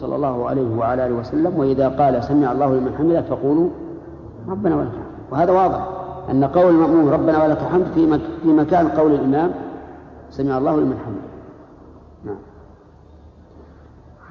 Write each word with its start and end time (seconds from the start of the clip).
صلى 0.00 0.16
الله 0.16 0.48
عليه 0.48 0.76
وعلى 0.76 1.06
آله 1.06 1.14
وسلم 1.14 1.58
وإذا 1.58 1.88
قال 1.88 2.24
سمع 2.24 2.52
الله 2.52 2.74
لمن 2.74 2.94
حمده 2.98 3.22
فقولوا 3.22 3.68
ربنا 4.48 4.76
ولك 4.76 4.88
الحمد. 4.88 5.32
وهذا 5.32 5.52
واضح 5.52 5.86
أن 6.30 6.44
قول 6.44 6.74
المأموم 6.74 7.08
ربنا 7.08 7.44
ولك 7.44 7.58
الحمد 7.62 7.86
في 7.94 8.18
في 8.42 8.48
مكان 8.48 8.88
قول 8.88 9.12
الإمام 9.14 9.50
سمع 10.30 10.58
الله 10.58 10.76
لمن 10.76 10.98
حمده. 11.04 11.30
نعم. 12.24 12.38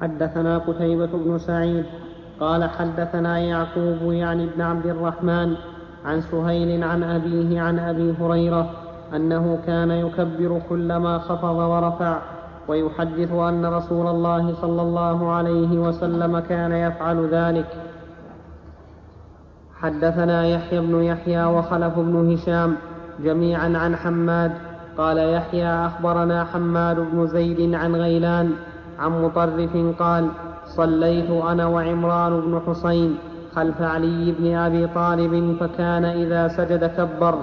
حدثنا 0.00 0.58
قتيبة 0.58 1.06
بن 1.06 1.38
سعيد 1.38 1.84
قال 2.40 2.64
حدثنا 2.64 3.38
يعقوب 3.38 4.12
يعني 4.12 4.44
ابن 4.44 4.60
عبد 4.60 4.86
الرحمن 4.86 5.56
عن 6.04 6.20
سهيل 6.20 6.84
عن 6.84 7.02
أبيه 7.02 7.60
عن 7.60 7.78
أبي 7.78 8.14
هريرة 8.20 8.70
أنه 9.16 9.58
كان 9.66 9.90
يكبر 9.90 10.60
كلما 10.68 11.18
خفض 11.18 11.56
ورفع 11.56 12.18
ويحدث 12.68 13.32
أن 13.32 13.66
رسول 13.66 14.06
الله 14.06 14.54
صلى 14.54 14.82
الله 14.82 15.32
عليه 15.32 15.78
وسلم 15.78 16.38
كان 16.38 16.72
يفعل 16.72 17.28
ذلك. 17.28 17.66
حدثنا 19.80 20.46
يحيى 20.46 20.80
بن 20.80 21.02
يحيى 21.02 21.44
وخلف 21.44 21.98
بن 21.98 22.32
هشام 22.32 22.76
جميعا 23.24 23.78
عن 23.78 23.96
حماد. 23.96 24.52
قال 24.98 25.18
يحيى 25.18 25.86
أخبرنا 25.86 26.44
حماد 26.44 26.96
بن 26.96 27.26
زيد 27.26 27.74
عن 27.74 27.96
غيلان 27.96 28.52
عن 28.98 29.22
مطرف 29.22 29.76
قال 29.98 30.28
صليت 30.66 31.30
أنا 31.30 31.66
وعمران 31.66 32.40
بن 32.40 32.60
حسين 32.66 33.18
خلف 33.54 33.82
علي 33.82 34.34
بن 34.38 34.54
أبي 34.54 34.86
طالب 34.86 35.56
فكان 35.60 36.04
إذا 36.04 36.48
سجد 36.48 36.84
كبر 36.84 37.34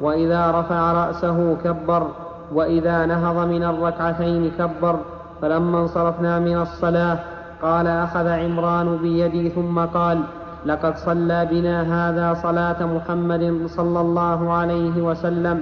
وإذا 0.00 0.50
رفع 0.50 0.92
رأسه 0.92 1.56
كبر. 1.64 2.06
وإذا 2.54 3.06
نهض 3.06 3.48
من 3.48 3.62
الركعتين 3.64 4.50
كبر 4.58 4.96
فلما 5.42 5.78
انصرفنا 5.82 6.38
من 6.38 6.56
الصلاة 6.60 7.18
قال 7.62 7.86
أخذ 7.86 8.26
عمران 8.28 8.96
بيدي 8.96 9.48
ثم 9.50 9.78
قال 9.78 10.20
لقد 10.66 10.96
صلى 10.96 11.48
بنا 11.50 11.76
هذا 11.82 12.34
صلاة 12.42 12.86
محمد 12.86 13.62
صلى 13.66 14.00
الله 14.00 14.52
عليه 14.52 15.02
وسلم 15.02 15.60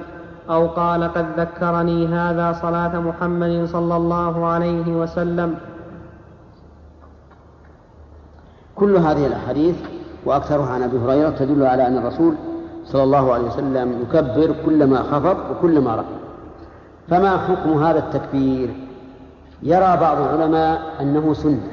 أو 0.50 0.66
قال 0.66 1.04
قد 1.12 1.26
ذكرني 1.40 2.06
هذا 2.06 2.52
صلاة 2.52 3.00
محمد 3.00 3.64
صلى 3.64 3.96
الله 3.96 4.46
عليه 4.46 4.96
وسلم. 4.96 5.54
كل 8.76 8.96
هذه 8.96 9.26
الأحاديث 9.26 9.76
وأكثرها 10.24 10.70
عن 10.72 10.82
أبي 10.82 10.98
هريرة 10.98 11.30
تدل 11.30 11.66
على 11.66 11.86
أن 11.86 11.98
الرسول 11.98 12.34
صلى 12.84 13.02
الله 13.02 13.32
عليه 13.34 13.46
وسلم 13.46 14.02
يكبر 14.02 14.54
كلما 14.66 15.02
خفض 15.02 15.36
وكلما 15.50 15.94
رفع 15.94 16.21
فما 17.12 17.38
حكم 17.38 17.84
هذا 17.84 17.98
التكبير؟ 17.98 18.70
يرى 19.62 19.96
بعض 19.96 20.20
العلماء 20.20 20.80
أنه 21.00 21.34
سنة 21.34 21.68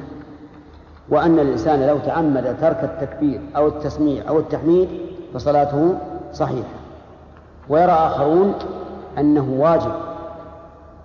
وأن 1.08 1.38
الإنسان 1.38 1.86
لو 1.86 1.98
تعمد 1.98 2.56
ترك 2.60 2.84
التكبير 2.84 3.40
أو 3.56 3.68
التسميع 3.68 4.28
أو 4.28 4.38
التحميد 4.38 4.88
فصلاته 5.34 5.94
صحيحة. 6.32 6.78
ويرى 7.68 7.92
آخرون 7.92 8.54
أنه 9.18 9.56
واجب 9.58 9.92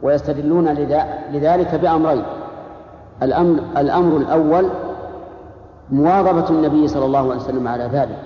ويستدلون 0.01 0.67
لذلك 1.33 1.75
بأمرين. 1.75 2.23
الأمر, 3.23 3.59
الأمر 3.77 4.17
الأول 4.17 4.69
مواظبة 5.91 6.49
النبي 6.49 6.87
صلى 6.87 7.05
الله 7.05 7.19
عليه 7.19 7.41
وسلم 7.41 7.67
على 7.67 7.83
ذلك 7.83 8.19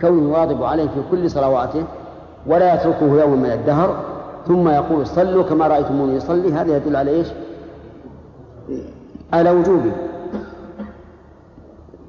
كونه 0.00 0.22
يواظب 0.22 0.64
عليه 0.64 0.84
في 0.86 1.00
كل 1.10 1.30
صلواته 1.30 1.84
ولا 2.46 2.74
يتركه 2.74 3.20
يوما 3.20 3.36
من 3.36 3.50
الدهر 3.50 4.13
ثم 4.46 4.68
يقول 4.68 5.06
صلوا 5.06 5.42
كما 5.42 5.66
رأيتموني 5.66 6.16
يصلي 6.16 6.52
هذا 6.52 6.76
يدل 6.76 6.96
على 6.96 7.10
إيش؟ 7.10 7.26
على 9.32 9.50
وجوبه. 9.50 9.92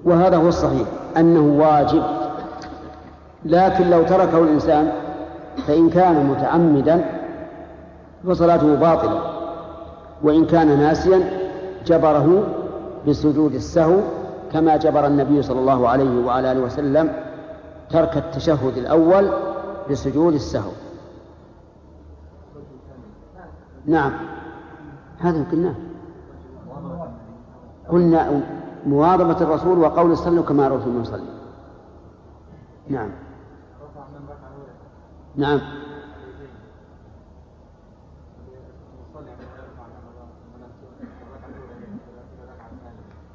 وهذا 0.05 0.38
هو 0.38 0.47
الصحيح 0.47 0.88
أنه 1.17 1.64
واجب. 1.64 2.03
لكن 3.45 3.89
لو 3.89 4.03
تركه 4.03 4.39
الإنسان 4.39 4.92
فإن 5.67 5.89
كان 5.89 6.26
متعمدا 6.26 7.05
فصلاته 8.27 8.76
باطلة 8.76 9.21
وإن 10.23 10.45
كان 10.45 10.80
ناسيا 10.80 11.23
جبره 11.86 12.43
بسجود 13.08 13.54
السهو 13.54 13.95
كما 14.54 14.77
جبر 14.77 15.08
النبي 15.08 15.42
صلى 15.42 15.60
الله 15.60 15.89
عليه 15.89 16.26
وعلى 16.26 16.52
آله 16.52 16.61
وسلم 16.61 17.14
ترك 17.89 18.17
التشهد 18.17 18.77
الأول 18.77 19.30
بسجود 19.89 20.33
السهو. 20.33 20.71
نعم. 23.88 24.12
هذا 25.20 25.44
قلناه 25.52 25.76
قلنا 27.90 28.42
مواظبة 28.86 29.42
الرسول 29.42 29.80
وقول 29.80 30.18
صلوا 30.18 30.44
كما 30.44 30.68
رأيتم 30.68 31.02
يصلي. 31.02 31.23
نعم. 32.90 33.10
نعم. 35.36 35.60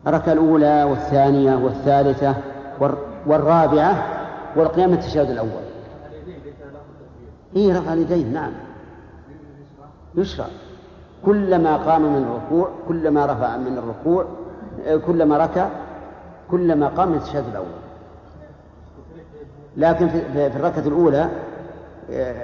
الركعة 0.06 0.32
الأولى 0.32 0.84
والثانية 0.84 1.56
والثالثة 1.56 2.34
والرابعة 3.26 4.04
والقيام 4.56 4.92
التشهد 4.92 5.30
الأول. 5.30 5.70
إيه 7.56 7.78
رفع 7.78 7.92
اليدين 7.92 8.32
نعم. 8.32 8.69
يشرع 10.14 10.46
كلما 11.24 11.76
قام 11.76 12.02
من 12.02 12.22
الركوع 12.22 12.70
كلما 12.88 13.26
رفع 13.26 13.56
من 13.56 13.78
الركوع 13.78 14.24
كلما 15.06 15.36
ركع 15.36 15.68
كلما 16.50 16.88
قام 16.88 17.08
من 17.08 17.16
التشهد 17.16 17.44
الأول 17.48 17.66
لكن 19.76 20.08
في 20.08 20.46
الركعة 20.46 20.86
الأولى 20.86 21.30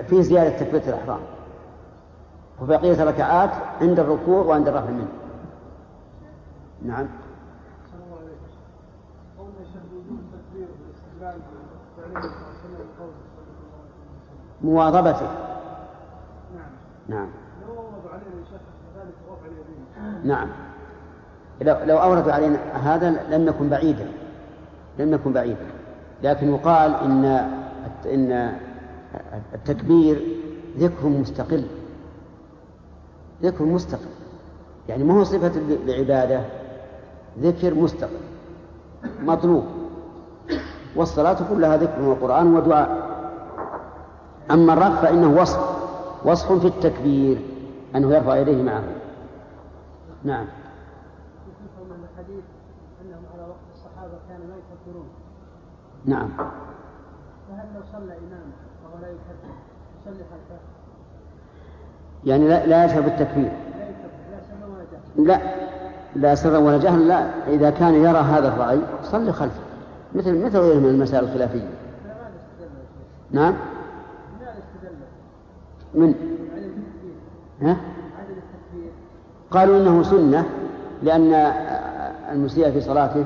فيه 0.09 0.21
زيادة 0.21 0.59
تكبيرة 0.59 0.83
الإحرام. 0.89 1.21
وبقية 2.63 3.03
الركعات 3.03 3.51
عند 3.81 4.01
الركوع 4.01 4.45
وعند 4.45 4.69
الرفع 4.69 4.91
منه. 4.91 5.09
نعم. 6.83 7.07
مواظبته. 14.63 15.29
نعم 16.55 16.71
نعم. 17.09 17.29
لو 21.61 21.77
لو 21.85 21.97
أوردوا 21.97 22.33
علينا 22.33 22.59
هذا 22.73 23.11
لم 23.31 23.49
يكن 23.49 23.69
بعيدا. 23.69 24.07
لم 24.99 25.15
يكن 25.15 25.33
بعيدا. 25.33 25.67
لكن 26.23 26.55
يقال 26.55 26.95
إن 26.95 27.25
إن 28.07 28.53
التكبير 29.55 30.23
ذكر 30.79 31.09
مستقل. 31.09 31.65
ذكر 33.43 33.65
مستقل. 33.65 34.11
يعني 34.89 35.05
ما 35.05 35.15
هو 35.15 35.25
صفة 35.25 35.53
العبادة 35.87 36.41
ذكر 37.41 37.75
مستقل. 37.75 38.21
مطلوب. 39.23 39.65
والصلاة 40.97 41.37
كلها 41.51 41.77
ذكر 41.77 42.03
وقرآن 42.03 42.55
ودعاء. 42.55 43.07
أما 44.51 44.73
الرفع 44.73 45.03
فإنه 45.03 45.41
وصف. 45.41 45.61
وصف 46.25 46.53
في 46.53 46.67
التكبير. 46.67 47.39
أنه 47.97 48.15
يرفع 48.15 48.37
يديه 48.37 48.63
معه. 48.63 48.83
نعم. 50.27 50.47
الحديث 52.13 52.45
أنهم 53.03 53.25
على 53.35 53.43
وقت 53.43 53.67
الصحابة 53.75 54.19
كانوا 54.29 54.47
لا 54.47 54.55
يكبرون 54.57 55.09
نعم. 56.05 56.29
فهل 57.49 57.67
لو 57.75 57.81
صلى 57.93 58.13
إمام 58.19 58.53
وهو 58.85 59.01
لا 59.03 59.09
يكبر 59.09 59.55
يصلي 60.01 60.25
خلفه؟ 60.25 60.61
يعني 62.25 62.49
لا, 62.49 62.67
لا 62.67 62.85
يشهد 62.85 63.05
بالتكبير 63.05 63.53
لا 65.17 65.41
لا 66.17 66.35
سرا 66.35 66.59
ولا 66.59 66.79
جهلا 66.79 67.05
لا. 67.05 67.31
إذا 67.49 67.71
كان 67.71 67.95
يرى 67.95 68.19
هذا 68.19 68.49
الرأي 68.49 68.81
صلي 69.03 69.33
خلفه. 69.33 69.61
مثل 70.15 70.45
مثل 70.45 70.59
غيره 70.59 70.79
من 70.79 70.89
المسائل 70.89 71.25
الخلافية. 71.25 71.69
نعم. 73.31 73.55
من؟ 75.95 76.15
ها؟ 77.63 77.77
قالوا 79.51 79.77
إنه 79.77 80.03
سنة 80.03 80.47
لأن 81.03 81.33
المسيء 82.33 82.71
في 82.71 82.81
صلاته 82.81 83.25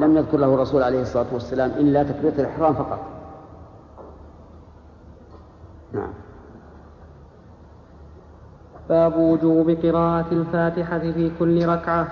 لم 0.00 0.16
يذكر 0.16 0.38
له 0.38 0.54
الرسول 0.54 0.82
عليه 0.82 1.00
الصلاة 1.00 1.26
والسلام 1.32 1.70
إلا 1.70 2.02
تكبيرة 2.02 2.34
الإحرام 2.38 2.74
فقط. 2.74 2.98
نعم. 5.92 6.12
باب 8.88 9.16
وجوب 9.16 9.70
قراءة 9.70 10.26
الفاتحة 10.32 10.98
في 10.98 11.30
كل 11.38 11.66
ركعة 11.66 12.08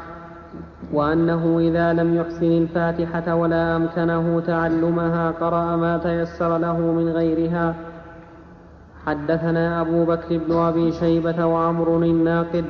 وأنه 0.93 1.59
إذا 1.59 1.93
لم 1.93 2.17
يحسن 2.17 2.53
الفاتحة 2.53 3.35
ولا 3.35 3.77
أمكنه 3.77 4.41
تعلمها 4.41 5.31
قرأ 5.31 5.77
ما 5.77 5.99
تيسر 5.99 6.59
له 6.59 6.79
من 6.79 7.09
غيرها. 7.09 7.75
حدثنا 9.07 9.81
أبو 9.81 10.05
بكر 10.05 10.39
بن 10.39 10.57
أبي 10.57 10.93
شيبة 10.93 11.47
وعمر 11.47 11.97
الناقد 12.03 12.65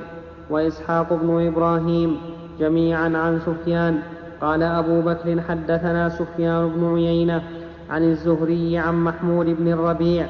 وإسحاق 0.51 1.13
بن 1.13 1.47
إبراهيم 1.47 2.17
جميعا 2.61 3.09
عن 3.17 3.41
سفيان. 3.47 4.03
قال 4.41 4.63
أبو 4.63 5.01
بكر 5.01 5.41
حدثنا 5.41 6.09
سفيان 6.09 6.69
بن 6.69 6.95
عيينة 6.95 7.43
عن 7.91 8.03
الزهري 8.05 8.79
عن 8.79 9.05
محمود 9.05 9.47
بن 9.47 9.73
الربيع 9.73 10.27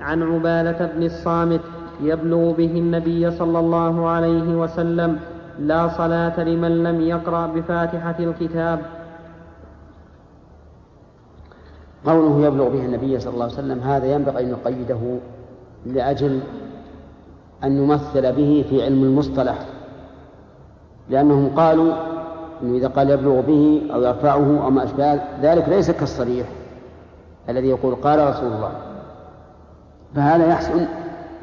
عن 0.00 0.22
عبادة 0.22 0.86
بن 0.86 1.02
الصامت 1.02 1.60
يبلغ 2.02 2.52
به 2.52 2.72
النبي 2.78 3.30
صلى 3.30 3.58
الله 3.58 4.08
عليه 4.08 4.56
وسلم 4.56 5.18
لا 5.58 5.88
صلاة 5.88 6.44
لمن 6.44 6.82
لم 6.82 7.00
يقرأ 7.00 7.46
بفاتحة 7.46 8.16
الكتاب. 8.20 8.80
قوله 12.06 12.46
يبلغ 12.46 12.68
به 12.68 12.84
النبي 12.84 13.20
صلى 13.20 13.34
الله 13.34 13.44
عليه 13.44 13.54
وسلم 13.54 13.80
هذا 13.80 14.06
ينبغي 14.06 14.44
أن 14.44 14.50
نقيده 14.50 15.18
لأجل 15.86 16.40
أن 17.64 17.80
نمثل 17.80 18.32
به 18.32 18.64
في 18.70 18.84
علم 18.84 19.02
المصطلح 19.02 19.58
لأنهم 21.10 21.50
قالوا 21.56 21.92
أنه 22.62 22.76
إذا 22.76 22.88
قال 22.88 23.10
يبلغ 23.10 23.40
به 23.40 23.82
أو 23.94 24.02
يرفعه 24.02 24.64
أو 24.64 24.70
ما 24.70 24.84
أشبه 24.84 25.20
ذلك 25.42 25.68
ليس 25.68 25.90
كالصريح 25.90 26.46
الذي 27.48 27.68
يقول 27.68 27.94
قال 27.94 28.28
رسول 28.28 28.52
الله. 28.52 28.72
فهذا 30.14 30.46
يحسن 30.46 30.86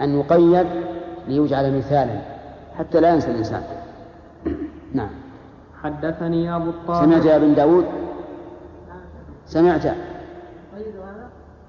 أن 0.02 0.20
يقيد 0.20 0.68
ليجعل 1.28 1.78
مثالا 1.78 2.22
حتى 2.78 3.00
لا 3.00 3.14
ينسى 3.14 3.32
الإنسان. 3.32 3.64
نعم. 4.94 5.10
حدثني 5.84 6.56
أبو 6.56 6.70
الطاهر. 6.70 7.06
سمعت 7.06 7.26
يا 7.26 7.36
أبن 7.36 7.56
داود؟ 7.56 7.86
سمعت. 9.46 9.82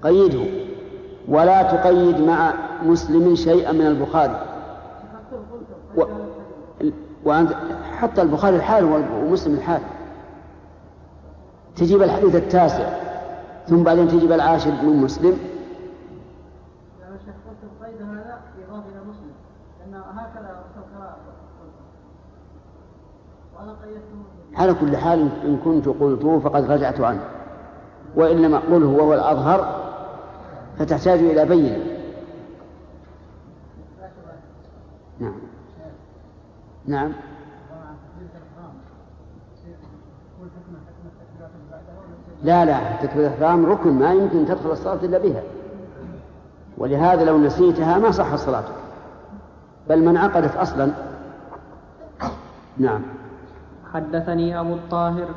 قيده. 0.03 0.45
ولا 1.27 1.61
تقيد 1.63 2.21
مع 2.21 2.53
مسلم 2.83 3.35
شيئا 3.35 3.71
من 3.71 3.87
البخاري. 3.87 4.41
و... 5.97 6.03
وأنت 7.25 7.53
حتى 7.97 8.21
البخاري 8.21 8.55
الحال 8.55 8.83
ومسلم 8.83 9.53
الحال. 9.53 9.81
تجيب 11.75 12.01
الحديث 12.01 12.35
التاسع 12.35 12.89
ثم 13.67 13.83
بعدين 13.83 14.07
تجيب 14.07 14.31
العاشر 14.31 14.71
من 14.71 15.01
مسلم. 15.01 15.37
على 24.55 24.73
كل 24.73 24.97
حال 24.97 25.29
إن 25.45 25.57
كنت 25.65 25.87
قلته 25.87 26.39
فقد 26.39 26.71
رجعت 26.71 27.01
عنه. 27.01 27.23
وإنما 28.15 28.57
قله 28.57 28.87
وهو 28.87 29.13
الأظهر 29.13 29.85
فتحتاج 30.79 31.19
إلى 31.19 31.45
بينة. 31.45 31.94
نعم. 35.19 35.33
نعم. 36.85 37.11
لا 42.43 42.65
لا 42.65 42.95
تكبيرة 43.01 43.27
الإحرام 43.27 43.65
ركن 43.65 43.93
ما 43.93 44.13
يمكن 44.13 44.45
تدخل 44.45 44.71
الصلاة 44.71 44.99
إلا 45.03 45.17
بها. 45.17 45.41
ولهذا 46.77 47.23
لو 47.23 47.37
نسيتها 47.37 47.97
ما 47.97 48.11
صح 48.11 48.35
صلاتك. 48.35 48.75
بل 49.89 50.05
من 50.05 50.17
عقدت 50.17 50.55
أصلا. 50.55 50.91
نعم. 52.77 53.01
حدثني 53.93 54.59
أبو 54.59 54.73
الطاهر 54.73 55.27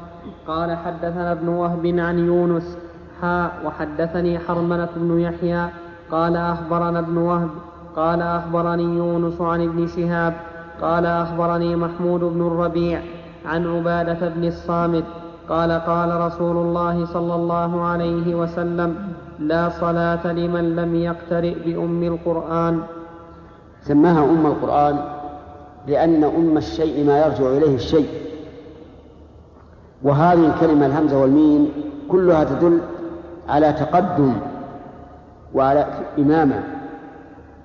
قال 0.46 0.76
حدثنا 0.76 1.32
ابن 1.32 1.48
وهب 1.48 1.86
عن 1.86 2.18
يونس 2.18 2.78
حاء 3.20 3.52
وحدثني 3.64 4.38
حرملة 4.38 4.88
بن 4.96 5.20
يحيى 5.20 5.68
قال 6.10 6.36
أخبرنا 6.36 6.98
ابن 6.98 7.16
وهب 7.16 7.50
قال 7.98 8.22
أخبرني 8.22 8.82
يونس 8.82 9.40
عن 9.40 9.60
ابن 9.62 9.86
شهاب 9.86 10.34
قال 10.82 11.06
أخبرني 11.06 11.76
محمود 11.76 12.20
بن 12.20 12.46
الربيع 12.46 13.00
عن 13.46 13.66
عبادة 13.66 14.28
بن 14.28 14.44
الصامت 14.44 15.04
قال 15.48 15.72
قال 15.72 16.20
رسول 16.20 16.56
الله 16.56 17.06
صلى 17.06 17.34
الله 17.34 17.84
عليه 17.84 18.34
وسلم 18.34 18.96
لا 19.38 19.68
صلاة 19.68 20.32
لمن 20.32 20.76
لم 20.76 20.94
يقترئ 20.94 21.54
بأم 21.64 22.02
القرآن. 22.02 22.82
سماها 23.82 24.24
أم 24.24 24.46
القرآن 24.46 24.98
لأن 25.86 26.24
أم 26.24 26.56
الشيء 26.56 27.06
ما 27.06 27.18
يرجع 27.18 27.46
إليه 27.46 27.74
الشيء. 27.74 28.08
وهذه 30.02 30.46
الكلمة 30.46 30.86
الهمزة 30.86 31.20
والميم 31.20 31.68
كلها 32.08 32.44
تدل 32.44 32.78
على 33.48 33.72
تقدم 33.72 34.32
وعلى 35.54 35.86
إمامة. 36.18 36.77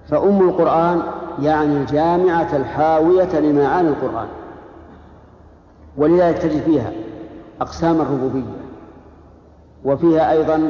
فأم 0.09 0.50
القرآن 0.50 1.01
يعني 1.41 1.77
الجامعة 1.77 2.55
الحاوية 2.55 3.39
لمعاني 3.39 3.88
القرآن 3.88 4.27
ولذلك 5.97 6.38
تجد 6.38 6.61
فيها 6.61 6.91
أقسام 7.61 8.01
الربوبية 8.01 8.63
وفيها 9.85 10.31
أيضا 10.31 10.69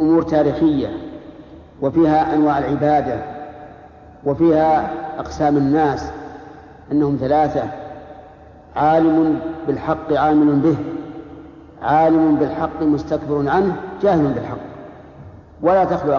أمور 0.00 0.22
تاريخية 0.22 0.88
وفيها 1.82 2.34
أنواع 2.34 2.58
العبادة 2.58 3.22
وفيها 4.24 4.90
أقسام 5.18 5.56
الناس 5.56 6.10
أنهم 6.92 7.16
ثلاثة 7.20 7.62
عالم 8.76 9.40
بالحق 9.66 10.12
عامل 10.12 10.56
به 10.56 10.76
عالم 11.82 12.36
بالحق 12.36 12.82
مستكبر 12.82 13.48
عنه 13.48 13.76
جاهل 14.02 14.32
بالحق 14.32 14.58
ولا 15.62 15.84
تخلو 15.84 16.14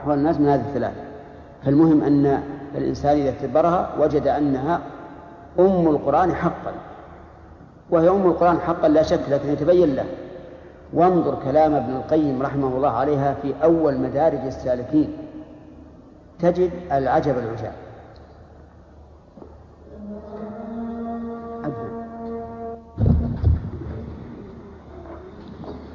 أحوال 0.00 0.18
الناس 0.18 0.40
من 0.40 0.48
هذه 0.48 0.60
الثلاثة 0.60 1.00
فالمهم 1.64 2.02
أن 2.02 2.42
الإنسان 2.74 3.16
إذا 3.16 3.30
اعتبرها 3.30 3.90
وجد 4.00 4.26
أنها 4.26 4.80
أم 5.58 5.88
القرآن 5.88 6.34
حقا. 6.34 6.72
وهي 7.90 8.08
أم 8.08 8.26
القرآن 8.26 8.58
حقا 8.58 8.88
لا 8.88 9.02
شك 9.02 9.20
لكن 9.28 9.48
يتبين 9.48 9.94
له. 9.94 10.04
وانظر 10.92 11.38
كلام 11.44 11.74
ابن 11.74 11.96
القيم 11.96 12.42
رحمه 12.42 12.68
الله 12.68 12.90
عليها 12.90 13.34
في 13.42 13.54
أول 13.62 14.00
مدارج 14.00 14.38
السالكين. 14.38 15.16
تجد 16.38 16.70
العجب 16.92 17.34
العجاب. 17.38 17.72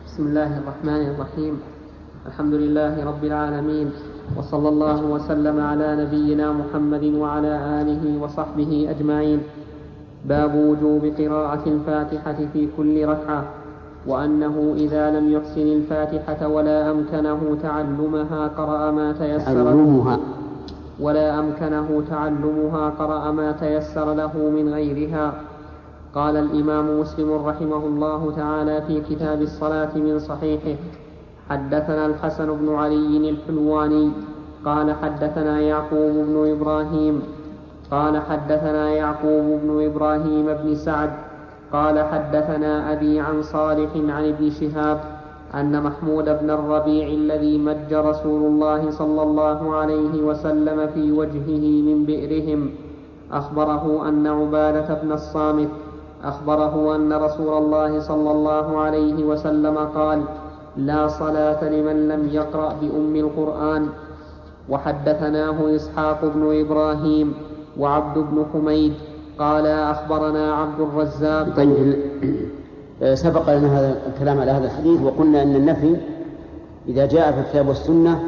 بسم 0.05 0.27
الله 0.27 0.57
الرحمن 0.57 1.09
الرحيم. 1.09 1.72
الحمد 2.27 2.53
لله 2.53 3.05
رب 3.05 3.23
العالمين 3.23 3.91
وصلى 4.37 4.69
الله 4.69 5.03
وسلم 5.03 5.59
على 5.59 5.87
نبينا 6.05 6.51
محمد 6.51 7.03
وعلى 7.03 7.53
آله 7.81 8.03
وصحبه 8.23 8.87
أجمعين. 8.89 9.39
باب 10.25 10.55
وجوب 10.55 11.03
قراءة 11.19 11.63
الفاتحة 11.67 12.39
في 12.53 12.67
كل 12.77 13.05
ركعة 13.05 13.43
وأنه 14.07 14.73
إذا 14.77 15.19
لم 15.19 15.31
يحسن 15.31 15.67
الفاتحة 15.67 16.47
ولا 16.47 16.91
أمكنه 16.91 17.57
تعلمها 17.63 18.47
قرأ 18.47 18.91
ما 18.91 19.11
تيسر 19.11 19.63
له. 19.63 20.19
ولا 20.99 21.39
أمكنه 21.39 22.03
تعلمها 22.09 22.89
قرأ 22.89 23.31
ما 23.31 23.51
تيسر 23.51 24.13
له 24.13 24.33
من 24.37 24.73
غيرها. 24.73 25.33
قال 26.15 26.35
الإمام 26.35 26.99
مسلم 26.99 27.33
رحمه 27.33 27.83
الله 27.85 28.33
تعالى 28.35 28.81
في 28.87 29.01
كتاب 29.09 29.41
الصلاة 29.41 29.97
من 29.97 30.19
صحيحه 30.19 30.75
حدثنا 31.49 32.05
الحسن 32.05 32.47
بن 32.57 32.75
علي 32.75 33.29
الحلواني 33.29 34.11
قال 34.65 34.95
حدثنا 35.01 35.59
يعقوب 35.59 36.13
بن 36.27 36.51
إبراهيم 36.51 37.21
قال 37.91 38.21
حدثنا 38.21 38.89
يعقوب 38.89 39.59
بن 39.63 39.85
إبراهيم 39.85 40.45
بن 40.45 40.75
سعد 40.75 41.09
قال 41.73 41.99
حدثنا 42.03 42.91
أبي 42.93 43.19
عن 43.19 43.41
صالح 43.41 43.89
عن 43.95 44.23
ابن 44.29 44.49
شهاب 44.49 44.99
أن 45.53 45.83
محمود 45.83 46.25
بن 46.25 46.49
الربيع 46.49 47.07
الذي 47.07 47.57
مج 47.57 47.93
رسول 47.93 48.41
الله 48.45 48.91
صلى 48.91 49.21
الله 49.23 49.75
عليه 49.75 50.21
وسلم 50.23 50.87
في 50.87 51.11
وجهه 51.11 51.81
من 51.87 52.05
بئرهم 52.05 52.69
أخبره 53.31 54.09
أن 54.09 54.27
عبادة 54.27 54.93
بن 55.03 55.11
الصامت 55.11 55.69
أخبره 56.23 56.95
أن 56.95 57.13
رسول 57.13 57.57
الله 57.57 57.99
صلى 57.99 58.31
الله 58.31 58.77
عليه 58.79 59.23
وسلم 59.23 59.77
قال 59.77 60.21
لا 60.77 61.07
صلاة 61.07 61.69
لمن 61.69 62.07
لم 62.07 62.29
يقرأ 62.31 62.73
بأم 62.81 63.15
القرآن. 63.15 63.89
وحدثناه 64.69 65.75
إسحاق 65.75 66.25
بن 66.25 66.59
إبراهيم 66.59 67.33
وعبد 67.79 68.17
بن 68.17 68.45
حميد. 68.53 68.93
قال 69.39 69.67
أخبرنا 69.67 70.53
عبد 70.53 70.79
الرزاق. 70.79 71.55
طيب 71.55 71.95
سبق 73.13 73.57
لنا 73.57 73.79
هذا 73.79 74.01
الكلام 74.07 74.39
على 74.39 74.51
هذا 74.51 74.65
الحديث 74.65 75.01
وقلنا 75.01 75.41
أن 75.41 75.55
النفي 75.55 75.95
إذا 76.87 77.05
جاء 77.05 77.31
في 77.31 77.39
الكتاب 77.39 77.67
والسنة 77.67 78.23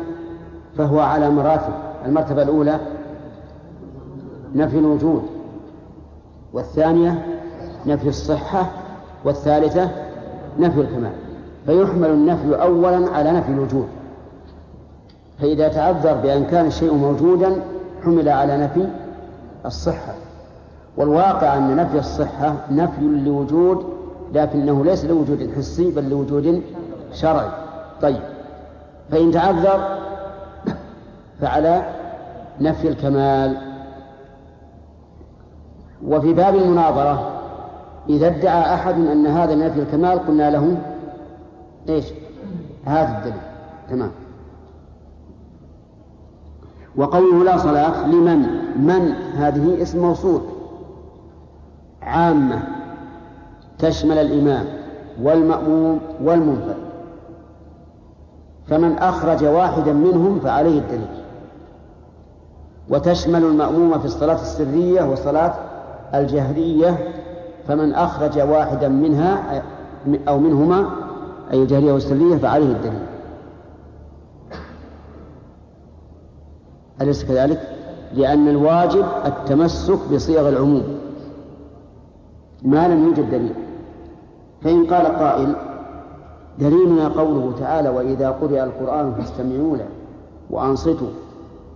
فهو 0.78 1.00
على 1.00 1.30
مراتب. 1.30 1.74
المرتبة 2.06 2.42
الأولى 2.44 2.80
نفي 4.56 4.80
الوجود 4.80 5.24
والثانية 6.54 7.26
نفي 7.86 8.10
الصحة 8.10 8.72
والثالثة 9.26 9.90
نفي 10.60 10.82
الكمال. 10.82 11.25
فيحمل 11.66 12.10
النفي 12.10 12.62
أولا 12.62 13.12
على 13.12 13.32
نفي 13.32 13.52
الوجود. 13.52 13.88
فإذا 15.40 15.68
تعذر 15.68 16.14
بأن 16.14 16.46
كان 16.46 16.66
الشيء 16.66 16.94
موجودا 16.94 17.62
حمل 18.04 18.30
على 18.30 18.58
نفي 18.58 18.88
الصحة. 19.66 20.14
والواقع 20.98 21.58
أن 21.58 21.76
نفي 21.76 22.00
الصحة 22.00 22.56
نفي 22.72 23.02
لوجود 23.02 23.86
لكنه 24.34 24.86
ليس 24.86 25.06
لوجود 25.06 25.50
حسي 25.58 25.92
بل 25.92 26.10
لوجود 26.10 26.62
شرعي. 27.14 27.50
طيب. 28.02 28.22
فإن 29.12 29.32
تعذر 29.32 29.98
فعلى 31.42 31.84
نفي 32.62 32.88
الكمال. 32.88 33.58
وفي 36.08 36.34
باب 36.34 36.56
المناظرة 36.56 37.32
إذا 38.10 38.28
ادعى 38.28 38.74
أحد 38.74 38.94
أن 38.94 39.28
هذا 39.28 39.56
نفي 39.56 39.80
الكمال 39.80 40.28
قلنا 40.28 40.50
له 40.50 40.78
إيش؟ 41.90 42.06
هذا 42.86 43.18
الدليل. 43.18 43.42
تمام. 43.90 44.12
وقوله 46.96 47.44
لا 47.44 47.58
صلاة 47.58 48.08
لمن؟ 48.08 48.40
من؟ 48.78 49.12
هذه 49.36 49.82
اسم 49.82 50.00
موصول. 50.02 50.42
عامة 52.02 52.64
تشمل 53.80 54.18
الإمام 54.18 54.66
والمأموم 55.22 56.00
والمنفرد. 56.24 56.78
فمن 58.68 58.98
أخرج 58.98 59.46
واحدا 59.46 59.94
منهم 59.94 60.40
فعليه 60.40 60.80
الدليل. 60.80 61.24
وتشمل 62.90 63.44
المأموم 63.44 64.00
في 64.00 64.06
الصلاة 64.06 64.42
السرية 64.42 65.04
والصلاة 65.04 65.54
الجهرية. 66.14 67.14
فمن 67.68 67.94
أخرج 67.94 68.40
واحدا 68.40 68.88
منها 68.88 69.64
أو 70.28 70.40
منهما 70.40 71.05
أي 71.52 71.62
الجهرية 71.62 71.94
والسرية 71.94 72.38
فعليه 72.38 72.72
الدليل. 72.72 73.06
أليس 77.02 77.26
كذلك؟ 77.26 77.62
لأن 78.14 78.48
الواجب 78.48 79.06
التمسك 79.26 80.00
بصيغ 80.14 80.50
العموم. 80.50 80.84
ما 82.64 82.88
لم 82.88 83.04
يوجد 83.04 83.30
دليل. 83.30 83.54
فإن 84.62 84.86
قال 84.86 85.06
قائل 85.06 85.56
دليلنا 86.60 87.08
قوله 87.08 87.54
تعالى 87.60 87.90
وإذا 87.90 88.30
قرئ 88.30 88.64
القرآن 88.64 89.14
فاستمعوا 89.14 89.78
له 89.78 89.88
وأنصتوا 90.50 91.10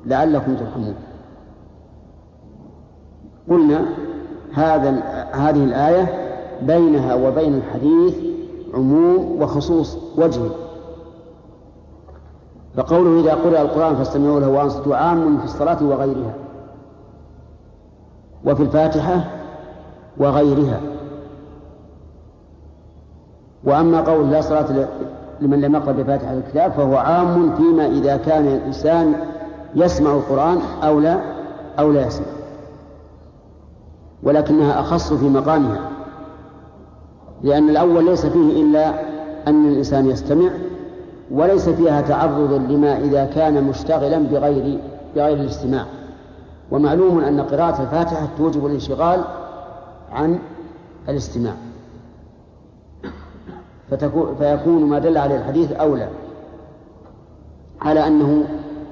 لعلكم 0.05 0.55
ترحمون. 0.55 0.95
قلنا 3.49 3.85
هذا 4.53 4.89
هذه 5.31 5.63
الآية 5.63 6.29
بينها 6.61 7.15
وبين 7.15 7.53
الحديث 7.53 8.28
عموم 8.73 9.41
وخصوص 9.41 9.97
وجه. 10.17 10.41
فقوله 12.75 13.21
إذا 13.21 13.33
قرأ 13.33 13.61
القرآن 13.61 13.95
فاستمعوا 13.95 14.39
له 14.39 14.49
وأنصتوا 14.49 14.95
عام 14.95 15.37
في 15.37 15.43
الصلاة 15.43 15.83
وغيرها. 15.83 16.33
وفي 18.45 18.63
الفاتحة 18.63 19.23
وغيرها. 20.17 20.81
وأما 23.63 24.01
قول 24.01 24.31
لا 24.31 24.41
صلاة 24.41 24.87
لمن 25.41 25.61
لم 25.61 25.75
يقرأ 25.75 25.91
بفاتحة 25.91 26.33
الكتاب 26.33 26.71
فهو 26.71 26.95
عام 26.95 27.55
فيما 27.55 27.85
إذا 27.85 28.17
كان 28.17 28.47
الإنسان 28.47 29.15
يسمع 29.75 30.11
القرآن 30.11 30.57
أو 30.83 30.99
لا 30.99 31.19
أو 31.79 31.91
لا 31.91 32.07
يسمع. 32.07 32.25
ولكنها 34.23 34.79
أخص 34.79 35.13
في 35.13 35.29
مقامها. 35.29 35.88
لأن 37.43 37.69
الأول 37.69 38.05
ليس 38.05 38.25
فيه 38.25 38.63
إلا 38.63 39.01
أن 39.47 39.69
الإنسان 39.71 40.09
يستمع 40.09 40.49
وليس 41.31 41.69
فيها 41.69 42.01
تعرض 42.01 42.53
لما 42.69 42.97
إذا 42.97 43.25
كان 43.25 43.63
مشتغلا 43.63 44.17
بغير 44.17 44.79
بغير 45.15 45.37
الاستماع. 45.37 45.85
ومعلوم 46.71 47.19
أن 47.19 47.41
قراءة 47.41 47.81
الفاتحة 47.81 48.27
توجب 48.37 48.65
الانشغال 48.65 49.23
عن 50.11 50.39
الاستماع. 51.09 51.53
فيكون 54.39 54.83
ما 54.83 54.99
دل 54.99 55.17
عليه 55.17 55.35
الحديث 55.35 55.71
أولى. 55.71 56.07
على 57.81 58.07
أنه 58.07 58.43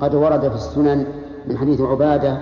قد 0.02 0.16
ورد 0.16 0.50
في 0.50 0.56
السنن 0.56 1.06
من 1.48 1.58
حديث 1.58 1.82
عبادة 1.82 2.38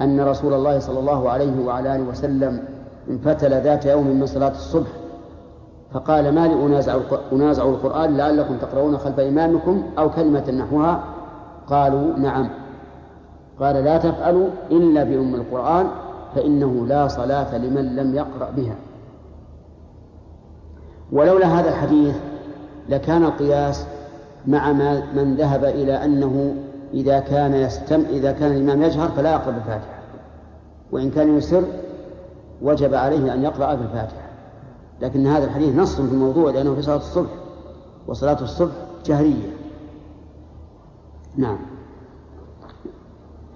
أن 0.00 0.20
رسول 0.20 0.54
الله 0.54 0.78
صلى 0.78 0.98
الله 0.98 1.30
عليه 1.30 1.66
وعلى 1.66 1.96
آله 1.96 2.08
وسلم 2.08 2.62
انفتل 3.10 3.50
ذات 3.50 3.86
يوم 3.86 4.06
من 4.06 4.26
صلاة 4.26 4.50
الصبح. 4.50 4.88
فقال 5.92 6.34
ما 6.34 6.46
لي 6.46 6.54
أنازع, 6.54 6.96
أنازع 7.32 7.62
القرآن 7.62 8.16
لعلكم 8.16 8.56
تقرؤون 8.56 8.98
خلف 8.98 9.20
إمامكم 9.20 9.82
أو 9.98 10.10
كلمة 10.10 10.50
نحوها؟ 10.50 11.04
قالوا 11.66 12.16
نعم. 12.16 12.48
قال 13.60 13.84
لا 13.84 13.98
تفعلوا 13.98 14.48
إلا 14.70 15.04
بأم 15.04 15.34
القرآن 15.34 15.86
فإنه 16.34 16.86
لا 16.86 17.08
صلاة 17.08 17.58
لمن 17.58 17.96
لم 17.96 18.14
يقرأ 18.14 18.50
بها. 18.56 18.74
ولولا 21.12 21.46
هذا 21.46 21.68
الحديث 21.68 22.16
لكان 22.88 23.24
القياس 23.24 23.86
مع 24.46 24.72
من 25.14 25.36
ذهب 25.38 25.64
إلى 25.64 26.04
أنه 26.04 26.54
إذا 26.94 27.20
كان 27.20 27.54
يستم 27.54 28.04
إذا 28.10 28.32
كان 28.32 28.52
الإمام 28.52 28.82
يجهر 28.82 29.08
فلا 29.08 29.32
يقرأ 29.32 29.50
بالفاتحة. 29.50 29.98
وإن 30.92 31.10
كان 31.10 31.36
يسر 31.36 31.62
وجب 32.62 32.94
عليه 32.94 33.34
أن 33.34 33.42
يقرأ 33.42 33.74
بالفاتحة. 33.74 34.27
لكن 35.02 35.26
هذا 35.26 35.44
الحديث 35.44 35.76
نص 35.76 36.00
في 36.00 36.12
الموضوع 36.12 36.50
لأنه 36.50 36.74
في 36.74 36.82
صلاة 36.82 36.96
الصبح 36.96 37.30
وصلاة 38.06 38.42
الصبح 38.42 38.72
جهرية. 39.06 39.56
نعم. 41.36 41.58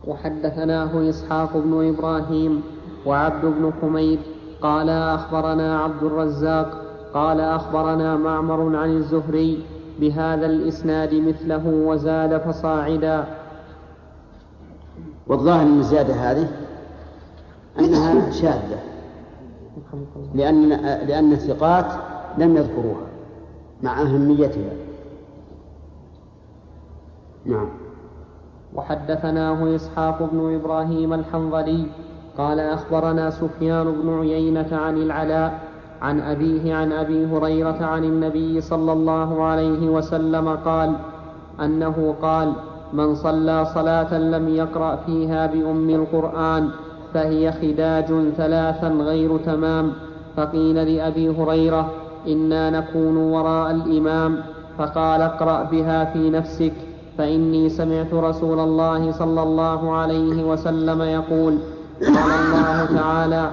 وحدثناه 0.06 1.10
إسحاق 1.10 1.56
بن 1.56 1.88
إبراهيم 1.88 2.62
وعبد 3.06 3.44
بن 3.44 3.72
حميد 3.82 4.18
قال 4.62 4.88
أخبرنا 4.88 5.80
عبد 5.80 6.02
الرزاق 6.02 6.82
قال 7.14 7.40
أخبرنا 7.40 8.16
معمر 8.16 8.76
عن 8.76 8.96
الزهري 8.96 9.64
بهذا 10.00 10.46
الإسناد 10.46 11.14
مثله 11.14 11.66
وزاد 11.66 12.38
فصاعدا. 12.38 13.24
والظاهر 15.26 15.64
من 15.64 15.78
الزيادة 15.78 16.14
هذه 16.14 16.48
أنها 17.78 18.30
شاذة. 18.30 18.91
لأن 20.34 20.68
لأن 21.08 21.32
الثقات 21.32 21.86
لم 22.38 22.56
يذكروها 22.56 23.06
مع 23.82 24.02
أهميتها. 24.02 24.72
نعم. 27.46 27.68
وحدثناه 28.74 29.74
إسحاق 29.76 30.30
بن 30.32 30.54
إبراهيم 30.54 31.12
الحنظلي 31.12 31.86
قال 32.38 32.60
أخبرنا 32.60 33.30
سفيان 33.30 33.92
بن 33.92 34.18
عيينة 34.18 34.68
عن 34.72 34.96
العلاء 34.96 35.60
عن 36.02 36.20
أبيه 36.20 36.74
عن 36.74 36.92
أبي 36.92 37.26
هريرة 37.26 37.84
عن 37.84 38.04
النبي 38.04 38.60
صلى 38.60 38.92
الله 38.92 39.42
عليه 39.42 39.88
وسلم 39.88 40.48
قال 40.48 40.96
أنه 41.60 42.14
قال 42.22 42.52
من 42.92 43.14
صلى 43.14 43.64
صلاة 43.64 44.18
لم 44.18 44.48
يقرأ 44.48 44.96
فيها 44.96 45.46
بأم 45.46 45.90
القرآن 45.90 46.70
فهي 47.14 47.52
خداج 47.52 48.06
ثلاثا 48.36 48.88
غير 48.88 49.38
تمام. 49.38 49.92
فقيل 50.36 50.96
لأبي 50.96 51.28
هريرة 51.28 51.90
إنا 52.28 52.70
نكون 52.70 53.16
وراء 53.16 53.70
الإمام. 53.70 54.38
فقال 54.78 55.22
اقرأ 55.22 55.62
بها 55.62 56.04
في 56.04 56.30
نفسك. 56.30 56.72
فإني 57.18 57.68
سمعت 57.68 58.14
رسول 58.14 58.60
الله 58.60 59.12
صلى 59.12 59.42
الله 59.42 59.92
عليه 59.92 60.44
وسلم 60.44 61.02
يقول 61.02 61.58
قال 62.02 62.30
الله 62.44 63.00
تعالى 63.00 63.50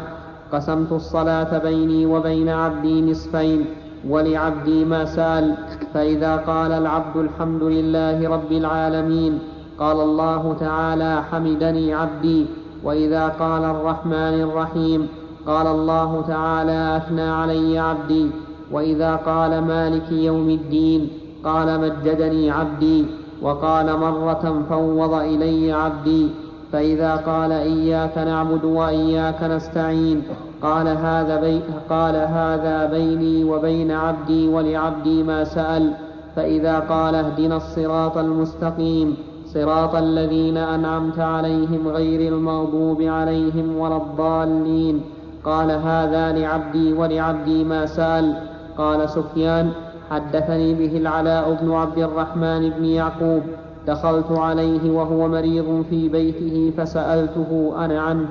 قسمت 0.54 0.92
الصلاة 0.92 1.58
بيني 1.58 2.06
وبين 2.06 2.50
عبدي 2.50 3.12
نصفين 3.12 3.66
ولعبدي 4.10 4.86
ما 4.86 5.06
سأل. 5.06 5.56
فإذا 5.94 6.36
قال 6.36 6.72
العبد 6.72 7.18
الحمد 7.18 7.64
لله 7.64 8.30
رب 8.30 8.52
العالمين 8.52 9.40
قال 9.80 10.00
الله 10.00 10.56
تعالى 10.60 11.24
حمدني 11.32 11.94
عبدي. 11.94 12.46
وإذا 12.84 13.28
قال 13.28 13.64
الرحمن 13.64 14.42
الرحيم 14.42 15.08
قال 15.48 15.68
الله 15.68 16.24
تعالى 16.28 16.98
أثنى 16.98 17.22
علي 17.22 17.80
عبدي. 17.80 18.32
وإذا 18.72 19.16
قال 19.16 19.62
مالك 19.64 20.12
يوم 20.12 20.50
الدين 20.50 21.10
قال 21.44 21.82
مجدني 21.82 22.52
عبدي. 22.52 23.06
وقال 23.42 24.00
مرة 24.00 24.64
فوض 24.70 25.14
إلي 25.14 25.72
عبدي. 25.72 26.30
فإذا 26.72 27.16
قال 27.16 27.52
إياك 27.52 28.18
نعبد 28.18 28.64
وإياك 28.66 29.44
نستعين 29.44 30.24
قال 30.62 30.88
هذا 30.88 31.42
بي 31.42 31.62
قال 31.90 32.16
هذا 32.16 32.86
بيني 32.92 33.44
وبين 33.44 33.92
عبدي 33.92 34.48
ولعبدي 34.48 35.24
ما 35.24 35.44
سأل. 35.44 35.94
فإذا 36.36 36.80
قال 36.80 37.16
اهدنا 37.16 37.58
الصراط 37.58 38.18
المستقيم 38.18 39.18
صراط 39.54 39.96
الذين 39.96 40.58
أنعمت 40.58 41.20
عليهم 41.20 41.88
غير 41.88 42.34
المغضوب 42.34 43.02
عليهم 43.02 43.78
ولا 43.78 43.98
الضالين. 43.98 45.02
قال 45.44 45.72
هذا 45.72 46.32
لعبدي 46.32 46.94
ولعبدي 46.94 47.64
ما 47.64 47.86
سأل. 47.86 48.44
قال 48.78 49.10
سفيان 49.10 49.72
حدثني 50.10 50.74
به 50.74 50.98
العلاء 50.98 51.58
بن 51.62 51.72
عبد 51.72 51.98
الرحمن 51.98 52.70
بن 52.70 52.86
يعقوب. 52.86 53.42
دخلت 53.88 54.32
عليه 54.32 54.92
وهو 54.92 55.28
مريض 55.28 55.86
في 55.90 56.10
بيته 56.10 56.74
فسألته 56.78 57.74
أنا 57.86 58.02
عنه. 58.02 58.28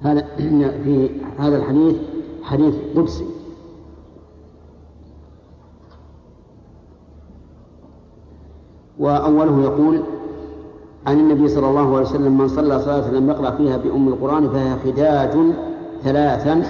هذا 0.00 0.24
في 0.84 1.10
هذا 1.38 1.56
الحديث 1.56 1.96
حديث 2.42 2.74
قدسي. 2.96 3.37
وأوله 8.98 9.62
يقول 9.62 10.02
عن 11.06 11.20
النبي 11.20 11.48
صلى 11.48 11.68
الله 11.68 11.96
عليه 11.96 12.06
وسلم 12.06 12.38
من 12.38 12.48
صلى 12.48 12.78
صلاة 12.78 13.10
لم 13.10 13.30
يقرأ 13.30 13.50
فيها 13.50 13.76
بأم 13.76 14.08
القرآن 14.08 14.48
فهي 14.48 14.76
خداج 14.84 15.30
ثلاثا 16.02 16.62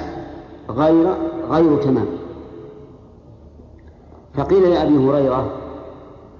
غير 0.70 1.14
غير 1.50 1.82
تمام. 1.82 2.06
فقيل 4.34 4.70
لأبي 4.70 4.96
هريرة 4.96 5.50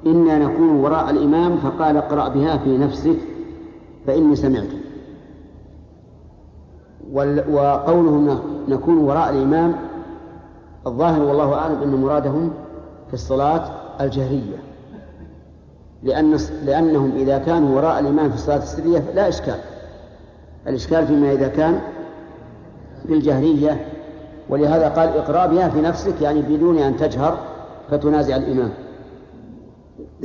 إنا 0.07 0.38
نكون 0.38 0.71
وراء 0.71 1.11
الإمام 1.11 1.57
فقال 1.57 1.97
اقرأ 1.97 2.28
بها 2.28 2.57
في 2.57 2.78
نفسك 2.78 3.16
فإني 4.07 4.37
سمعت. 4.37 4.68
وقوله 7.50 8.40
نكون 8.68 8.99
وراء 8.99 9.30
الإمام 9.30 9.75
الظاهر 10.87 11.23
والله 11.23 11.54
أعلم 11.54 11.83
أن 11.83 11.95
مرادهم 12.02 12.50
في 13.09 13.14
الصلاة 13.14 13.71
الجهرية. 14.00 14.68
لأن 16.02 16.37
لأنهم 16.64 17.12
إذا 17.17 17.38
كانوا 17.38 17.76
وراء 17.76 17.99
الإمام 17.99 18.28
في 18.28 18.35
الصلاة 18.35 18.57
السرية 18.57 19.05
لا 19.14 19.28
إشكال. 19.28 19.59
الإشكال 20.67 21.07
فيما 21.07 21.33
إذا 21.33 21.49
كان 21.49 21.81
في 23.07 23.14
الجهرية 23.14 23.87
ولهذا 24.49 24.88
قال 24.88 25.09
اقرأ 25.09 25.47
بها 25.47 25.69
في 25.69 25.81
نفسك 25.81 26.23
يعني 26.23 26.43
بدون 26.43 26.78
أن 26.78 26.97
تجهر 26.97 27.38
فتنازع 27.90 28.37
الإمام 28.37 28.71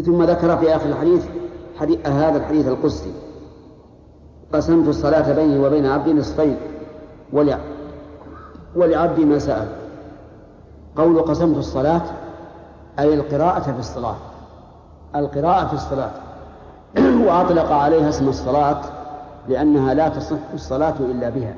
ثم 0.05 0.23
ذكر 0.23 0.57
في 0.57 0.75
آخر 0.75 0.89
الحديث 0.89 1.25
حديث 1.79 2.07
هذا 2.07 2.37
الحديث 2.37 2.67
القدسي. 2.67 3.13
قسمت 4.53 4.87
الصلاة 4.87 5.33
بيني 5.33 5.59
وبين 5.59 5.85
عبدي 5.85 6.13
نصفين 6.13 6.57
ولعبدي 8.75 9.25
ما 9.25 9.39
سأل. 9.39 9.67
قول 10.95 11.21
قسمت 11.21 11.57
الصلاة 11.57 12.01
أي 12.99 13.13
القراءة 13.13 13.71
في 13.71 13.79
الصلاة. 13.79 14.15
القراءة 15.15 15.67
في 15.67 15.73
الصلاة. 15.73 16.11
وأطلق 17.27 17.71
عليها 17.71 18.09
اسم 18.09 18.29
الصلاة 18.29 18.81
لأنها 19.49 19.93
لا 19.93 20.09
تصح 20.09 20.37
الصلاة 20.53 20.95
إلا 20.99 21.29
بها. 21.29 21.55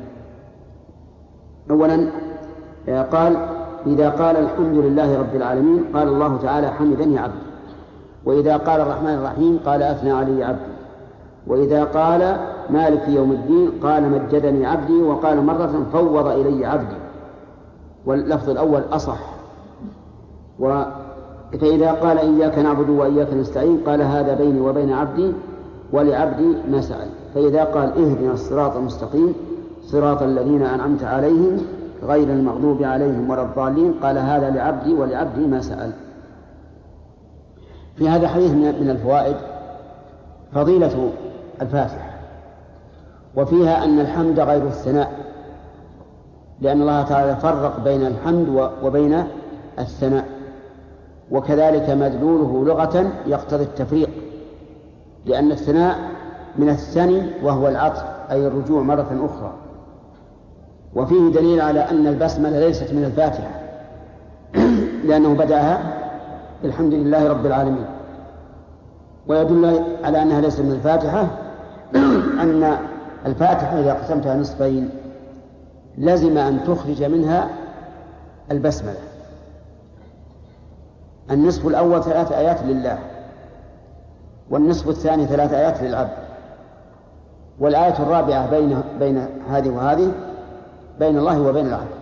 أولا 1.71 2.09
قال 3.11 3.37
إذا 3.87 4.09
قال 4.09 4.37
الحمد 4.37 4.77
لله 4.77 5.19
رب 5.19 5.35
العالمين 5.35 5.85
قال 5.93 6.07
الله 6.07 6.37
تعالى 6.37 6.67
حمدني 6.67 7.19
عبدي 7.19 7.45
وإذا 8.25 8.57
قال 8.57 8.81
الرحمن 8.81 9.09
الرحيم 9.13 9.59
قال 9.65 9.83
أثنى 9.83 10.11
علي 10.11 10.43
عبدي. 10.43 10.75
وإذا 11.47 11.83
قال 11.83 12.37
مالك 12.69 13.07
يوم 13.07 13.31
الدين 13.31 13.71
قال 13.83 14.11
مجدني 14.11 14.65
عبدي. 14.65 15.01
وقال 15.01 15.45
مرة 15.45 15.85
فوض 15.93 16.27
إلي 16.27 16.65
عبدي. 16.65 16.95
واللفظ 18.05 18.49
الأول 18.49 18.81
أصح. 18.91 19.19
و 20.59 20.83
فإذا 21.51 21.91
قال 21.91 22.17
إياك 22.17 22.59
نعبد 22.59 22.89
وإياك 22.89 23.33
نستعين 23.33 23.77
قال 23.85 24.01
هذا 24.01 24.33
بيني 24.33 24.59
وبين 24.59 24.93
عبدي 24.93 25.31
ولعبدي 25.93 26.55
ما 26.71 26.81
سأل. 26.81 27.07
فإذا 27.33 27.63
قال 27.63 27.89
اهدنا 27.89 28.33
الصراط 28.33 28.75
المستقيم 28.75 29.33
صراط 29.83 30.21
الذين 30.21 30.61
أنعمت 30.61 31.03
عليهم 31.03 31.57
غير 32.03 32.29
المغضوب 32.29 32.83
عليهم 32.83 33.29
ولا 33.29 33.41
الضالين 33.41 33.93
قال 34.03 34.17
هذا 34.17 34.49
لعبدي 34.49 34.93
ولعبدي 34.93 35.47
ما 35.47 35.61
سأل. 35.61 35.91
في 37.95 38.09
هذا 38.09 38.23
الحديث 38.23 38.51
من 38.51 38.89
الفوائد 38.89 39.35
فضيلة 40.53 41.11
الفاتحة. 41.61 42.15
وفيها 43.35 43.83
أن 43.83 43.99
الحمد 43.99 44.39
غير 44.39 44.67
الثناء 44.67 45.11
لأن 46.61 46.81
الله 46.81 47.01
تعالى 47.01 47.35
فرق 47.35 47.83
بين 47.83 48.05
الحمد 48.05 48.69
وبين 48.83 49.23
الثناء. 49.79 50.34
وكذلك 51.31 51.89
مدلوله 51.89 52.65
لغة 52.65 53.11
يقتضي 53.27 53.63
التفريق 53.63 54.09
لأن 55.25 55.51
الثناء 55.51 55.97
من 56.57 56.69
الثني 56.69 57.23
وهو 57.43 57.67
العطف 57.67 58.03
أي 58.31 58.47
الرجوع 58.47 58.81
مرة 58.81 59.25
أخرى. 59.25 59.53
وفيه 60.95 61.31
دليل 61.31 61.61
على 61.61 61.79
أن 61.79 62.07
البسملة 62.07 62.59
ليست 62.59 62.93
من 62.93 63.03
الفاتحة 63.03 63.61
لأنه 65.07 65.33
بدأها 65.33 65.79
بالحمد 66.63 66.93
لله 66.93 67.29
رب 67.29 67.45
العالمين. 67.45 67.85
ويدل 69.27 69.83
على 70.03 70.21
أنها 70.21 70.41
ليست 70.41 70.61
من 70.61 70.71
الفاتحة 70.71 71.27
أن 72.43 72.77
الفاتحة 73.25 73.79
إذا 73.79 73.93
قسمتها 73.93 74.35
نصفين 74.35 74.89
لزم 75.97 76.37
أن 76.37 76.63
تخرج 76.63 77.03
منها 77.03 77.49
البسملة. 78.51 79.14
النصف 81.31 81.67
الأول 81.67 82.03
ثلاث 82.03 82.31
آيات 82.31 82.63
لله 82.63 82.99
والنصف 84.49 84.89
الثاني 84.89 85.25
ثلاث 85.25 85.53
آيات 85.53 85.83
للعبد. 85.83 86.25
والآية 87.59 87.99
الرابعة 87.99 88.49
بين 88.49 88.81
بين 88.99 89.27
هذه 89.49 89.69
وهذه 89.69 90.11
بين 90.99 91.17
الله 91.17 91.41
وبين 91.41 91.67
العبد. 91.67 91.95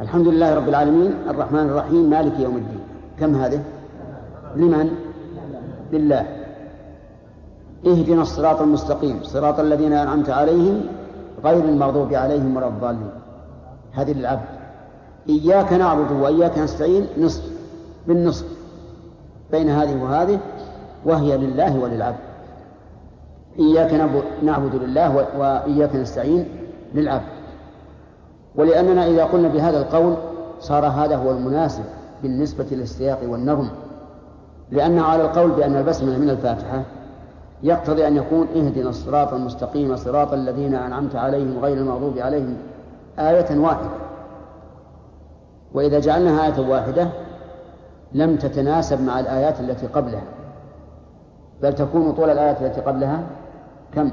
الحمد 0.00 0.28
لله 0.28 0.54
رب 0.54 0.68
العالمين 0.68 1.14
الرحمن 1.30 1.68
الرحيم 1.68 2.10
مالك 2.10 2.40
يوم 2.40 2.56
الدين. 2.56 2.80
كم 3.20 3.34
هذه؟ 3.34 3.60
لمن؟ 4.56 4.90
لله. 5.92 6.26
اهدنا 7.86 8.22
الصراط 8.22 8.60
المستقيم 8.60 9.20
صراط 9.22 9.60
الذين 9.60 9.92
أنعمت 9.92 10.30
عليهم 10.30 10.80
غير 11.44 11.64
المغضوب 11.64 12.14
عليهم 12.14 12.56
ولا 12.56 12.68
الضالين. 12.68 13.10
هذه 13.92 14.12
للعبد. 14.12 14.48
إياك 15.28 15.72
نعبد 15.72 16.12
وإياك 16.12 16.58
نستعين 16.58 17.06
نصف. 17.18 17.57
بالنصف 18.08 18.46
بين 19.50 19.70
هذه 19.70 20.02
وهذه 20.02 20.38
وهي 21.04 21.36
لله 21.36 21.78
وللعبد. 21.78 22.18
إياك 23.58 23.94
نعبد 24.42 24.74
لله 24.74 25.26
وإياك 25.38 25.96
نستعين 25.96 26.48
للعبد. 26.94 27.28
ولأننا 28.56 29.06
إذا 29.06 29.24
قلنا 29.24 29.48
بهذا 29.48 29.78
القول 29.78 30.14
صار 30.60 30.86
هذا 30.86 31.16
هو 31.16 31.30
المناسب 31.30 31.84
بالنسبة 32.22 32.66
للسياق 32.70 33.18
والنظم. 33.28 33.68
لأن 34.70 34.98
على 34.98 35.22
القول 35.22 35.50
بأن 35.50 35.76
البسملة 35.76 36.18
من 36.18 36.30
الفاتحة 36.30 36.82
يقتضي 37.62 38.06
أن 38.06 38.16
يكون 38.16 38.46
اهدنا 38.56 38.88
الصراط 38.88 39.32
المستقيم 39.32 39.96
صراط 39.96 40.32
الذين 40.32 40.74
أنعمت 40.74 41.16
عليهم 41.16 41.58
غير 41.58 41.76
المغضوب 41.76 42.18
عليهم 42.18 42.56
آية 43.18 43.58
واحدة. 43.58 43.88
وإذا 45.74 45.98
جعلناها 45.98 46.46
آية 46.46 46.68
واحدة 46.68 47.08
لم 48.12 48.36
تتناسب 48.36 49.00
مع 49.00 49.20
الآيات 49.20 49.60
التي 49.60 49.86
قبلها. 49.86 50.22
بل 51.62 51.74
تكون 51.74 52.12
طول 52.12 52.30
الآيات 52.30 52.62
التي 52.62 52.80
قبلها 52.80 53.22
كم؟ 53.94 54.10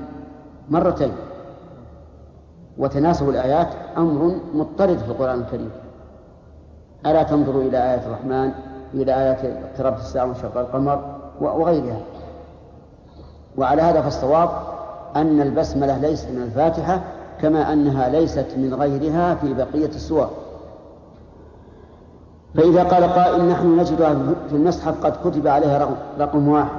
مرتين. 0.69 1.11
وتناسب 2.77 3.29
الآيات 3.29 3.67
أمر 3.97 4.35
مضطرد 4.53 4.97
في 4.97 5.07
القرآن 5.07 5.39
الكريم. 5.39 5.71
ألا 7.05 7.23
تنظروا 7.23 7.61
إلى 7.61 7.93
آية 7.93 8.07
الرحمن 8.07 8.51
إلى 8.93 9.13
آية 9.13 9.59
اقتربت 9.63 9.99
الساعة 9.99 10.25
وانشق 10.25 10.57
القمر 10.57 11.17
وغيرها. 11.41 11.99
وعلى 13.57 13.81
هذا 13.81 14.01
فالصواب 14.01 14.49
أن 15.15 15.41
البسملة 15.41 15.97
ليست 15.97 16.29
من 16.29 16.41
الفاتحة 16.41 17.01
كما 17.41 17.73
أنها 17.73 18.09
ليست 18.09 18.47
من 18.57 18.73
غيرها 18.73 19.35
في 19.35 19.53
بقية 19.53 19.87
السور. 19.87 20.29
فإذا 22.57 22.83
قال 22.83 23.03
قائل 23.03 23.49
نحن 23.49 23.79
نجدها 23.79 24.13
في 24.49 24.55
المصحف 24.55 25.05
قد 25.05 25.29
كتب 25.29 25.47
عليها 25.47 25.89
رقم, 26.19 26.47
واحد. 26.47 26.77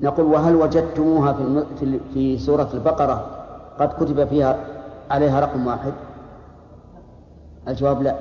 نقول 0.00 0.26
وهل 0.26 0.56
وجدتموها 0.56 1.32
في 1.80 2.00
في 2.14 2.38
سورة 2.38 2.68
البقرة 2.74 3.26
قد 3.80 3.88
كتب 3.88 4.24
فيها 4.28 4.56
عليها 5.10 5.40
رقم 5.40 5.66
واحد؟ 5.66 5.92
الجواب 7.68 8.02
لا. 8.02 8.14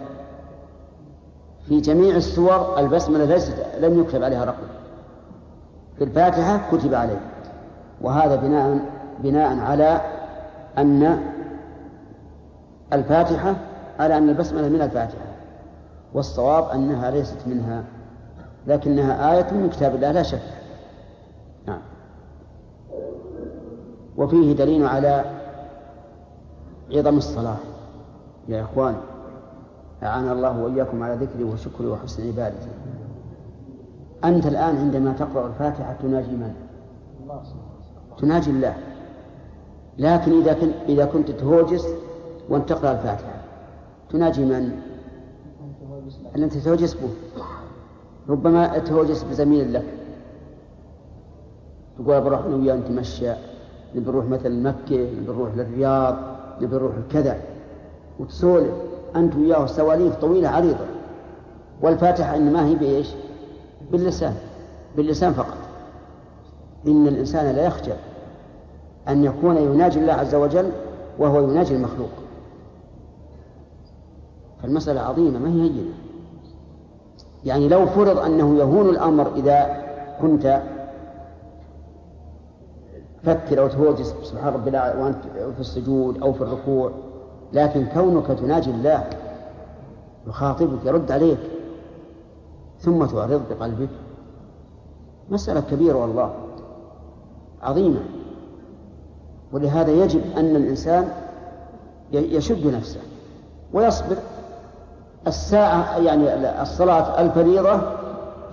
في 1.68 1.82
جميع 1.82 2.16
السور 2.16 2.80
البسملة 2.80 3.26
ليست 3.26 3.66
لم 3.82 4.00
يكتب 4.00 4.24
عليها 4.24 4.46
رقم. 4.46 4.68
في 5.98 6.04
الفاتحة 6.04 6.60
كتب 6.72 6.94
عليه 6.94 7.22
وهذا 8.02 8.36
بناء 8.36 8.80
بناء 9.20 9.60
على 9.60 10.02
أن 10.78 11.20
الفاتحة 12.94 13.56
على 14.00 14.18
أن 14.18 14.30
البسملة 14.30 14.70
من 14.70 14.82
الفاتحة. 14.82 15.27
والصواب 16.14 16.70
أنها 16.70 17.12
ليست 17.12 17.38
منها 17.48 17.84
لكنها 18.68 19.34
آية 19.34 19.54
من 19.54 19.70
كتاب 19.70 19.96
الله 19.96 20.12
لا 20.12 20.24
شك. 20.24 20.42
نعم. 21.68 21.82
وفيه 24.18 24.54
دليل 24.54 24.86
على 24.86 25.26
عظم 26.92 27.18
الصلاة. 27.18 27.58
يا 28.48 28.62
إخواني 28.64 28.98
أعان 30.04 30.30
الله 30.30 30.64
وإياكم 30.64 31.04
على 31.04 31.16
ذكري 31.16 31.44
وشكري 31.44 31.88
وحسن 31.88 32.28
عبادتي. 32.28 32.68
أنت 34.24 34.46
الآن 34.46 34.78
عندما 34.78 35.14
تقرأ 35.14 35.48
الفاتحة 35.48 35.94
تناجي 35.94 36.32
من؟ 36.32 36.54
تناجي 38.18 38.50
الله. 38.52 38.78
لكن 39.98 40.42
إذا 40.42 40.54
كنت 40.54 40.74
إذا 40.90 41.06
كنت 41.06 41.32
تهوجس 41.32 41.88
وأنت 42.50 42.70
تقرأ 42.70 42.92
الفاتحة 42.92 43.42
تناجي 44.10 44.46
من؟ 44.46 44.82
أنت 46.44 46.58
تهوجس 46.58 46.94
به. 46.94 47.10
ربما 48.30 48.78
تهوجس 48.78 49.24
بزميل 49.24 49.74
لك. 49.74 49.86
تقول 51.98 52.22
بروح 52.22 52.40
أنا 52.46 52.56
وياه 52.56 52.76
نتمشى 52.76 53.32
نبي 53.96 54.10
نروح 54.10 54.26
مثلا 54.26 54.70
مكة 54.70 54.96
نبي 54.96 55.26
نروح 55.28 55.56
للرياض 55.56 56.18
نبي 56.62 56.76
نروح 56.76 56.94
كذا. 57.12 57.42
وتسولف 58.20 58.74
أنت 59.16 59.36
وياه 59.36 59.66
سواليف 59.66 60.16
طويلة 60.16 60.50
عريضة. 60.50 60.86
والفاتحة 61.82 62.36
إنما 62.36 62.66
هي 62.66 62.76
بإيش؟ 62.76 63.08
باللسان. 63.92 64.36
باللسان 64.98 65.34
فقط. 65.34 65.58
إن 66.88 67.08
الإنسان 67.08 67.56
لا 67.56 67.66
يخجل 67.66 67.96
أن 69.08 69.24
يكون 69.24 69.58
يناجي 69.58 70.00
الله 70.00 70.14
عز 70.14 70.36
وجل 70.36 70.72
وهو 71.20 71.52
يناجي 71.52 71.76
المخلوق. 71.76 72.10
فالمسألة 74.62 75.02
عظيمة 75.02 75.40
ما 75.40 75.50
هي 75.50 75.62
هينة؟ 75.62 75.94
يعني 77.48 77.68
لو 77.68 77.86
فرض 77.86 78.18
أنه 78.18 78.58
يهون 78.58 78.90
الأمر 78.90 79.32
إذا 79.36 79.84
كنت 80.22 80.62
تفكر 83.24 83.62
أو 83.62 83.68
تهوجس 83.68 84.16
سبحان 84.24 84.54
ربي 84.54 84.72
وأنت 84.72 85.18
في 85.56 85.60
السجود 85.60 86.22
أو 86.22 86.34
في 86.34 86.42
الركوع 86.42 86.92
لكن 87.54 87.86
كونك 87.86 88.28
تناجي 88.28 88.72
الله 88.72 89.10
يخاطبك 90.28 90.86
يرد 90.86 91.12
عليك 91.12 91.40
ثم 92.80 93.06
تعرض 93.06 93.42
بقلبك 93.50 93.90
مسألة 95.30 95.64
كبيرة 95.72 95.96
والله 95.96 96.34
عظيمة. 97.62 98.00
ولهذا 99.54 99.92
يجب 99.92 100.22
أن 100.38 100.56
الإنسان 100.56 101.10
يشد 102.12 102.68
نفسه 102.68 103.00
ويصبر 103.74 104.18
الساعة 105.28 105.98
يعني 105.98 106.62
الصلاة 106.62 107.22
الفريضة 107.22 107.82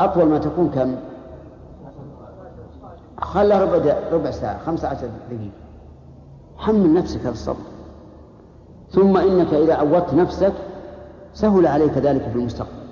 أطول 0.00 0.24
ما 0.24 0.38
تكون 0.38 0.70
كم؟ 0.70 0.96
خلها 3.18 3.64
ربع 3.64 3.94
ربع 4.12 4.30
ساعة 4.30 4.58
خمسة 4.66 4.88
عشر 4.88 5.08
دقيقة. 5.30 5.50
حمل 6.56 6.94
نفسك 6.94 7.26
الصبر. 7.26 7.56
ثم 8.90 9.16
إنك 9.16 9.54
إذا 9.54 9.74
عودت 9.74 10.14
نفسك 10.14 10.52
سهل 11.34 11.66
عليك 11.66 11.98
ذلك 11.98 12.22
في 12.22 12.38
المستقبل. 12.38 12.84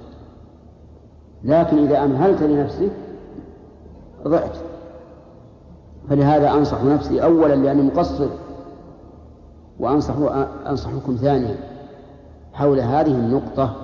لكن 1.44 1.78
إذا 1.78 2.04
أمهلت 2.04 2.42
لنفسك 2.42 2.90
ضعت. 4.24 4.56
فلهذا 6.10 6.50
أنصح 6.50 6.82
نفسي 6.82 7.24
أولا 7.24 7.54
لأني 7.54 7.82
مقصر 7.82 8.28
وأنصح 9.80 10.14
أنصحكم 10.66 11.16
ثانيا. 11.16 11.71
حول 12.52 12.80
هذه 12.80 13.14
النقطة. 13.14 13.76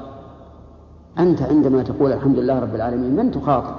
أنت 1.19 1.43
عندما 1.43 1.83
تقول 1.83 2.13
الحمد 2.13 2.39
لله 2.39 2.59
رب 2.59 2.75
العالمين 2.75 3.17
من 3.17 3.31
تخاطب؟ 3.31 3.75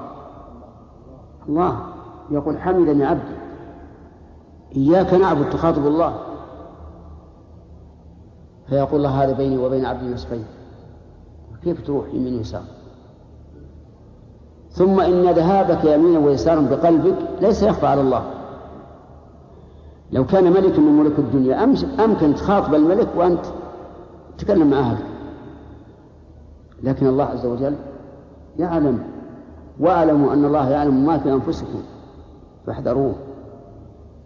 الله. 1.49 1.80
يقول 2.32 2.58
حمدني 2.58 3.06
عبدي. 3.06 3.36
إياك 4.75 5.13
نعبد 5.13 5.49
تخاطب 5.49 5.88
الله. 5.88 6.13
فيقول 8.69 8.95
الله 8.95 9.23
هذا 9.23 9.34
بيني 9.34 9.58
وبين 9.58 9.86
عبدي 9.86 10.13
نصفين. 10.13 10.45
كيف 11.63 11.88
تروح 11.88 12.08
يمين 12.13 12.38
ويسار؟ 12.38 12.63
ثم 14.71 14.99
إن 14.99 15.30
ذهابك 15.30 15.86
يمينا 15.86 16.19
ويسارا 16.19 16.62
بقلبك 16.62 17.15
ليس 17.41 17.63
يخفى 17.63 17.88
على 17.88 18.02
الله. 18.02 18.23
لو 20.12 20.25
كان 20.25 20.43
ملك 20.43 20.80
من 20.80 20.99
ملوك 20.99 21.19
الدنيا 21.19 21.63
أمكن 22.06 22.36
تخاطب 22.36 22.75
الملك 22.75 23.08
وأنت 23.15 23.45
تتكلم 24.39 24.69
مع 24.69 24.80
أهلك 24.80 25.06
لكن 26.84 27.08
الله 27.08 27.23
عز 27.23 27.45
وجل 27.45 27.75
يعلم 28.60 29.04
واعلموا 29.80 30.34
أن 30.34 30.45
الله 30.45 30.69
يعلم 30.69 31.06
ما 31.06 31.17
في 31.17 31.34
أنفسكم 31.34 31.82
فاحذروه. 32.67 33.15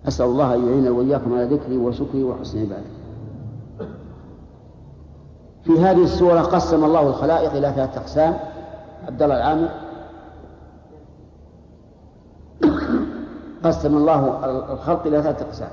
أسأل 0.08 0.26
الله 0.26 0.54
أن 0.54 0.68
يعين 0.68 0.88
وإياكم 0.88 1.34
على 1.34 1.44
ذكري 1.44 1.78
وشكري 1.78 2.24
وحسن 2.24 2.60
عبادتي. 2.60 3.04
في 5.64 5.80
هذه 5.80 6.04
السورة 6.04 6.42
قسم 6.42 6.84
الله 6.84 7.08
الخلائق 7.08 7.52
إلى 7.52 7.74
ثلاثة 7.76 8.02
أقسام. 8.02 8.38
عبد 9.08 9.24
الله 9.24 9.38
العامر. 9.38 9.70
قسم 13.64 13.98
الله 13.98 14.46
الخلق 14.74 15.08
إلى 15.08 15.22
ثلاثة 15.22 15.46
أقسام. 15.46 15.72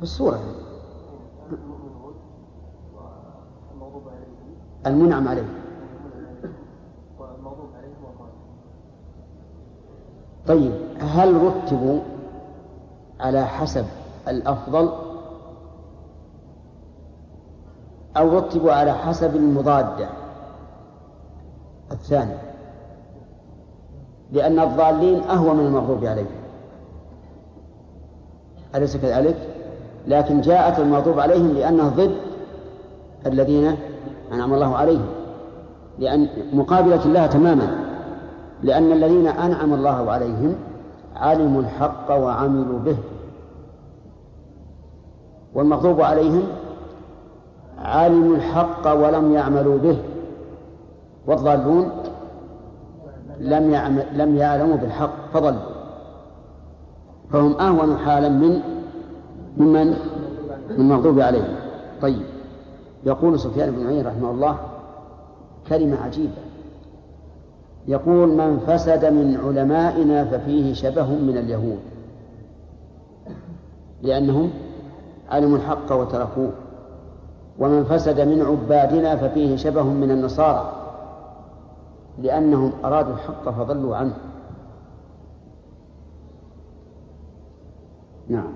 بالصورة. 0.00 0.40
المنعم 4.86 5.28
عليه. 5.28 5.46
طيب 10.46 10.72
هل 10.98 11.42
رتبوا 11.42 12.00
على 13.20 13.46
حسب 13.46 13.86
الأفضل؟ 14.28 14.92
أو 18.16 18.38
رتبوا 18.38 18.72
على 18.72 18.92
حسب 18.92 19.36
المضادة 19.36 20.08
الثاني. 21.92 22.36
لأن 24.32 24.58
الضالين 24.58 25.22
أهوى 25.22 25.54
من 25.54 25.66
المغضوب 25.66 26.04
عليهم. 26.04 26.26
أليس 28.74 28.96
كذلك؟ 28.96 29.55
لكن 30.06 30.40
جاءت 30.40 30.78
المغضوب 30.78 31.20
عليهم 31.20 31.48
لأنه 31.48 31.88
ضد 31.88 32.16
الذين 33.26 33.76
أنعم 34.32 34.54
الله 34.54 34.76
عليهم. 34.76 35.06
لأن 35.98 36.28
مقابلة 36.52 37.04
الله 37.04 37.26
تماما. 37.26 37.68
لأن 38.62 38.92
الذين 38.92 39.26
أنعم 39.26 39.74
الله 39.74 40.10
عليهم 40.10 40.54
علموا 41.16 41.62
الحق 41.62 42.10
وعملوا 42.10 42.78
به. 42.78 42.96
والمغضوب 45.54 46.00
عليهم 46.00 46.42
علموا 47.78 48.36
الحق 48.36 48.92
ولم 48.92 49.32
يعملوا 49.32 49.78
به. 49.78 49.98
والضالون 51.26 51.90
لم 54.12 54.36
يعلموا 54.36 54.76
بالحق 54.76 55.32
فضلوا. 55.34 55.76
فهم 57.32 57.60
أهون 57.60 57.96
حالا 57.98 58.28
من 58.28 58.60
ممن؟ 59.56 59.86
من 60.70 60.76
المغضوب 60.78 61.20
عليهم. 61.20 61.56
طيب. 62.02 62.22
يقول 63.04 63.40
سفيان 63.40 63.70
بن 63.70 63.86
عيينة 63.86 64.08
رحمه 64.08 64.30
الله 64.30 64.58
كلمة 65.68 65.96
عجيبة. 66.02 66.32
يقول 67.88 68.28
من 68.28 68.58
فسد 68.58 69.04
من 69.04 69.36
علمائنا 69.36 70.24
ففيه 70.24 70.74
شبه 70.74 71.06
من 71.06 71.38
اليهود. 71.38 71.78
لأنهم 74.02 74.50
علموا 75.30 75.56
الحق 75.56 75.92
وتركوه. 75.92 76.52
ومن 77.58 77.84
فسد 77.84 78.20
من 78.20 78.42
عبادنا 78.42 79.16
ففيه 79.16 79.56
شبه 79.56 79.82
من 79.82 80.10
النصارى. 80.10 80.72
لأنهم 82.22 82.72
أرادوا 82.84 83.12
الحق 83.14 83.50
فضلوا 83.50 83.96
عنه. 83.96 84.14
نعم. 88.28 88.52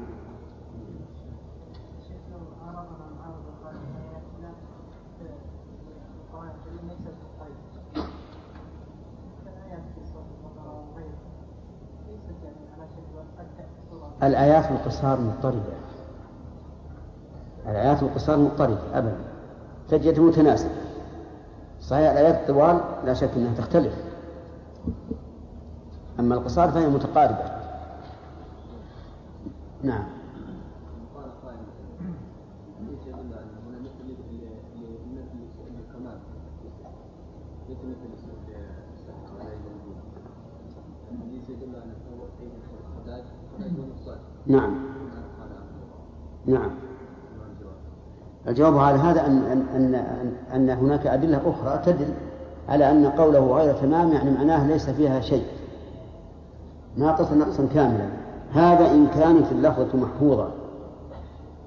الآيات 14.22 14.70
القصار 14.70 15.20
مضطربة. 15.20 15.72
الآيات 17.66 18.02
القصار 18.02 18.38
مضطربة 18.38 18.78
أبدا. 18.94 19.16
تجد 19.88 20.20
متناسبة. 20.20 20.70
صحيح 21.80 22.10
الآيات 22.10 22.34
الطوال 22.34 22.80
لا 23.04 23.14
شك 23.14 23.30
أنها 23.36 23.54
تختلف. 23.54 23.94
أما 26.20 26.34
القصار 26.34 26.70
فهي 26.70 26.88
متقاربة. 26.88 27.60
نعم. 29.82 30.04
نعم. 44.46 44.74
نعم. 46.46 46.70
الجواب 48.48 48.78
على 48.78 48.98
هذا 48.98 49.26
أن 49.26 49.64
أن 49.76 49.94
أن, 49.94 50.32
أن 50.54 50.70
هناك 50.70 51.06
أدلة 51.06 51.40
أخرى 51.46 51.82
تدل 51.84 52.14
على 52.68 52.90
أن 52.90 53.06
قوله 53.06 53.56
غير 53.56 53.74
تمام 53.74 54.12
يعني 54.12 54.30
معناه 54.30 54.66
ليس 54.66 54.90
فيها 54.90 55.20
شيء. 55.20 55.44
ناقصا 56.96 57.34
نقصا 57.34 57.68
كاملا. 57.74 58.08
هذا 58.52 58.90
إن 58.90 59.06
كانت 59.06 59.52
اللفظة 59.52 59.98
محفوظة. 59.98 60.48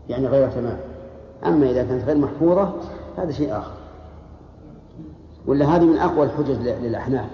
يعني 0.10 0.28
غير 0.28 0.50
تمام. 0.50 0.78
أما 1.46 1.70
إذا 1.70 1.84
كانت 1.84 2.04
غير 2.04 2.18
محفوظة 2.18 2.74
هذا 3.18 3.32
شيء 3.32 3.58
آخر. 3.58 3.74
ولا 5.46 5.66
هذه 5.66 5.86
من 5.86 5.98
أقوى 5.98 6.26
الحجج 6.26 6.68
للأحناف. 6.68 7.30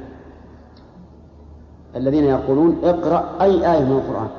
الذين 1.96 2.24
يقولون 2.24 2.78
اقرأ 2.84 3.42
أي 3.42 3.74
آية 3.74 3.84
من 3.84 3.92
القرآن. 3.92 4.30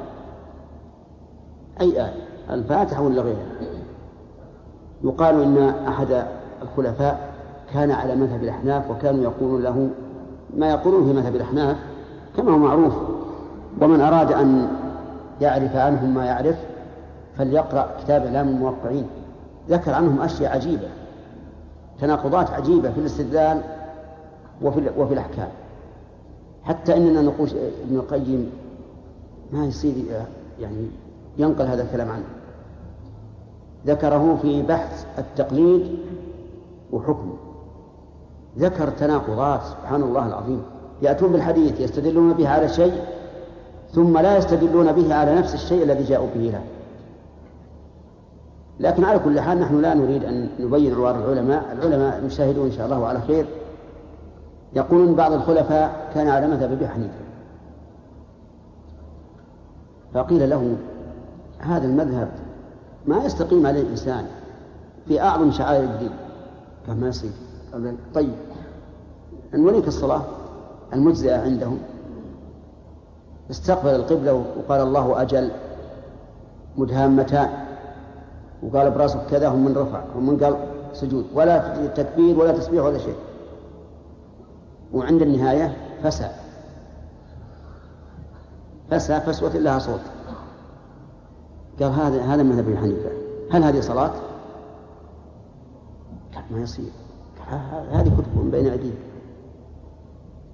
أي 1.81 2.05
آية؟ 2.05 2.15
الفاتحة 2.51 3.03
ولا 3.03 3.23
غيرها؟ 3.23 3.47
يقال 5.05 5.43
إن 5.43 5.59
أحد 5.89 6.25
الخلفاء 6.63 7.31
كان 7.73 7.91
على 7.91 8.17
مذهب 8.17 8.43
الأحناف 8.43 8.91
وكانوا 8.91 9.23
يقولون 9.23 9.63
له 9.63 9.91
ما 10.57 10.71
يقولون 10.71 11.05
في 11.05 11.13
مذهب 11.13 11.37
الأحناف 11.37 11.77
كما 12.37 12.53
هو 12.53 12.59
معروف. 12.59 12.95
ومن 13.81 14.01
أراد 14.01 14.33
أن 14.33 14.69
يعرف 15.41 15.77
عنهم 15.77 16.15
ما 16.15 16.25
يعرف 16.25 16.57
فليقرأ 17.37 17.89
كتاب 18.05 18.23
إعلام 18.23 18.49
الموقعين. 18.49 19.07
ذكر 19.69 19.95
عنهم 19.95 20.21
أشياء 20.21 20.53
عجيبة 20.53 20.89
تناقضات 22.01 22.51
عجيبة 22.51 22.91
في 22.91 22.99
الاستدلال 23.01 23.61
وفي, 24.63 24.91
وفي 24.99 25.15
الأحكام. 25.15 25.49
حتى 26.65 26.97
إننا 26.97 27.23
نقول 27.23 27.49
إبن 27.87 27.97
القيم 27.97 28.51
ما 29.53 29.67
يصير 29.67 29.95
يعني 30.61 30.87
ينقل 31.41 31.67
هذا 31.67 31.83
الكلام 31.83 32.11
عنه. 32.11 32.25
ذكره 33.87 34.39
في 34.43 34.63
بحث 34.63 35.07
التقليد 35.19 35.99
وحكمه 36.93 37.37
ذكر 38.59 38.91
تناقضات 38.91 39.61
سبحان 39.63 40.03
الله 40.03 40.27
العظيم. 40.27 40.63
يأتون 41.03 41.33
بالحديث 41.33 41.81
يستدلون 41.81 42.33
به 42.33 42.49
على 42.49 42.69
شيء 42.69 43.03
ثم 43.93 44.19
لا 44.19 44.37
يستدلون 44.37 44.93
به 44.93 45.15
على 45.15 45.35
نفس 45.35 45.55
الشيء 45.55 45.83
الذي 45.83 46.05
جاءوا 46.05 46.29
به 46.35 46.41
له. 46.41 46.63
لكن 48.81 49.05
على 49.05 49.19
كل 49.19 49.41
حال 49.41 49.61
نحن 49.61 49.81
لا 49.81 49.95
نريد 49.95 50.25
أن 50.25 50.49
نبين 50.61 50.95
عوار 50.95 51.19
العلماء. 51.19 51.73
العلماء 51.73 52.25
يشاهدون 52.25 52.67
إن 52.67 52.73
شاء 52.73 52.87
الله 52.87 53.07
على 53.07 53.21
خير. 53.21 53.47
يقولون 54.73 55.15
بعض 55.15 55.33
الخلفاء 55.33 56.11
كان 56.15 56.29
على 56.29 56.47
مذهب 56.47 56.73
أبي 56.73 56.89
حنيفة. 56.89 57.15
فقيل 60.15 60.51
له 60.51 60.77
هذا 61.61 61.87
المذهب 61.87 62.29
ما 63.07 63.25
يستقيم 63.25 63.67
عليه 63.67 63.81
الإنسان 63.81 64.27
في 65.09 65.21
أعظم 65.21 65.51
شعائر 65.51 65.85
الدين. 65.85 66.11
كما 66.87 67.09
يصير؟ 67.09 67.31
طيب. 68.15 68.35
نوليك 69.55 69.89
الصلاة 69.89 70.23
المجزئة 70.93 71.41
عندهم. 71.43 71.79
استقبل 73.51 73.95
القبلة 73.95 74.33
وقال 74.33 74.81
الله 74.81 75.23
أجل. 75.23 75.51
مدهامتان. 76.77 77.51
وقال 78.63 78.91
براسك 78.91 79.27
كذا 79.31 79.49
هم 79.49 79.65
من 79.65 79.77
رفع 79.77 80.03
هم 80.17 80.31
من 80.31 80.45
قال 80.45 80.57
سجود. 80.93 81.27
ولا 81.35 81.87
تكبير 81.87 82.39
ولا 82.39 82.53
تسبيح 82.53 82.85
ولا 82.85 82.99
شيء. 82.99 83.17
وعند 84.93 85.23
النهاية 85.23 85.77
فسى. 86.03 86.31
فسى 88.91 89.21
فسوة 89.21 89.57
لها 89.57 89.79
صوت. 89.79 90.01
قال 91.81 91.93
هذا 91.93 92.23
هذا 92.23 92.43
مذهب 92.43 92.69
ابن 92.69 92.79
حنيفة. 92.79 93.11
هل 93.51 93.65
هذه 93.65 93.81
صلاة؟ 93.81 94.11
قال 96.35 96.45
ما 96.51 96.61
يصير. 96.61 96.91
هذه 97.93 98.09
كتب 98.09 98.45
من 98.45 98.51
بين 98.51 98.67
أيديهم 98.67 98.95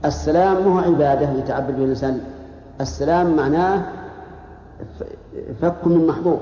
السلام 0.04 0.68
مو 0.68 0.78
عبادة 0.78 1.32
يتعبد 1.32 1.76
به 1.76 1.84
الإنسان. 1.84 2.20
السلام 2.80 3.36
معناه 3.36 3.92
فك 5.60 5.86
من 5.86 6.06
محظور. 6.06 6.38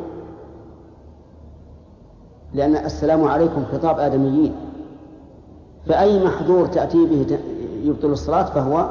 لأن 2.54 2.76
السلام 2.76 3.24
عليكم 3.24 3.64
خطاب 3.72 3.98
آدميين. 3.98 4.54
فأي 5.86 6.24
محظور 6.24 6.66
تأتي 6.66 7.06
به 7.06 7.38
يبطل 7.82 8.12
الصلاة 8.12 8.44
فهو 8.44 8.90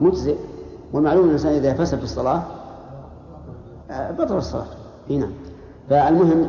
مجزئ. 0.00 0.36
والمعلوم 0.92 1.26
الإنسان 1.26 1.52
إذا 1.52 1.74
فسد 1.74 1.98
في 1.98 2.04
الصلاة 2.04 2.42
آه، 3.90 4.10
بطل 4.10 4.36
الصلاة. 4.36 4.81
إي 5.10 5.16
نعم. 5.16 5.30
فالمهم 5.90 6.48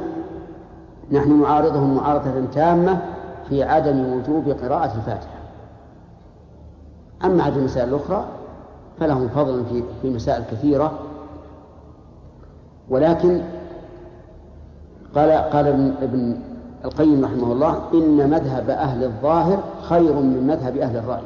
نحن 1.11 1.41
نعارضهم 1.41 1.95
معارضة 1.95 2.45
تامة 2.53 3.01
في 3.49 3.63
عدم 3.63 4.13
وجوب 4.13 4.49
قراءة 4.49 4.95
الفاتحة. 4.97 5.39
أما 7.25 7.43
عدم 7.43 7.57
المسائل 7.57 7.89
الأخرى 7.89 8.25
فلهم 8.99 9.27
فضل 9.27 9.63
في 9.65 9.83
في 10.01 10.09
مسائل 10.09 10.43
كثيرة. 10.51 10.91
ولكن 12.89 13.41
قال 15.15 15.31
قال 15.31 15.67
ابن 16.01 16.37
القيم 16.85 17.25
رحمه 17.25 17.51
الله 17.51 17.79
إن 17.93 18.29
مذهب 18.29 18.69
أهل 18.69 19.03
الظاهر 19.03 19.63
خير 19.81 20.13
من 20.13 20.47
مذهب 20.47 20.77
أهل 20.77 20.97
الرأي. 20.97 21.23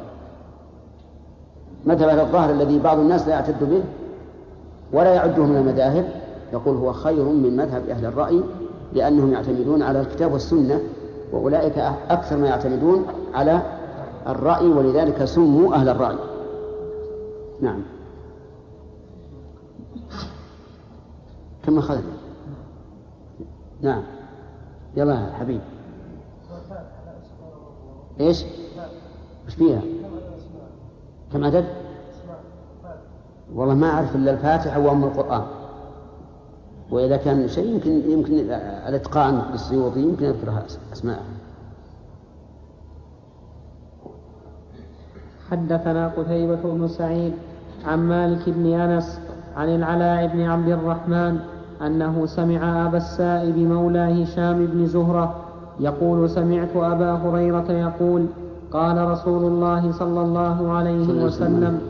مذهب 1.86 2.08
أهل 2.08 2.20
الظاهر 2.20 2.50
الذي 2.50 2.78
بعض 2.78 2.98
الناس 2.98 3.28
لا 3.28 3.34
يعتد 3.34 3.64
به 3.70 3.82
ولا 4.92 5.14
يعده 5.14 5.44
من 5.44 5.56
المذاهب 5.56 6.04
يقول 6.52 6.76
هو 6.76 6.92
خير 6.92 7.24
من 7.24 7.56
مذهب 7.56 7.88
أهل 7.88 8.04
الرأي 8.06 8.42
لأنهم 8.92 9.32
يعتمدون 9.32 9.82
على 9.82 10.00
الكتاب 10.00 10.32
والسنة 10.32 10.80
وأولئك 11.32 11.78
أكثر 12.10 12.36
ما 12.36 12.46
يعتمدون 12.46 13.06
على 13.34 13.62
الرأي 14.26 14.68
ولذلك 14.68 15.24
سموا 15.24 15.74
أهل 15.74 15.88
الرأي 15.88 16.16
نعم 17.60 17.82
كم 21.62 21.78
أخذنا 21.78 22.12
نعم 23.80 24.02
يلا 24.96 25.32
حبيب 25.32 25.60
إيش؟ 28.20 28.44
وش 29.46 29.54
فيها؟ 29.54 29.80
كم 31.32 31.44
عدد؟ 31.44 31.64
والله 33.54 33.74
ما 33.74 33.90
أعرف 33.90 34.16
إلا 34.16 34.30
الفاتحة 34.30 34.80
وأم 34.80 35.04
القرآن 35.04 35.57
وإذا 36.90 37.16
كان 37.16 37.48
شيء 37.48 37.74
يمكن 37.74 38.10
يمكن 38.10 38.34
الإتقان 38.88 39.42
للسيوطي 39.52 40.00
يمكن 40.00 40.24
يذكرها 40.24 40.64
أسماء 40.92 41.22
حدثنا 45.50 46.08
قتيبة 46.08 46.60
بن 46.64 46.88
سعيد 46.88 47.32
عن 47.84 47.98
مالك 47.98 48.48
بن 48.48 48.72
أنس 48.72 49.20
عن 49.56 49.68
العلاء 49.68 50.26
بن 50.26 50.40
عبد 50.42 50.68
الرحمن 50.68 51.38
أنه 51.86 52.26
سمع 52.26 52.86
أبا 52.86 52.96
السائب 52.96 53.58
مولى 53.58 54.22
هشام 54.24 54.66
بن 54.66 54.86
زهرة 54.86 55.34
يقول 55.80 56.30
سمعت 56.30 56.76
أبا 56.76 57.12
هريرة 57.12 57.72
يقول 57.72 58.26
قال 58.72 59.10
رسول 59.10 59.44
الله 59.44 59.92
صلى 59.92 60.20
الله 60.20 60.72
عليه 60.72 61.24
وسلم 61.24 61.80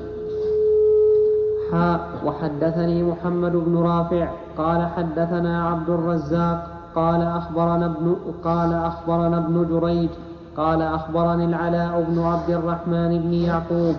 حاء 1.72 2.00
وحدثني 2.26 3.02
محمد 3.02 3.52
بن 3.52 3.76
رافع 3.78 4.28
قال 4.58 4.88
حدثنا 4.96 5.68
عبد 5.68 5.90
الرزاق 5.90 6.66
قال 6.94 7.22
أخبرنا 7.22 7.86
ابن 7.86 8.16
قال 8.44 8.72
أخبرنا 8.74 9.38
ابن 9.38 9.66
جريج 9.70 10.08
قال 10.56 10.82
أخبرني 10.82 11.44
العلاء 11.44 12.06
بن 12.08 12.22
عبد 12.22 12.50
الرحمن 12.50 13.18
بن 13.18 13.32
يعقوب 13.32 13.96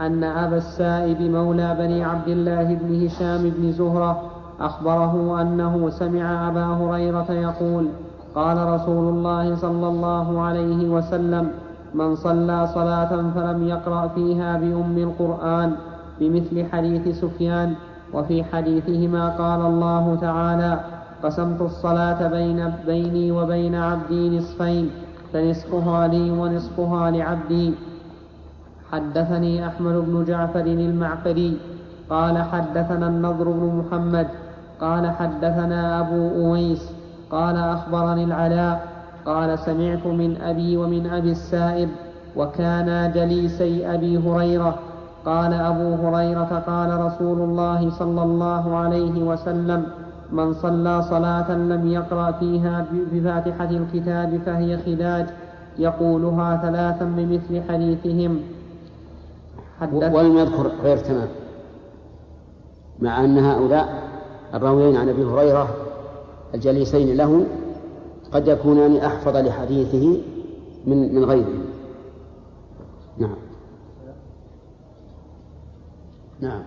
أن 0.00 0.24
أبا 0.24 0.56
السائب 0.56 1.20
مولى 1.22 1.76
بني 1.78 2.04
عبد 2.04 2.28
الله 2.28 2.74
بن 2.74 3.06
هشام 3.06 3.50
بن 3.56 3.72
زهرة 3.72 4.22
أخبره 4.60 5.40
أنه 5.40 5.90
سمع 5.90 6.48
أبا 6.48 6.64
هريرة 6.64 7.32
يقول 7.32 7.88
قال 8.34 8.68
رسول 8.74 9.14
الله 9.14 9.56
صلى 9.56 9.88
الله 9.88 10.40
عليه 10.40 10.88
وسلم 10.88 11.50
من 11.94 12.16
صلى 12.16 12.68
صلاة 12.74 13.30
فلم 13.34 13.68
يقرأ 13.68 14.08
فيها 14.08 14.56
بأم 14.56 14.98
القرآن 14.98 15.76
بمثل 16.20 16.66
حديث 16.72 17.20
سفيان 17.20 17.74
وفي 18.12 18.44
حديثهما 18.44 19.28
قال 19.28 19.60
الله 19.60 20.18
تعالى 20.20 20.80
قسمت 21.22 21.60
الصلاة 21.60 22.28
بين 22.28 22.72
بيني 22.86 23.32
وبين 23.32 23.74
عبدي 23.74 24.38
نصفين 24.38 24.90
فنصفها 25.32 26.08
لي 26.08 26.30
ونصفها 26.30 27.10
لعبدي. 27.10 27.74
حدثني 28.92 29.66
أحمد 29.66 29.94
بن 29.94 30.24
جعفر 30.24 30.60
المعقري 30.60 31.56
قال 32.10 32.42
حدثنا 32.42 33.06
النضر 33.08 33.44
بن 33.44 33.84
محمد 33.84 34.28
قال 34.80 35.10
حدثنا 35.10 36.00
أبو 36.00 36.46
أويس 36.46 36.90
قال 37.30 37.56
أخبرني 37.56 38.24
العلاء 38.24 38.88
قال 39.26 39.58
سمعت 39.58 40.06
من 40.06 40.36
أبي 40.42 40.76
ومن 40.76 41.06
أبي 41.06 41.30
السائب 41.30 41.88
وكانا 42.36 43.06
جليسي 43.06 43.94
أبي 43.94 44.18
هريرة 44.18 44.78
قال 45.26 45.52
أبو 45.52 45.94
هريرة 45.94 46.62
قال 46.66 47.00
رسول 47.00 47.38
الله 47.38 47.90
صلى 47.90 48.22
الله 48.22 48.76
عليه 48.76 49.22
وسلم 49.22 49.86
من 50.32 50.54
صلى 50.54 51.02
صلاة 51.02 51.52
لم 51.52 51.90
يقرأ 51.90 52.30
فيها 52.32 52.86
بفاتحة 53.12 53.70
الكتاب 53.70 54.40
فهي 54.46 54.78
خداج. 54.78 55.26
يقولها 55.78 56.56
ثلاثا 56.56 57.04
بمثل 57.04 57.62
حديثهم. 57.68 58.40
ولم 59.92 60.36
يذكر 60.36 60.70
غير 60.82 60.96
تمام 60.96 61.28
مع 63.00 63.24
أن 63.24 63.38
هؤلاء 63.38 64.02
الراويين 64.54 64.96
عن 64.96 65.08
أبي 65.08 65.24
هريرة 65.24 65.68
الجليسين 66.54 67.16
له 67.16 67.46
قد 68.32 68.48
يكونان 68.48 68.96
أحفظ 68.96 69.36
لحديثه 69.36 70.20
من 70.86 71.14
من 71.14 71.24
غيره 71.24 71.48
نعم. 73.18 73.49
نعم. 76.40 76.62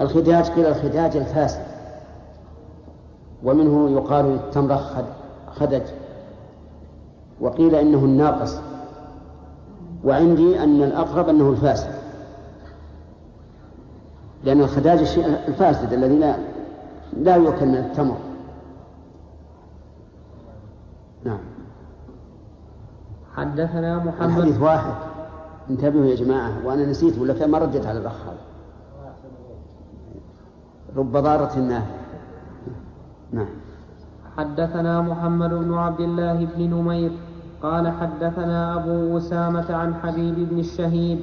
الخداج 0.00 0.50
قيل 0.50 0.66
الخداج 0.66 1.16
الفاسد. 1.16 1.62
ومنه 3.44 3.90
يقال 3.90 4.24
للتمرة 4.24 5.06
خدج. 5.50 5.82
وقيل 7.40 7.74
إنه 7.74 7.98
الناقص. 7.98 8.60
وعندي 10.04 10.62
أن 10.62 10.82
الأقرب 10.82 11.28
أنه 11.28 11.50
الفاسد. 11.50 11.90
لأن 14.44 14.60
الخداج 14.60 14.98
الشيء 14.98 15.26
الفاسد 15.48 15.92
الذي 15.92 16.18
لا 16.18 16.36
لا 17.16 17.36
يؤكل 17.36 17.66
من 17.66 17.74
التمر. 17.74 18.16
نعم. 21.24 21.57
حدثنا 23.38 23.96
محمد. 23.96 24.38
الحديث 24.38 24.60
واحد. 24.60 24.94
انتبهوا 25.70 26.04
يا 26.04 26.16
جماعة 26.16 26.50
وأنا 26.64 26.86
نسيت 26.86 27.18
ولا 27.18 27.46
ما 27.46 27.58
ردت 27.58 27.86
على 27.86 27.98
الأخ 27.98 28.18
هذا. 28.26 28.44
رب 30.96 31.12
ضارة 31.12 31.58
نافعة 31.58 31.86
نعم. 33.32 33.48
حدثنا 34.38 35.00
محمد 35.00 35.50
بن 35.50 35.74
عبد 35.74 36.00
الله 36.00 36.48
بن 36.56 36.60
نمير 36.74 37.12
قال 37.62 37.92
حدثنا 38.00 38.74
أبو 38.74 39.18
أسامة 39.18 39.74
عن 39.74 39.94
حبيب 39.94 40.48
بن 40.50 40.58
الشهيد 40.58 41.18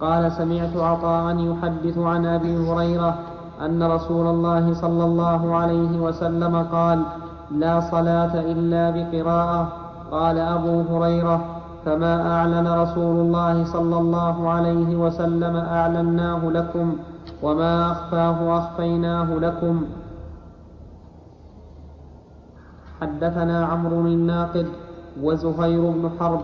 قال 0.00 0.32
سمعت 0.32 0.76
عطاء 0.76 1.38
يحدث 1.38 1.98
عن 1.98 2.26
أبي 2.26 2.56
هريرة 2.56 3.18
أن 3.60 3.82
رسول 3.82 4.26
الله 4.26 4.74
صلى 4.74 5.04
الله 5.04 5.56
عليه 5.56 6.00
وسلم 6.00 6.56
قال 6.56 7.02
لا 7.50 7.80
صلاة 7.80 8.40
إلا 8.40 8.90
بقراءة. 8.90 9.84
قال 10.10 10.38
أبو 10.38 10.82
هريرة 10.90 11.53
فما 11.84 12.32
أعلن 12.32 12.68
رسول 12.68 13.16
الله 13.16 13.64
صلى 13.64 13.98
الله 13.98 14.48
عليه 14.48 14.96
وسلم 14.96 15.56
أعلناه 15.56 16.48
لكم 16.48 16.96
وما 17.42 17.92
أخفاه 17.92 18.58
أخفيناه 18.58 19.34
لكم. 19.34 19.84
حدثنا 23.00 23.66
عمرو 23.66 24.00
الناقد 24.00 24.66
وزهير 25.22 25.90
بن 25.90 26.10
حرب 26.20 26.40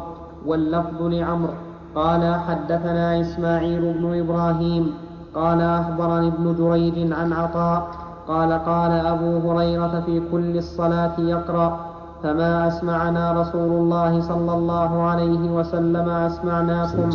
واللفظ 0.46 1.02
لعمرو. 1.02 1.52
قال 1.94 2.34
حدثنا 2.34 3.20
إسماعيل 3.20 3.92
بن 3.92 4.20
إبراهيم. 4.20 4.94
قال 5.34 5.60
أخبرني 5.60 6.28
ابن 6.28 6.54
جريج 6.58 7.12
عن 7.12 7.32
عطاء. 7.32 7.88
قال 8.28 8.52
قال 8.52 8.90
أبو 8.90 9.50
هريرة 9.50 10.02
في 10.06 10.22
كل 10.32 10.56
الصلاة 10.58 11.20
يقرأ 11.20 11.89
فما 12.22 12.68
أسمعنا 12.68 13.32
رسول 13.32 13.70
الله 13.70 14.20
صلى 14.20 14.52
الله 14.52 15.02
عليه 15.02 15.50
وسلم 15.50 16.08
أسمعناكم 16.08 17.10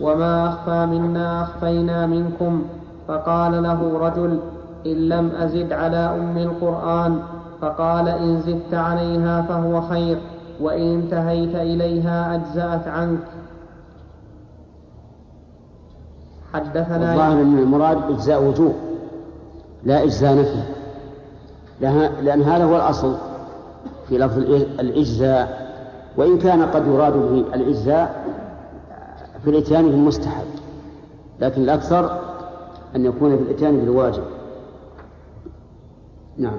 وما 0.00 0.48
أخفى 0.48 0.86
منا 0.86 1.42
أخفينا 1.42 2.06
منكم 2.06 2.62
فقال 3.08 3.62
له 3.62 3.98
رجل 3.98 4.38
إن 4.86 5.08
لم 5.08 5.30
أزد 5.30 5.72
على 5.72 5.96
أم 5.96 6.38
القرآن 6.38 7.18
فقال 7.60 8.08
إن 8.08 8.40
زدت 8.40 8.74
عليها 8.74 9.42
فهو 9.42 9.80
خير 9.80 10.18
وإن 10.60 10.94
انتهيت 10.94 11.54
إليها 11.54 12.34
أجزأت 12.34 12.88
عنك. 12.88 13.18
حدثنا 16.52 17.12
الظاهر 17.12 17.42
أن 17.42 17.58
المراد 17.58 17.98
إجزاء 18.10 18.42
وجوب 18.42 18.74
لا 19.84 20.02
إجزاء 20.02 20.38
نفي 20.38 20.62
لأن 22.22 22.42
هذا 22.42 22.64
هو 22.64 22.76
الأصل. 22.76 23.14
في 24.08 24.18
لفظ 24.18 24.38
الإجزاء 24.80 25.64
وإن 26.16 26.38
كان 26.38 26.62
قد 26.62 26.86
يراد 26.86 27.12
به 27.12 27.54
الإجزاء 27.54 28.24
في 29.44 29.50
الإتيان 29.50 29.84
بالمستحب 29.84 30.46
لكن 31.40 31.62
الأكثر 31.62 32.20
أن 32.96 33.04
يكون 33.04 33.36
في 33.36 33.42
الإتيان 33.42 33.76
بالواجب 33.76 34.22
نعم. 36.38 36.58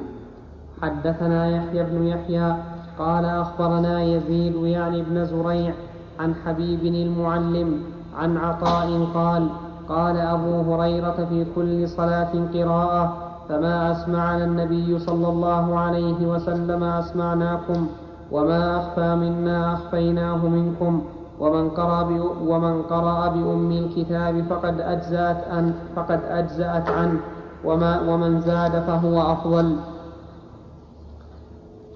حدثنا 0.81 1.49
يحيى 1.49 1.84
بن 1.84 2.08
يحيى 2.08 2.55
قال 2.99 3.25
أخبرنا 3.25 4.03
يزيد 4.03 4.55
يعني 4.55 5.01
ابن 5.01 5.25
زريع 5.25 5.73
عن 6.19 6.36
حبيب 6.45 6.86
المعلم 6.86 7.84
عن 8.17 8.38
عطاء 8.38 9.08
قال 9.13 9.49
قال 9.89 10.17
أبو 10.17 10.73
هريرة 10.73 11.25
في 11.29 11.45
كل 11.55 11.89
صلاة 11.89 12.31
قراءة 12.53 13.25
فما 13.49 13.91
أسمعنا 13.91 14.45
النبي 14.45 14.99
صلى 14.99 15.27
الله 15.27 15.79
عليه 15.79 16.27
وسلم 16.27 16.84
أسمعناكم 16.84 17.88
وما 18.31 18.77
أخفى 18.77 19.15
منا 19.15 19.73
أخفيناه 19.73 20.47
منكم 20.47 21.01
ومن 21.39 21.69
قرأ 21.69 22.03
ومن 22.47 22.81
قرأ 22.81 23.27
بأم 23.27 23.71
الكتاب 23.71 24.43
فقد 24.49 24.81
أجزأت 24.81 25.47
أن 25.47 25.73
فقد 25.95 26.19
أجزأت 26.29 26.89
عنه 26.89 27.19
وما 27.65 28.01
ومن 28.01 28.41
زاد 28.41 28.71
فهو 28.71 29.21
أفضل. 29.21 29.75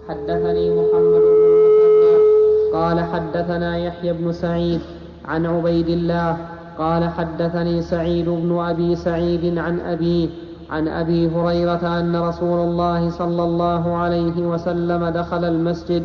حدثني 0.09 0.69
محمد 0.69 1.21
بن 1.21 2.73
قال 2.73 2.99
حدثنا 2.99 3.77
يحيى 3.77 4.13
بن 4.13 4.31
سعيد 4.31 4.81
عن 5.25 5.45
عبيد 5.45 5.87
الله 5.89 6.37
قال 6.77 7.09
حدثني 7.09 7.81
سعيد 7.81 8.29
بن 8.29 8.59
أبي 8.59 8.95
سعيد 8.95 9.57
عن 9.57 9.79
أبيه 9.79 10.29
عن 10.71 10.87
أبي 10.87 11.35
هريرة 11.35 11.99
أن 11.99 12.15
رسول 12.15 12.59
الله 12.59 13.09
صلى 13.09 13.43
الله 13.43 13.95
عليه 13.95 14.37
وسلم 14.45 15.05
دخل 15.05 15.45
المسجد 15.45 16.03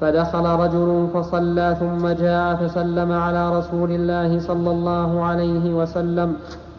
فدخل 0.00 0.46
رجل 0.46 1.08
فصلى 1.14 1.76
ثم 1.80 2.08
جاء 2.08 2.54
فسلم 2.54 3.12
على 3.12 3.58
رسول 3.58 3.90
الله 3.92 4.38
صلى 4.38 4.70
الله 4.70 5.22
عليه 5.22 5.74
وسلم 5.74 6.36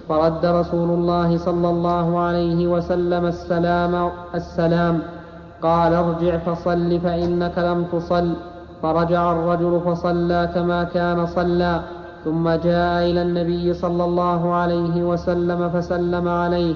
فرد 0.10 0.46
رسول 0.46 0.90
الله 0.90 1.38
صلى 1.38 1.70
الله 1.70 2.20
عليه 2.20 2.68
وسلم 2.68 3.26
السلام 3.26 4.10
السلام. 4.36 5.00
قال 5.62 5.94
ارجع 5.94 6.38
فصل 6.38 7.00
فإنك 7.00 7.58
لم 7.58 7.86
تصل. 7.92 8.34
فرجع 8.82 9.32
الرجل 9.32 9.82
فصلى 9.86 10.50
كما 10.56 10.84
كان 10.84 11.26
صلى 11.26 11.82
ثم 12.26 12.50
جاء 12.50 13.12
إلى 13.12 13.22
النبي 13.22 13.74
صلى 13.74 14.04
الله 14.04 14.54
عليه 14.54 15.04
وسلم 15.04 15.70
فسلم 15.70 16.28
عليه. 16.28 16.76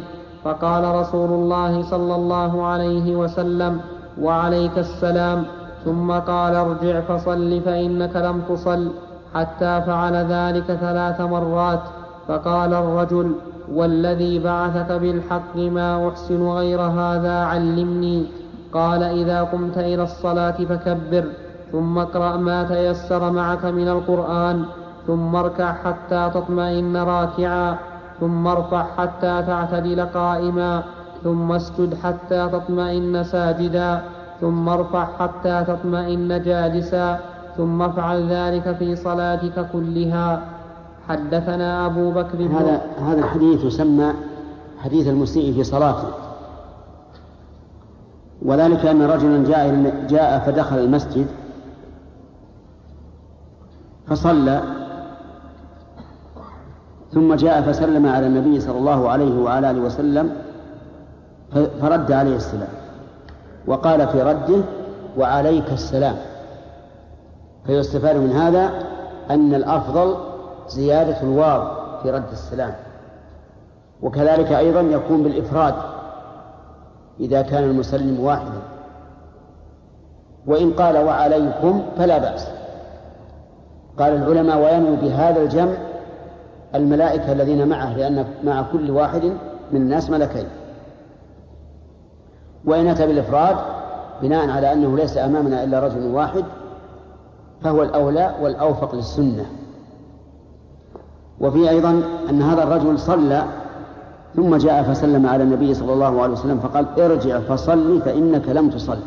فقال 0.50 0.96
رسول 0.96 1.30
الله 1.30 1.84
صلى 1.84 2.16
الله 2.16 2.66
عليه 2.66 3.16
وسلم 3.16 3.82
وعليك 4.22 4.78
السلام. 4.78 5.44
ثم 5.86 6.12
قال 6.12 6.56
ارجع 6.56 7.02
فصل 7.02 7.62
فإنك 7.66 8.16
لم 8.16 8.42
تصل. 8.50 8.92
حتى 9.36 9.82
فعل 9.88 10.16
ذلك 10.16 10.64
ثلاث 10.64 11.22
مرات. 11.22 11.80
فقال 12.28 12.74
الرجل 12.74 13.32
والذي 13.74 14.40
بعثك 14.40 14.92
بالحق 14.92 15.56
ما 15.56 16.10
أحسن 16.10 16.48
غير 16.48 16.82
هذا 16.82 17.44
علمني. 17.44 18.26
قال 18.74 19.04
إذا 19.04 19.44
قمت 19.44 19.78
إلى 19.78 20.04
الصلاة 20.04 20.58
فكبر 20.70 21.26
ثم 21.72 21.98
اقرأ 21.98 22.38
ما 22.38 22.64
تيسر 22.64 23.32
معك 23.32 23.66
من 23.66 23.88
القرآن 23.88 24.66
ثم 25.08 25.36
اركع 25.36 25.74
حتى 25.74 26.32
تطمئن 26.34 26.98
راكعا. 26.98 27.78
ثم 28.20 28.48
ارفع 28.48 28.86
حتى 28.98 29.44
تعتدل 29.48 30.06
قائما 30.06 30.84
ثم 31.24 31.52
اسجد 31.52 31.96
حتى 32.04 32.50
تطمئن 32.50 33.24
ساجدا 33.24 34.02
ثم 34.42 34.70
ارفع 34.70 35.08
حتى 35.20 35.64
تطمئن 35.68 36.44
جالسا 36.44 37.20
ثم 37.58 37.82
افعل 37.82 38.30
ذلك 38.30 38.76
في 38.76 38.96
صلاتك 38.96 39.72
كلها. 39.74 40.42
حدثنا 41.10 41.86
أبو 41.86 42.12
بكر 42.12 42.38
هذا 42.38 42.82
هذا 43.02 43.20
الحديث 43.20 43.64
يسمى 43.66 44.14
حديث 44.84 45.08
المسيء 45.08 45.54
في 45.54 45.64
صلاته. 45.64 46.08
وذلك 48.42 48.86
أن 48.86 49.02
رجلا 49.02 49.44
جاء 49.44 49.94
جاء 50.10 50.40
فدخل 50.40 50.80
المسجد 50.80 51.28
فصلى 54.08 54.79
ثم 57.14 57.34
جاء 57.34 57.62
فسلم 57.62 58.08
على 58.08 58.28
النبي 58.28 58.60
صلى 58.60 58.78
الله 58.78 59.10
عليه 59.10 59.40
وعلى 59.44 59.72
آله 59.72 59.80
وسلم 59.80 60.32
فرد 61.82 62.12
عليه 62.12 62.36
السلام 62.36 62.70
وقال 63.68 64.08
في 64.08 64.22
رده 64.22 64.62
وعليك 65.18 65.72
السلام. 65.72 66.16
فيستفاد 67.66 68.16
من 68.16 68.32
هذا 68.32 68.72
أن 69.30 69.54
الأفضل 69.54 70.16
زيادة 70.68 71.22
الواو 71.22 71.62
في 72.04 72.12
رد 72.12 72.32
السلام 72.32 72.74
وكذلك 74.02 74.52
أيضا 74.52 74.82
يكون 74.82 75.24
بالإفراد 75.24 75.74
إذا 77.20 77.42
كان 77.42 77.64
المسلم 77.64 78.20
واحدا. 78.20 78.62
وإن 80.48 80.72
قال 80.74 80.98
وعليكم 80.98 81.82
فلا 81.98 82.18
بأس. 82.18 82.48
قال 84.00 84.14
العلماء 84.14 84.58
وينوي 84.58 84.96
بهذا 84.96 85.42
الجمع 85.42 85.74
الملائكة 86.76 87.32
الذين 87.32 87.68
معه 87.68 87.98
لأن 87.98 88.26
مع 88.44 88.62
كل 88.62 88.92
واحد 88.92 89.24
من 89.72 89.82
الناس 89.82 90.10
ملكين. 90.10 90.46
وإن 92.66 92.88
أتى 92.88 93.08
بالإفراد 93.08 93.56
بناء 94.22 94.50
على 94.50 94.74
أنه 94.74 94.98
ليس 94.98 95.18
أمامنا 95.18 95.64
إلا 95.64 95.80
رجل 95.80 96.06
واحد 96.06 96.44
فهو 97.62 97.84
الأولى 97.84 98.36
والأوفق 98.42 98.96
للسنة. 98.96 99.46
وفي 101.42 101.70
أيضا 101.70 102.04
أن 102.30 102.42
هذا 102.42 102.64
الرجل 102.64 103.00
صلى 103.00 103.44
ثم 104.36 104.56
جاء 104.56 104.84
فسلم 104.84 105.26
على 105.28 105.44
النبي 105.44 105.74
صلى 105.74 105.94
الله 105.94 106.22
عليه 106.22 106.34
وسلم 106.34 106.60
فقال 106.60 107.00
ارجع 107.00 107.40
فصلي 107.40 108.02
فإنك 108.02 108.50
لم 108.50 108.70
تصل. 108.70 108.98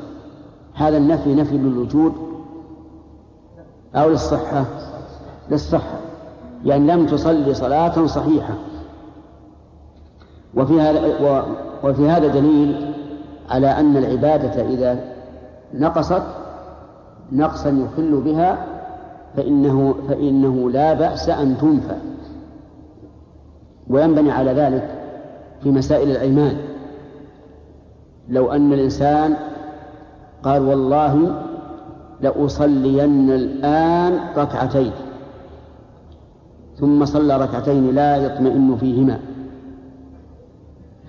هذا 0.75 0.97
النفي 0.97 1.35
نفي 1.35 1.59
للوجود 1.59 2.13
أو 3.95 4.09
للصحة؟ 4.09 4.65
للصحة. 5.51 6.02
يعني 6.65 6.93
لم 6.93 7.07
تصلي 7.07 7.55
صلاة 7.55 8.07
صحيحة. 8.07 8.55
وفي 10.55 10.81
هذا 10.81 11.01
وفي 11.85 12.09
هذا 12.09 12.29
دليل 12.29 12.95
على 13.51 13.67
أن 13.67 13.97
العبادة 13.97 14.63
إذا 14.63 14.99
نقصت 15.75 16.23
نقصا 17.33 17.69
يخل 17.69 18.21
بها 18.21 18.67
فإنه 19.37 19.95
فإنه 20.09 20.71
لا 20.71 20.95
بأس 20.95 21.29
أن 21.29 21.59
تنفى. 21.59 21.97
وينبني 23.89 24.33
على 24.33 24.53
ذلك 24.53 24.89
في 25.63 25.71
مسائل 25.71 26.11
الأيمان. 26.11 26.57
لو 28.29 28.53
أن 28.53 28.73
الإنسان 28.73 29.37
قال 30.43 30.63
والله 30.63 31.43
لأصلين 32.21 33.31
الآن 33.31 34.21
ركعتين. 34.37 34.93
ثم 36.83 37.05
صلى 37.05 37.37
ركعتين 37.37 37.95
لا 37.95 38.17
يطمئن 38.17 38.77
فيهما. 38.77 39.21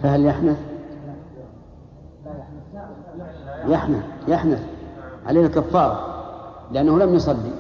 فهل 0.01 0.25
يحنث؟ 0.25 0.57
يحنث 3.67 4.03
يحنث. 4.27 4.63
عليه 5.25 5.45
الكفارة 5.45 5.99
لأنه 6.71 6.99
لم 6.99 7.15
يصلي. 7.15 7.51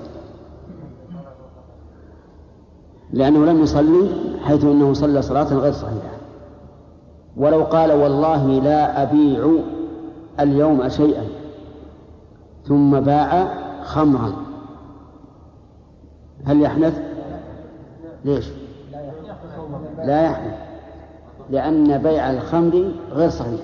لأنه 3.13 3.45
لم 3.45 3.61
يصلي 3.63 4.09
حيث 4.43 4.63
أنه 4.63 4.93
صلى 4.93 5.21
صلاة 5.21 5.53
غير 5.53 5.73
صحيحة. 5.73 6.13
ولو 7.37 7.63
قال 7.63 7.91
والله 7.91 8.47
لا 8.47 9.03
أبيع 9.03 9.51
اليوم 10.39 10.89
شيئا 10.89 11.23
ثم 12.65 12.99
باع 12.99 13.47
خمرا. 13.83 14.33
هل 16.45 16.61
يحنث؟ 16.61 17.02
ليش؟ 18.25 18.45
لا 20.03 20.25
يحنث 20.25 20.53
لأن 21.49 21.97
بيع 21.97 22.31
الخمر 22.31 22.91
غير 23.11 23.29
صحيح. 23.29 23.59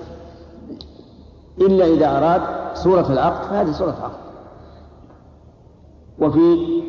إلا 1.60 1.86
إذا 1.86 2.18
أراد 2.18 2.42
صورة 2.76 3.12
العقد 3.12 3.48
فهذه 3.48 3.72
صورة 3.72 3.96
عقد 4.02 4.20
وفي 6.18 6.80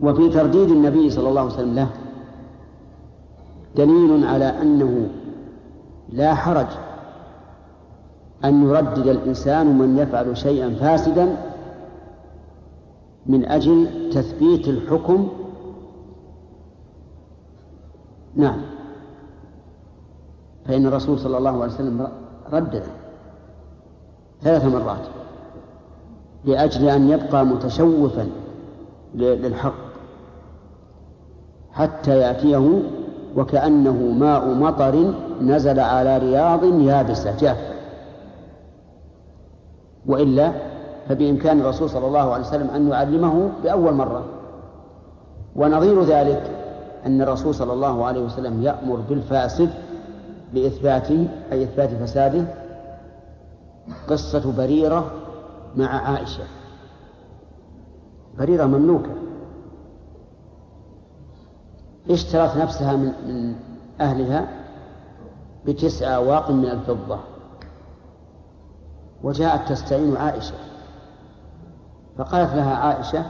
وفي 0.00 0.28
ترديد 0.28 0.70
النبي 0.70 1.10
صلى 1.10 1.28
الله 1.28 1.40
عليه 1.40 1.52
وسلم 1.52 1.74
له 1.74 1.88
دليل 3.76 4.26
على 4.26 4.44
أنه 4.44 5.08
لا 6.08 6.34
حرج 6.34 6.66
أن 8.44 8.62
يردد 8.62 9.06
الإنسان 9.06 9.78
من 9.78 9.98
يفعل 9.98 10.36
شيئا 10.36 10.70
فاسدا 10.80 11.36
من 13.26 13.44
أجل 13.44 14.10
تثبيت 14.12 14.68
الحكم 14.68 15.28
نعم. 18.36 18.60
فإن 20.66 20.86
الرسول 20.86 21.18
صلى 21.18 21.38
الله 21.38 21.50
عليه 21.50 21.74
وسلم 21.74 22.08
ردد 22.52 22.82
ثلاث 24.42 24.64
مرات 24.64 25.06
لأجل 26.44 26.88
أن 26.88 27.10
يبقى 27.10 27.46
متشوفا 27.46 28.28
للحق 29.14 29.74
حتى 31.72 32.18
يأتيه 32.18 32.82
وكأنه 33.36 33.92
ماء 34.18 34.54
مطر 34.54 35.14
نزل 35.42 35.80
على 35.80 36.18
رياض 36.18 36.64
يابسة 36.64 37.36
جافة. 37.36 37.74
وإلا 40.06 40.52
فبإمكان 41.08 41.60
الرسول 41.60 41.90
صلى 41.90 42.06
الله 42.06 42.32
عليه 42.32 42.44
وسلم 42.44 42.70
أن 42.70 42.88
يعلمه 42.88 43.50
بأول 43.64 43.94
مرة. 43.94 44.24
ونظير 45.56 46.02
ذلك 46.02 46.59
أن 47.06 47.22
الرسول 47.22 47.54
صلى 47.54 47.72
الله 47.72 48.04
عليه 48.04 48.20
وسلم 48.20 48.62
يأمر 48.62 48.96
بالفاسد 48.96 49.70
لإثبات 50.52 51.10
أي 51.52 51.64
إثبات 51.64 51.90
فساده 51.90 52.44
قصة 54.08 54.52
بريرة 54.56 55.10
مع 55.76 55.86
عائشة. 56.10 56.44
بريرة 58.38 58.64
مملوكة. 58.66 59.10
اشترت 62.10 62.56
نفسها 62.56 62.96
من, 62.96 63.12
من 63.26 63.54
أهلها 64.00 64.48
بتسع 65.66 66.16
أواق 66.16 66.50
من 66.50 66.64
الفضة. 66.66 67.18
وجاءت 69.22 69.68
تستعين 69.68 70.16
عائشة. 70.16 70.54
فقالت 72.18 72.54
لها 72.54 72.74
عائشة 72.74 73.24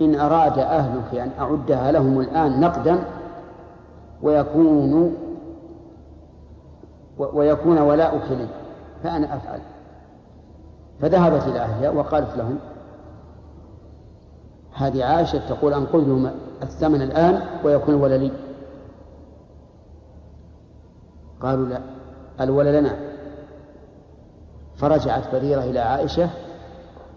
إن 0.00 0.20
أراد 0.20 0.58
أهلك 0.58 1.14
أن 1.14 1.30
أعدها 1.38 1.92
لهم 1.92 2.20
الآن 2.20 2.60
نقدا 2.60 3.04
ويكون 4.22 5.16
ويكون 7.18 7.78
ولاؤك 7.78 8.30
لي 8.30 8.48
فأنا 9.02 9.36
أفعل. 9.36 9.60
فذهبت 11.00 11.42
إلى 11.42 11.58
أهلها 11.58 11.90
وقالت 11.90 12.36
لهم 12.36 12.58
هذه 14.74 15.04
عائشة 15.04 15.48
تقول 15.48 15.74
أنقذ 15.74 15.98
لهم 15.98 16.30
الثمن 16.62 17.02
الآن 17.02 17.42
ويكون 17.64 17.94
الولد 17.94 18.20
لي. 18.20 18.32
قالوا 21.42 21.66
لا 21.66 21.80
الولد 22.40 22.74
لنا. 22.74 22.96
فرجعت 24.76 25.34
بريرة 25.34 25.60
إلى 25.60 25.78
عائشة 25.78 26.30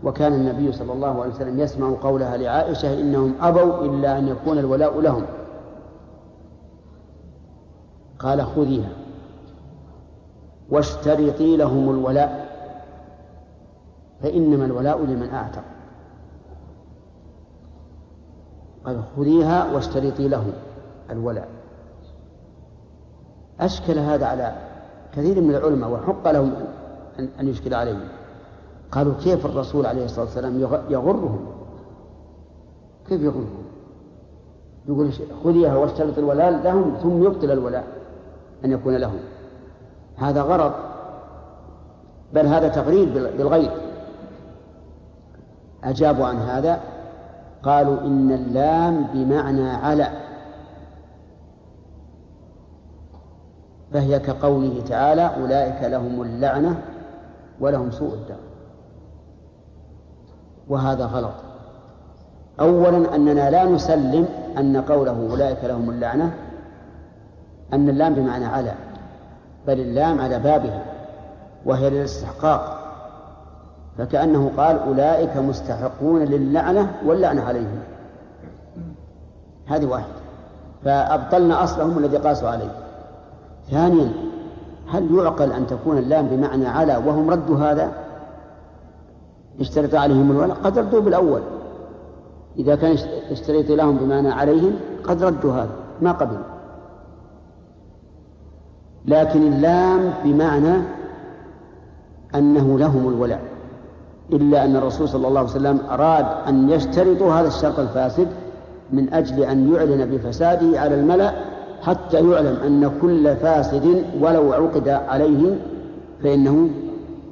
وكان 0.04 0.34
النبي 0.34 0.72
صلى 0.72 0.94
الله 0.94 1.22
عليه 1.22 1.34
وسلم 1.34 1.60
يسمع 1.60 1.94
قولها 2.02 2.38
لعائشة 2.38 3.02
إنهم 3.02 3.34
أبوا 3.42 3.86
إلا 3.86 4.18
أن 4.18 4.28
يكون 4.28 4.58
الولاء 4.58 5.02
لهم. 5.02 5.26
قال 8.20 8.46
خذيها. 8.46 8.90
واشترطي 10.70 11.58
لهم 11.58 11.90
الولاء. 11.90 12.50
فإنما 14.22 14.66
الولاء 14.66 15.06
لمن 15.06 15.30
أعتق. 15.34 15.64
قال 18.86 19.04
خذيها 19.18 19.74
واشترطي 19.74 20.28
له 20.28 20.54
الولاء. 21.10 21.48
أشكل 23.60 24.00
هذا 24.00 24.26
على 24.26 24.56
كثير 25.14 25.42
من 25.42 25.56
العلماء 25.56 25.90
وحق 25.90 26.32
لهم 26.32 26.54
أن 27.40 27.48
يشكل 27.48 27.74
عليهم. 27.74 28.19
قالوا 28.92 29.14
كيف 29.24 29.46
الرسول 29.46 29.86
عليه 29.86 30.06
الصلاة 30.06 30.26
والسلام 30.26 30.60
يغرهم 30.90 31.46
كيف 33.08 33.22
يغرهم 33.22 33.64
يقول 34.88 35.12
خذيها 35.44 35.76
واشترط 35.76 36.18
الولاء 36.18 36.52
لهم 36.64 36.96
ثم 37.04 37.24
يبطل 37.24 37.52
الولاء 37.52 37.88
أن 38.66 38.72
يكون 38.72 38.96
لهم. 38.96 39.20
هذا 40.18 40.42
غرض 40.42 40.72
بل 42.34 42.46
هذا 42.46 42.68
تغريب 42.68 43.14
بالغيب. 43.14 43.72
أجابوا 45.84 46.26
عن 46.26 46.38
هذا 46.38 46.80
قالوا 47.64 48.02
إن 48.02 48.32
اللام 48.32 49.08
بمعنى 49.14 49.70
على. 49.70 50.10
فهي 53.94 54.20
كقوله 54.20 54.84
تعالى 54.88 55.22
أولئك 55.22 55.84
لهم 55.84 56.22
اللعنة 56.22 56.82
ولهم 57.60 57.92
سوء 57.92 58.14
الدار. 58.14 58.49
وهذا 60.70 61.06
غلط. 61.06 61.34
أولا 62.60 63.16
أننا 63.16 63.50
لا 63.50 63.66
نسلم 63.66 64.28
أن 64.58 64.82
قوله 64.82 65.28
أولئك 65.32 65.64
لهم 65.64 65.90
اللعنة 65.90 66.34
أن 67.74 67.90
اللام 67.90 68.14
بمعنى 68.14 68.46
على 68.46 68.74
بل 69.68 69.80
اللام 69.80 70.22
على 70.22 70.40
بابها 70.40 70.82
وهي 71.66 71.90
للاستحقاق. 71.90 72.80
فكأنه 73.98 74.52
قال 74.58 74.80
أولئك 74.80 75.38
مستحقون 75.38 76.24
للعنة 76.24 76.92
واللعنة 77.06 77.44
عليهم. 77.44 77.80
هذه 79.68 79.86
واحدة. 79.86 80.20
فأبطلنا 80.84 81.64
أصلهم 81.64 81.98
الذي 81.98 82.18
قاسوا 82.18 82.50
عليه. 82.50 82.72
ثانيا 83.72 84.12
هل 84.92 85.16
يعقل 85.16 85.52
أن 85.52 85.68
تكون 85.68 85.98
اللام 85.98 86.28
بمعنى 86.28 86.68
على 86.68 86.98
وهم 86.98 87.30
ردوا 87.30 87.58
هذا؟ 87.58 87.92
اشترط 89.60 89.96
عليهم 89.96 90.32
الولاء 90.32 90.58
قد 90.64 90.80
ردوا 90.80 91.02
بالأول. 91.02 91.42
إذا 92.58 92.76
كان 92.76 92.98
اشتريت 93.32 93.72
لهم 93.72 93.98
بمعنى 93.98 94.30
عليهم 94.30 94.72
قد 95.04 95.24
ردوا 95.24 95.54
هذا 95.54 95.70
ما 96.02 96.12
قبلوا 96.12 96.44
لكن 99.06 99.54
اللام 99.54 100.14
بمعنى 100.24 100.82
أنه 102.36 102.80
لهم 102.80 103.08
الولاء 103.08 103.42
إلا 104.34 104.66
أن 104.66 104.76
الرسول 104.76 105.10
صلى 105.10 105.28
الله 105.28 105.40
عليه 105.40 105.50
وسلم 105.50 105.80
أراد 105.90 106.26
أن 106.48 106.70
يشترطوا 106.70 107.34
هذا 107.34 107.48
الشرط 107.48 107.80
الفاسد 107.80 108.28
من 108.92 109.14
أجل 109.14 109.44
أن 109.44 109.74
يعلن 109.74 110.06
بفساده 110.06 110.80
على 110.80 110.96
الملأ 110.96 111.34
حتى 111.82 112.32
يعلم 112.32 112.56
أن 112.66 112.92
كل 113.02 113.36
فاسد 113.36 114.04
ولو 114.22 114.54
عقد 114.54 114.90
عليه 114.90 115.56
فإنه 116.24 116.70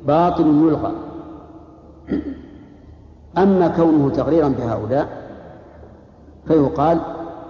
باطل 0.07 0.47
يلغى. 0.47 1.06
أما 3.37 3.67
كونه 3.67 4.09
تغريرا 4.09 4.47
بهؤلاء 4.47 5.07
فيقال 6.47 6.99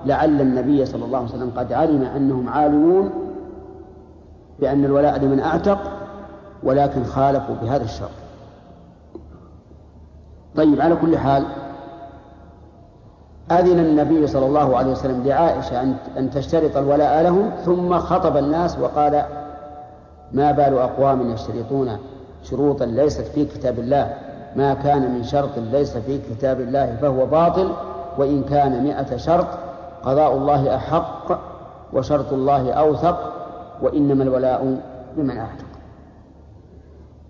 لعل 0.05 0.41
النبي 0.41 0.86
صلى 0.86 1.05
الله 1.05 1.18
عليه 1.18 1.30
وسلم 1.30 1.51
قد 1.58 1.74
علم 1.74 2.03
أنهم 2.03 2.49
عالمون 2.49 3.10
بأن 4.60 4.86
الولاء 4.86 5.20
لمن 5.20 5.39
أعتق 5.39 5.80
ولكن 6.64 7.03
خالفوا 7.03 7.55
بهذا 7.62 7.84
الشرط. 7.84 8.10
طيب 10.55 10.82
على 10.82 10.95
كل 10.95 11.18
حال 11.18 11.45
أذن 13.51 13.80
النبي 13.80 14.28
صلى 14.28 14.45
الله 14.45 14.78
عليه 14.78 14.91
وسلم 14.91 15.24
لعائشة 15.24 15.82
أن 16.18 16.30
تشترط 16.34 16.78
الولاء 16.78 17.24
لهم 17.24 17.51
ثم 17.66 17.99
خطب 17.99 18.38
الناس 18.38 18.80
وقال 18.80 19.24
ما 20.34 20.51
بال 20.51 20.78
أقوام 20.78 21.32
يشترطون 21.32 21.97
شروطا 22.43 22.86
ليست 22.86 23.22
في 23.22 23.45
كتاب 23.45 23.80
الله 23.80 24.27
ما 24.56 24.74
كان 24.74 25.14
من 25.14 25.24
شرط 25.24 25.58
ليس 25.58 25.98
في 25.98 26.18
كتاب 26.18 26.62
الله 26.62 26.95
فهو 27.02 27.26
باطل 27.26 27.72
وإن 28.18 28.43
كان 28.43 28.84
مئة 28.84 29.18
شرط 29.18 29.48
قضاء 30.04 30.34
الله 30.38 30.76
أحق 30.76 31.39
وشرط 31.93 32.34
الله 32.34 32.72
أوثق 32.72 33.34
وإنما 33.82 34.24
الولاء 34.24 34.82
لمن 35.18 35.38
أعتق 35.38 35.66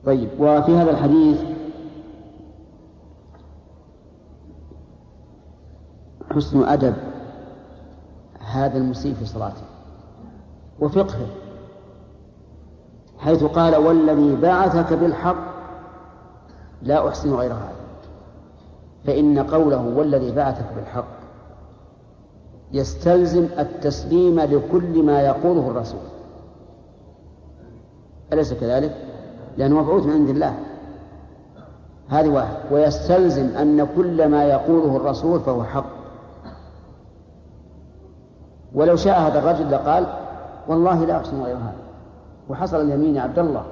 طيب 0.05 0.29
وفي 0.39 0.77
هذا 0.77 0.91
الحديث 0.91 1.41
حسن 6.35 6.63
أدب 6.63 6.93
هذا 8.39 8.77
المسيء 8.77 9.13
في 9.13 9.25
صلاته 9.25 9.63
وفقهه 10.79 11.27
حيث 13.19 13.43
قال 13.43 13.75
والذي 13.75 14.35
بعثك 14.35 14.93
بالحق 14.93 15.56
لا 16.81 17.07
أحسن 17.07 17.33
غير 17.33 17.51
هذا. 17.51 17.75
فإن 19.05 19.39
قوله 19.39 19.97
والذي 19.97 20.31
بعثك 20.31 20.65
بالحق 20.75 21.17
يستلزم 22.71 23.47
التسليم 23.59 24.39
لكل 24.39 25.03
ما 25.03 25.21
يقوله 25.21 25.69
الرسول. 25.69 25.99
أليس 28.33 28.53
كذلك؟ 28.53 28.95
لأنه 29.57 29.81
مبعوث 29.81 30.05
من 30.05 30.11
عند 30.11 30.29
الله. 30.29 30.59
هذه 32.09 32.29
واحد. 32.29 32.55
ويستلزم 32.71 33.57
أن 33.57 33.87
كل 33.95 34.29
ما 34.29 34.43
يقوله 34.43 34.95
الرسول 34.95 35.39
فهو 35.39 35.63
حق. 35.63 35.85
ولو 38.73 38.95
شاء 38.95 39.19
هذا 39.19 39.39
الرجل 39.39 39.71
لقال 39.71 40.07
والله 40.67 41.05
لا 41.05 41.17
أحسن 41.17 41.41
غير 41.41 41.55
هذا. 41.55 41.75
وحصل 42.49 42.81
اليمين 42.81 43.15
يا 43.15 43.21
عبد 43.21 43.39
الله. 43.39 43.65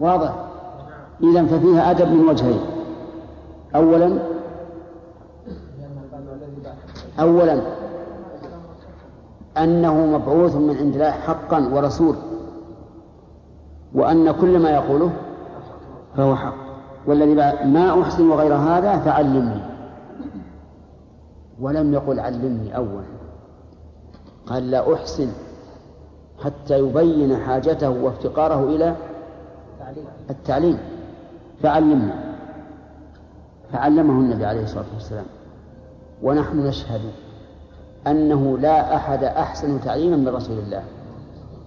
واضح؟ 0.00 0.53
إذا 1.22 1.46
ففيها 1.46 1.90
أدب 1.90 2.08
من 2.08 2.28
وجهين. 2.28 2.60
أولا 3.74 4.18
أولا 7.20 7.60
أنه 9.58 10.06
مبعوث 10.06 10.56
من 10.56 10.76
عند 10.76 10.94
الله 10.94 11.10
حقا 11.10 11.68
ورسول 11.72 12.16
وأن 13.94 14.30
كل 14.30 14.58
ما 14.58 14.70
يقوله 14.70 15.12
فهو 16.16 16.36
حق. 16.36 16.54
والذي 17.06 17.34
ما 17.64 18.02
أحسن 18.02 18.32
غير 18.32 18.54
هذا 18.54 18.98
فعلمني. 18.98 19.60
ولم 21.60 21.94
يقل 21.94 22.20
علمني 22.20 22.76
أولا. 22.76 23.04
قال 24.46 24.70
لا 24.70 24.94
أحسن 24.94 25.28
حتى 26.44 26.78
يبين 26.78 27.36
حاجته 27.36 27.90
وافتقاره 27.90 28.64
إلى 28.64 28.96
التعليم. 30.30 30.78
فعلمنا 31.64 32.14
فعلمه 33.72 34.12
النبي 34.20 34.46
عليه 34.46 34.62
الصلاة 34.62 34.84
والسلام. 34.94 35.24
ونحن 36.22 36.66
نشهد 36.66 37.00
أنه 38.06 38.58
لا 38.58 38.96
أحد 38.96 39.24
أحسن 39.24 39.80
تعليما 39.80 40.16
من 40.16 40.28
رسول 40.28 40.58
الله 40.58 40.82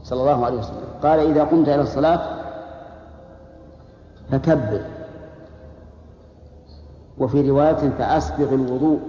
صلى 0.03 0.21
الله 0.21 0.45
عليه 0.45 0.57
وسلم. 0.57 0.87
قال 1.03 1.19
إذا 1.19 1.43
قمت 1.43 1.69
إلى 1.69 1.81
الصلاة 1.81 2.21
فكبر. 4.31 4.81
وفي 7.17 7.49
رواية 7.49 7.89
فأسبغ 7.89 8.53
الوضوء 8.53 8.99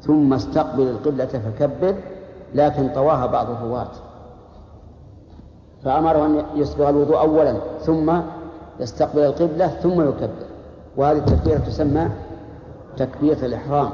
ثم 0.00 0.32
استقبل 0.32 0.82
القبلة 0.82 1.26
فكبر. 1.26 1.94
لكن 2.54 2.88
طواها 2.88 3.26
بعض 3.26 3.50
الرواة. 3.50 3.90
فأمره 5.84 6.26
أن 6.26 6.44
يسبغ 6.54 6.88
الوضوء 6.88 7.18
أولا 7.20 7.56
ثم 7.80 8.20
يستقبل 8.80 9.24
القبلة 9.24 9.68
ثم 9.68 10.08
يكبر. 10.08 10.46
وهذه 10.96 11.18
التكبيرة 11.18 11.58
تسمى 11.58 12.08
تكبيرة 12.96 13.46
الإحرام. 13.46 13.90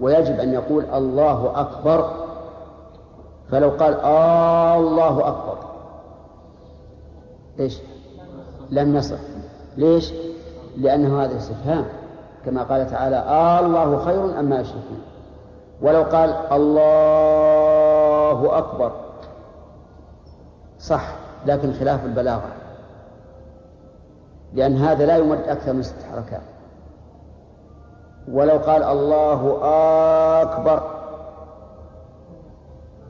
ويجب 0.00 0.40
أن 0.40 0.52
يقول 0.52 0.84
الله 0.84 1.60
أكبر. 1.60 2.10
فلو 3.50 3.70
قال 3.70 4.00
آه 4.00 4.76
الله 4.76 5.28
أكبر. 5.28 5.58
إيش؟ 7.60 7.78
لم 8.70 8.96
يصح 8.96 9.18
ليش؟ 9.76 10.12
لأنه 10.76 11.24
هذا 11.24 11.36
استفهام. 11.36 11.84
كما 12.44 12.62
قال 12.62 12.90
تعالى 12.90 13.16
آه 13.16 13.60
الله 13.60 14.04
خير 14.04 14.40
أما 14.40 14.60
يشركون. 14.60 15.00
ولو 15.82 16.02
قال 16.02 16.30
الله 16.52 18.58
أكبر. 18.58 18.92
صح 20.78 21.14
لكن 21.46 21.72
خلاف 21.72 22.04
البلاغة. 22.04 22.51
لأن 24.54 24.76
هذا 24.76 25.06
لا 25.06 25.16
يمد 25.16 25.38
أكثر 25.38 25.72
من 25.72 25.82
ست 25.82 26.02
حركات 26.12 26.42
ولو 28.28 28.58
قال 28.58 28.82
الله 28.82 29.58
أكبر 30.42 30.82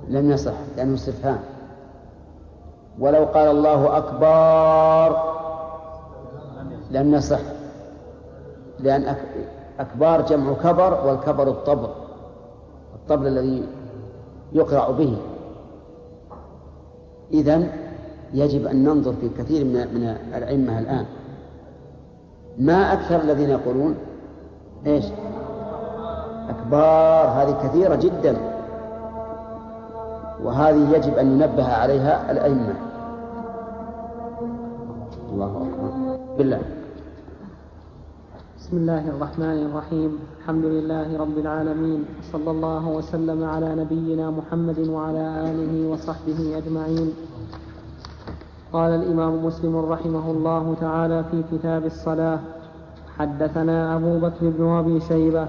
لم 0.09 0.30
يصح 0.30 0.55
لأنه 0.76 0.95
استفهام. 0.95 1.40
ولو 2.99 3.24
قال 3.24 3.49
الله 3.49 3.97
أكبر 3.97 5.32
لم 6.90 7.14
يصح 7.14 7.40
لأن 8.80 9.16
أكبار 9.78 10.20
جمع 10.20 10.53
كبر 10.53 11.07
والكبر 11.07 11.49
الطبل 11.49 11.88
الطبل 12.95 13.26
الذي 13.26 13.68
يقرع 14.53 14.90
به. 14.90 15.16
إذن 17.32 17.72
يجب 18.32 18.66
أن 18.66 18.84
ننظر 18.84 19.12
في 19.20 19.28
كثير 19.28 19.64
من 19.64 19.72
من 19.72 20.16
الأئمة 20.34 20.78
الآن. 20.78 21.07
ما 22.59 22.92
أكثر 22.92 23.20
الذين 23.20 23.50
يقولون؟ 23.50 23.94
إيش؟ 24.86 25.05
أكبار 26.48 27.26
هذه 27.26 27.68
كثيرة 27.68 27.94
جدا. 27.94 28.36
وهذه 30.44 30.96
يجب 30.96 31.18
أن 31.18 31.26
ينبه 31.32 31.72
عليها 31.72 32.32
الأئمة. 32.32 32.74
الله 35.32 35.46
أكبر. 35.46 36.16
بالله. 36.38 36.61
بسم 38.59 38.76
الله 38.76 39.09
الرحمن 39.09 39.66
الرحيم. 39.66 40.18
الحمد 40.40 40.64
لله 40.64 41.18
رب 41.18 41.38
العالمين. 41.38 42.05
صلى 42.32 42.50
الله 42.50 42.88
وسلم 42.88 43.44
على 43.44 43.74
نبينا 43.74 44.30
محمد 44.30 44.88
وعلى 44.88 45.50
آله 45.50 45.88
وصحبه 45.88 46.59
أجمعين. 46.59 47.14
قال 48.72 48.90
الإمام 48.94 49.44
مسلم 49.46 49.76
رحمه 49.76 50.30
الله 50.30 50.74
تعالى 50.80 51.24
في 51.30 51.42
كتاب 51.52 51.86
الصلاة 51.86 52.38
حدثنا 53.18 53.96
أبو 53.96 54.18
بكر 54.18 54.42
بن 54.58 54.64
أبي 54.64 55.00
شيبة 55.00 55.46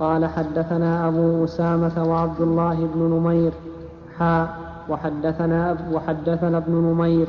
قال 0.00 0.26
حدثنا 0.26 1.08
أبو 1.08 1.44
أسامة 1.44 2.04
وعبد 2.08 2.40
الله 2.40 2.88
بن 2.94 3.00
نمير 3.02 3.52
حا 4.18 4.48
وحدثنا 4.88 5.76
وحدثنا 5.92 6.58
ابن 6.58 6.72
نمير 6.72 7.26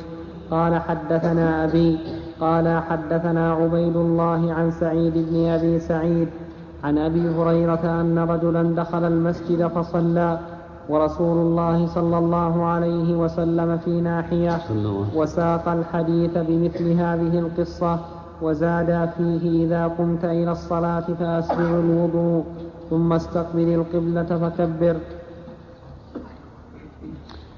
قال 0.52 0.82
حدثنا 0.82 1.64
أبي 1.66 2.00
قال 2.40 2.82
حدثنا 2.90 3.54
عبيد 3.54 3.96
الله 3.96 4.54
عن 4.54 4.72
سعيد 4.72 5.14
بن 5.30 5.46
أبي 5.50 5.80
سعيد 5.80 6.28
عن 6.84 6.98
أبي 6.98 7.30
هريرة 7.30 8.02
أن 8.02 8.20
رجلا 8.20 8.64
دخل 8.76 9.06
المسجد 9.06 9.68
فصلى 9.68 10.40
ورسول 10.92 11.38
الله 11.38 11.88
صلى 11.88 12.18
الله 12.18 12.54
عليه 12.66 13.16
وسلم 13.16 13.78
في 13.78 14.02
ناحية 14.02 14.60
وساق 15.16 15.66
الحديث 15.70 16.34
بمثل 16.38 16.92
هذه 16.92 17.40
القصة 17.40 18.00
وزاد 18.42 19.10
فيه 19.18 19.66
إذا 19.66 19.88
قمت 19.88 20.26
إلى 20.26 20.52
الصلاة 20.52 21.08
فأسبغ 21.20 21.70
الوضوء 21.80 22.44
ثم 22.90 23.14
استقبل 23.14 23.68
القبلة 23.80 24.24
فكبر. 24.24 24.96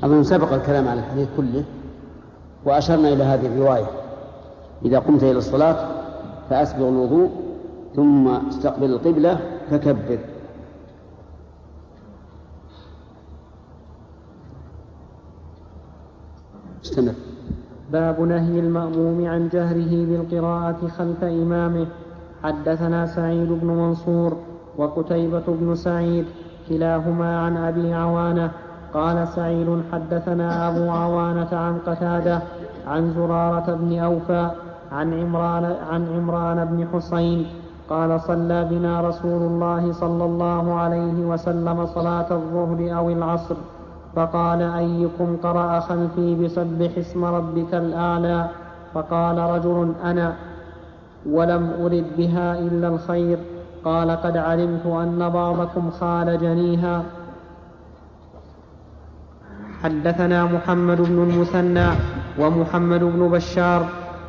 أظن 0.04 0.24
سبق 0.24 0.54
الكلام 0.54 0.88
على 0.88 1.00
الحديث 1.00 1.28
كله 1.38 1.64
وأشرنا 2.66 3.10
إلى 3.14 3.24
هذه 3.24 3.46
الرواية. 3.46 3.90
إذا 4.86 5.00
قمت 5.00 5.24
إلى 5.24 5.38
الصلاة 5.38 5.78
فأسبغ 6.50 6.90
الوضوء 6.90 7.30
ثم 7.96 8.28
استقبل 8.28 8.90
القبلة 8.94 9.40
فكبر. 9.72 10.20
استمر 16.84 17.16
باب 17.92 18.22
نهي 18.22 18.60
المأموم 18.60 19.28
عن 19.28 19.50
جهره 19.54 19.94
بالقراءة 20.06 20.88
خلف 20.98 21.24
إمامه. 21.24 21.88
حدثنا 22.44 23.06
سعيد 23.06 23.50
بن 23.62 23.68
منصور 23.68 24.38
وقتيبة 24.78 25.44
بن 25.48 25.76
سعيد 25.76 26.26
كلاهما 26.70 27.40
عن 27.40 27.58
أبي 27.58 27.94
عوانة. 27.94 28.52
قال 28.94 29.28
سعيد 29.28 29.70
حدثنا 29.92 30.70
أبو 30.70 30.90
عوانة 30.90 31.52
عن 31.52 31.78
قتادة 31.88 32.42
عن 32.88 33.14
زرارة 33.14 33.68
بن 33.74 34.00
أوفى 34.00 34.52
عن 34.92 35.14
عمران, 35.14 35.76
عن 35.92 36.08
عمران 36.16 36.66
بن 36.66 36.88
حسين 36.94 37.46
قال 37.90 38.22
صلى 38.22 38.68
بنا 38.72 39.02
رسول 39.02 39.42
الله 39.42 39.92
صلى 39.92 40.26
الله 40.26 40.74
عليه 40.74 41.26
وسلم 41.26 41.86
صلاة 41.86 42.30
الظهر 42.32 42.98
أو 42.98 43.10
العصر. 43.10 43.56
فقال 44.16 44.62
أيكم 44.62 45.38
قرأ 45.44 45.80
خلفي 45.80 46.36
بسبح 46.36 46.92
اسم 46.98 47.26
ربك 47.26 47.74
الأعلى 47.74 48.48
فقال 48.94 49.38
رجل 49.38 49.94
أنا 50.04 50.36
ولم 51.30 51.72
أرد 51.82 52.06
بها 52.18 52.60
إلا 52.60 52.88
الخير 52.88 53.38
قال 53.86 54.12
قد 54.12 54.38
علمت 54.38 54.86
أن 54.86 55.30
بعضكم 55.30 55.92
خالجنيها 55.92 57.04
حدثنا 59.84 60.46
محمد 60.46 60.98
بن 61.02 61.24
المثنى 61.24 61.88
ومحمد 62.40 63.04
بن 63.04 63.28
بشار 63.30 63.86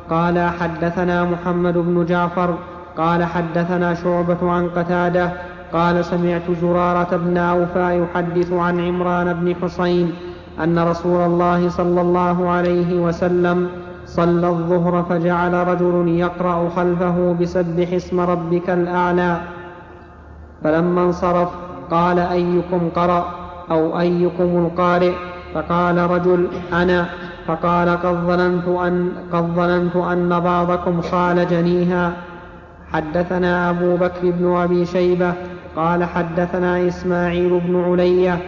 قال 0.09 0.39
حدثنا 0.39 1.23
محمد 1.23 1.73
بن 1.77 2.05
جعفر 2.05 2.55
قال 2.97 3.23
حدثنا 3.23 3.93
شعبة 3.93 4.51
عن 4.51 4.69
قتادة 4.69 5.31
قال 5.73 6.05
سمعت 6.05 6.51
زرارة 6.61 7.17
بن 7.17 7.37
أوفى 7.37 8.03
يحدث 8.03 8.53
عن 8.53 8.79
عمران 8.79 9.33
بن 9.33 9.55
حصين 9.55 10.11
أن 10.63 10.79
رسول 10.79 11.21
الله 11.21 11.69
صلى 11.69 12.01
الله 12.01 12.49
عليه 12.49 12.99
وسلم 12.99 13.69
صلى 14.05 14.47
الظهر 14.47 15.03
فجعل 15.09 15.53
رجل 15.53 16.07
يقرأ 16.07 16.69
خلفه 16.75 17.35
بسبح 17.41 17.93
اسم 17.93 18.19
ربك 18.19 18.69
الأعلى. 18.69 19.37
فلما 20.63 21.01
انصرف 21.03 21.49
قال 21.91 22.19
أيكم 22.19 22.89
قرأ 22.95 23.25
أو 23.71 23.99
أيكم 23.99 24.43
القارئ؟ 24.43 25.13
فقال 25.53 25.97
رجل 25.97 26.47
أنا. 26.73 27.05
فقال 27.47 27.89
قد 27.89 28.15
ظننت 28.27 28.67
أن, 28.67 29.09
قد 29.33 29.45
ظننت 29.55 29.95
أن 29.95 30.39
بعضكم 30.39 31.01
خالجنيها 31.01 32.11
حدثنا 32.95 33.69
أبو 33.69 33.95
بكر 33.95 34.31
بن 34.31 34.55
أبي 34.55 34.85
شيبة 34.85 35.33
قال 35.75 36.03
حدثنا 36.03 36.87
إسماعيل 36.87 37.59
بن 37.59 37.83
علية 37.83 38.39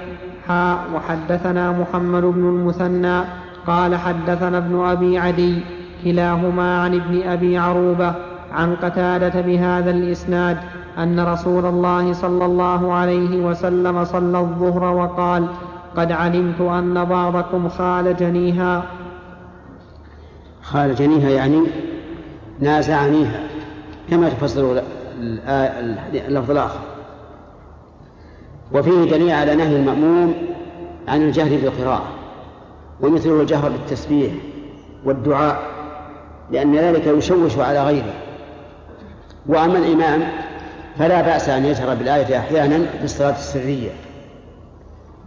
حاء 0.47 0.79
وحدثنا 0.95 1.71
محمد 1.71 2.21
بن 2.21 2.49
المثنى 2.49 3.21
قال 3.67 3.95
حدثنا 3.95 4.57
ابن 4.57 4.85
أبي 4.85 5.19
عدي 5.19 5.59
كلاهما 6.03 6.81
عن 6.81 6.95
ابن 6.95 7.21
أبي 7.27 7.57
عروبة 7.57 8.13
عن 8.53 8.75
قتادة 8.75 9.41
بهذا 9.41 9.91
الإسناد 9.91 10.57
أن 10.97 11.19
رسول 11.19 11.65
الله 11.65 12.13
صلى 12.13 12.45
الله 12.45 12.93
عليه 12.93 13.45
وسلم 13.45 14.05
صلى 14.05 14.39
الظهر 14.39 14.95
وقال 14.95 15.47
قد 15.97 16.11
علمت 16.11 16.61
أن 16.61 17.05
بعضكم 17.05 17.69
خالجنيها 17.69 18.83
خالجنيها 20.63 21.29
يعني 21.29 21.61
نازعنيها. 22.59 23.56
كما 24.09 24.29
تفسر 24.29 24.81
اللفظ 26.13 26.51
الآخر. 26.51 26.79
وفيه 28.73 29.11
دليل 29.11 29.31
على 29.31 29.55
نهي 29.55 29.75
المأموم 29.75 30.33
عن 31.07 31.21
الجهل 31.21 31.57
بالقراءة 31.57 32.07
ومثله 33.01 33.41
الجهر 33.41 33.69
بالتسبيح 33.69 34.33
والدعاء 35.05 35.59
لأن 36.51 36.75
ذلك 36.75 37.07
يشوش 37.07 37.57
على 37.57 37.83
غيره. 37.83 38.13
وأما 39.47 39.77
الإمام 39.77 40.27
فلا 40.99 41.21
بأس 41.21 41.49
أن 41.49 41.65
يجهر 41.65 41.95
بالآية 41.95 42.37
أحيانا 42.39 42.85
في 42.97 43.03
الصلاة 43.03 43.35
السرية 43.35 43.91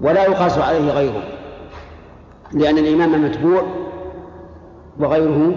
ولا 0.01 0.24
يقاس 0.24 0.59
عليه 0.59 0.91
غيره 0.91 1.22
لأن 2.53 2.78
الإمام 2.78 3.24
متبوع 3.24 3.62
وغيره 4.99 5.55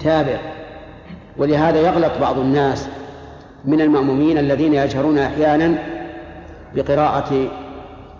تابع. 0.00 0.55
ولهذا 1.38 1.80
يغلط 1.80 2.12
بعض 2.20 2.38
الناس 2.38 2.88
من 3.64 3.80
المأمومين 3.80 4.38
الذين 4.38 4.74
يجهرون 4.74 5.18
أحيانا 5.18 5.78
بقراءة 6.74 7.48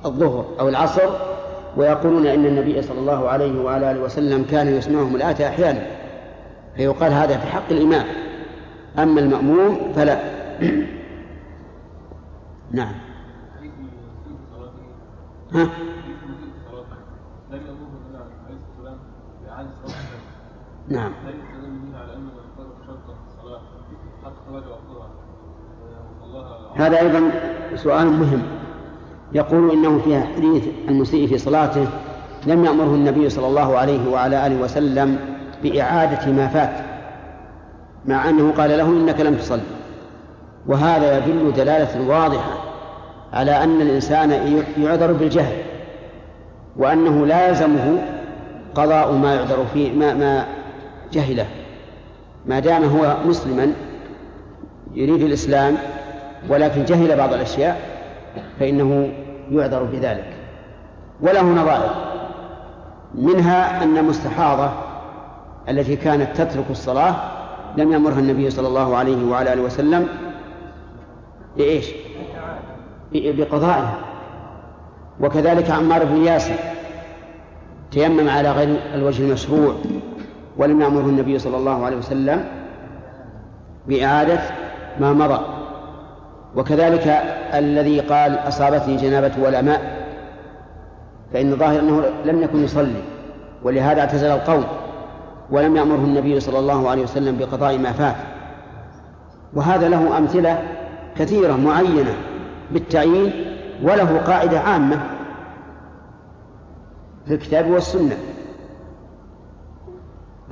الظهر 0.04 0.44
أو 0.60 0.68
العصر 0.68 1.10
ويقولون 1.76 2.26
إن 2.26 2.46
النبي 2.46 2.82
صلى 2.82 2.98
الله 2.98 3.28
عليه 3.28 3.60
وعلى 3.60 3.90
آله 3.90 4.00
وسلم 4.00 4.46
كان 4.50 4.76
يسمعهم 4.76 5.16
الآية 5.16 5.48
أحيانا. 5.48 5.86
فيقال 6.76 7.12
هذا 7.12 7.36
في 7.36 7.46
حق 7.46 7.70
الإمام. 7.70 8.04
أما 8.98 9.20
المأموم 9.20 9.92
فلا. 9.96 10.18
نعم. 12.72 12.94
ها؟ 15.52 15.68
نعم. 20.88 21.12
هذا 26.76 27.00
أيضا 27.00 27.30
سؤال 27.74 28.06
مهم. 28.06 28.42
يقول 29.32 29.70
إنه 29.70 29.98
في 29.98 30.20
حديث 30.20 30.64
المسيء 30.88 31.28
في 31.28 31.38
صلاته 31.38 31.86
لم 32.46 32.64
يأمره 32.64 32.94
النبي 32.94 33.30
صلى 33.30 33.46
الله 33.46 33.78
عليه 33.78 34.10
وعلى 34.10 34.46
آله 34.46 34.62
وسلم 34.62 35.18
بإعادة 35.62 36.32
ما 36.32 36.46
فات 36.46 36.86
مع 38.06 38.28
أنه 38.28 38.52
قال 38.52 38.70
له 38.70 38.88
إنك 38.88 39.20
لم 39.20 39.34
تصل 39.34 39.60
وهذا 40.66 41.18
يدل 41.18 41.52
دلالة 41.52 42.08
واضحة 42.08 42.52
على 43.32 43.64
أن 43.64 43.80
الإنسان 43.80 44.62
يعذر 44.78 45.12
بالجهل 45.12 45.56
وأنه 46.76 47.26
لا 47.26 47.48
يلزمه 47.48 47.98
قضاء 48.74 49.12
ما 49.12 49.34
يعذر 49.34 49.64
فيه 49.74 49.92
ما, 49.92 50.14
ما 50.14 50.46
جهله. 51.12 51.46
ما 52.46 52.58
دام 52.58 52.84
هو 52.84 53.16
مسلما 53.26 53.72
يريد 54.96 55.22
الإسلام 55.22 55.76
ولكن 56.48 56.84
جهل 56.84 57.16
بعض 57.16 57.32
الأشياء 57.32 57.80
فإنه 58.60 59.12
يعذر 59.50 59.82
بذلك 59.82 60.32
وله 61.20 61.42
نظائر 61.42 61.90
منها 63.14 63.82
أن 63.82 63.98
المستحاضة 63.98 64.70
التي 65.68 65.96
كانت 65.96 66.36
تترك 66.36 66.64
الصلاة 66.70 67.14
لم 67.76 67.92
يأمرها 67.92 68.18
النبي 68.18 68.50
صلى 68.50 68.68
الله 68.68 68.96
عليه 68.96 69.30
وعلى 69.30 69.52
آله 69.52 69.62
وسلم 69.62 70.08
بإيش؟ 71.56 71.86
بقضائها 73.12 73.94
وكذلك 75.20 75.70
عمار 75.70 76.04
بن 76.04 76.24
ياسر 76.24 76.54
تيمم 77.90 78.28
على 78.28 78.50
غير 78.50 78.76
الوجه 78.94 79.22
المشروع 79.22 79.74
ولم 80.56 80.80
يأمره 80.80 81.04
النبي 81.04 81.38
صلى 81.38 81.56
الله 81.56 81.84
عليه 81.84 81.96
وسلم 81.96 82.44
بإعادة 83.88 84.40
ما 85.00 85.12
مضى. 85.12 85.40
وكذلك 86.56 87.06
الذي 87.54 88.00
قال 88.00 88.38
أصابتني 88.48 88.96
جنابة 88.96 89.32
ولا 89.38 89.62
ماء 89.62 90.06
فإن 91.32 91.52
الظاهر 91.52 91.80
أنه 91.80 92.02
لم 92.24 92.42
يكن 92.42 92.64
يصلي 92.64 93.02
ولهذا 93.62 94.00
اعتزل 94.00 94.26
القوم 94.26 94.64
ولم 95.50 95.76
يأمره 95.76 96.04
النبي 96.04 96.40
صلى 96.40 96.58
الله 96.58 96.90
عليه 96.90 97.02
وسلم 97.02 97.36
بقضاء 97.36 97.78
ما 97.78 97.92
فات. 97.92 98.16
وهذا 99.54 99.88
له 99.88 100.18
أمثلة 100.18 100.62
كثيرة 101.18 101.52
معينة 101.52 102.14
بالتعيين 102.70 103.32
وله 103.82 104.18
قاعدة 104.26 104.60
عامة 104.60 105.00
في 107.26 107.34
الكتاب 107.34 107.70
والسنة. 107.70 108.16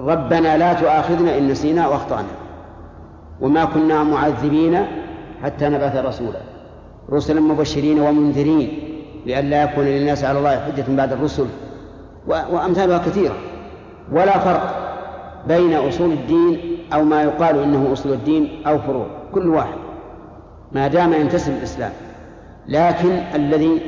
ربنا 0.01 0.57
لا 0.57 0.73
تؤاخذنا 0.73 1.39
إن 1.39 1.49
نسينا 1.49 1.89
وأخطأنا. 1.89 2.44
وما 3.41 3.65
كنا 3.65 4.03
معذبين 4.03 4.87
حتى 5.43 5.69
نبعث 5.69 5.97
رسولا. 5.97 6.41
رسلا 7.11 7.41
مبشرين 7.41 8.01
ومنذرين 8.01 8.79
لئلا 9.27 9.63
يكون 9.63 9.85
للناس 9.85 10.25
على 10.25 10.39
الله 10.39 10.61
حجة 10.61 10.85
بعد 10.89 11.13
الرسل. 11.13 11.47
وأمثالها 12.27 12.99
كثيرة. 12.99 13.35
ولا 14.13 14.39
فرق 14.39 14.91
بين 15.49 15.75
أصول 15.75 16.13
الدين 16.13 16.79
أو 16.93 17.05
ما 17.05 17.23
يقال 17.23 17.63
إنه 17.63 17.93
أصول 17.93 18.13
الدين 18.13 18.63
أو 18.67 18.79
فروع 18.79 19.07
كل 19.33 19.49
واحد. 19.49 19.79
ما 20.73 20.89
دام 20.89 21.13
ينتسب 21.13 21.53
الإسلام. 21.53 21.93
لكن 22.69 23.11
الذي 23.35 23.81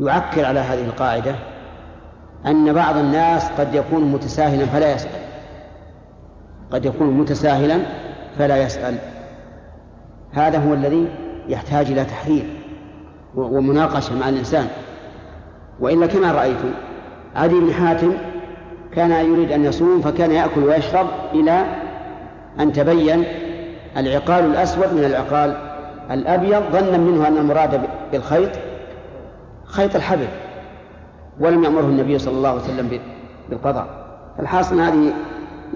يعكر 0.00 0.44
على 0.44 0.60
هذه 0.60 0.84
القاعدة 0.84 1.34
أن 2.46 2.72
بعض 2.72 2.96
الناس 2.96 3.50
قد 3.58 3.74
يكون 3.74 4.04
متساهلا 4.04 4.66
فلا 4.66 4.94
يسأل. 4.94 5.10
قد 6.72 6.84
يكون 6.84 7.10
متساهلا 7.10 7.78
فلا 8.38 8.62
يسأل. 8.62 8.94
هذا 10.32 10.58
هو 10.58 10.74
الذي 10.74 11.08
يحتاج 11.48 11.90
إلى 11.90 12.04
تحرير 12.04 12.44
ومناقشة 13.34 14.18
مع 14.18 14.28
الإنسان. 14.28 14.66
وإلا 15.80 16.06
كما 16.06 16.32
رأيت 16.32 16.56
عدي 17.36 17.60
بن 17.60 17.72
حاتم 17.72 18.12
كان 18.92 19.10
يريد 19.10 19.52
أن 19.52 19.64
يصوم 19.64 20.00
فكان 20.00 20.30
يأكل 20.30 20.64
ويشرب 20.64 21.06
إلى 21.32 21.64
أن 22.60 22.72
تبين 22.72 23.24
العقال 23.96 24.44
الأسود 24.44 24.92
من 24.92 25.04
العقال 25.04 25.56
الأبيض 26.10 26.62
ظنا 26.72 26.98
منه 26.98 27.28
أن 27.28 27.36
المراد 27.36 27.80
بالخيط 28.12 28.50
خيط 29.64 29.96
الحبل 29.96 30.26
ولم 31.40 31.64
يأمره 31.64 31.84
النبي 31.84 32.18
صلى 32.18 32.34
الله 32.36 32.48
عليه 32.48 32.60
وسلم 32.60 33.00
بالقضاء. 33.50 33.86
الحاصل 34.40 34.80
هذه 34.80 35.12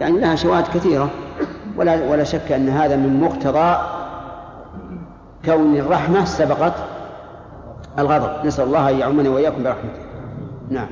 يعني 0.01 0.19
لها 0.19 0.35
شواهد 0.35 0.65
كثيرة. 0.75 1.11
ولا 1.79 2.11
ولا 2.11 2.25
شك 2.25 2.53
أن 2.53 2.69
هذا 2.69 2.97
من 2.97 3.21
مقتضى 3.21 3.77
كون 5.45 5.77
الرحمة 5.77 6.25
سبقت 6.25 6.75
الغضب. 7.99 8.47
نسأل 8.47 8.65
الله 8.65 8.91
أن 8.91 8.99
يعمنا 8.99 9.31
وإياكم 9.31 9.63
برحمته. 9.63 10.03
نعم. 10.71 10.89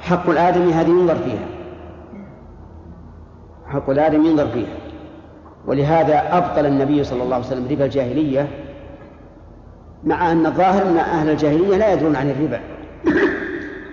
حق 0.00 0.30
الآدمي 0.30 0.72
هذه 0.72 0.88
ينظر 0.88 1.14
فيها. 1.14 1.46
حق 3.66 3.90
الآدم 3.90 4.26
ينظر 4.26 4.48
فيها. 4.48 4.76
ولهذا 5.66 6.36
أبطل 6.38 6.66
النبي 6.66 7.04
صلى 7.04 7.22
الله 7.22 7.34
عليه 7.34 7.46
وسلم 7.46 7.68
ربا 7.70 7.84
الجاهلية 7.84 8.48
مع 10.04 10.32
أن 10.32 10.46
الظاهر 10.46 10.82
أن 10.82 10.96
أهل 10.96 11.30
الجاهلية 11.30 11.76
لا 11.76 11.92
يدرون 11.92 12.16
عن 12.16 12.30
الربا. 12.30 12.60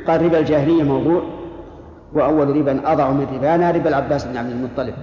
قال 0.07 0.25
ربا 0.25 0.39
الجاهلية 0.39 0.83
موضوع. 0.83 1.38
وأول 2.13 2.57
ربا 2.57 2.91
أضع 2.91 3.11
من 3.11 3.27
ربانا 3.35 3.71
ربا 3.71 3.89
العباس 3.89 4.25
بن 4.25 4.37
عبد 4.37 4.49
المطلب 4.49 4.95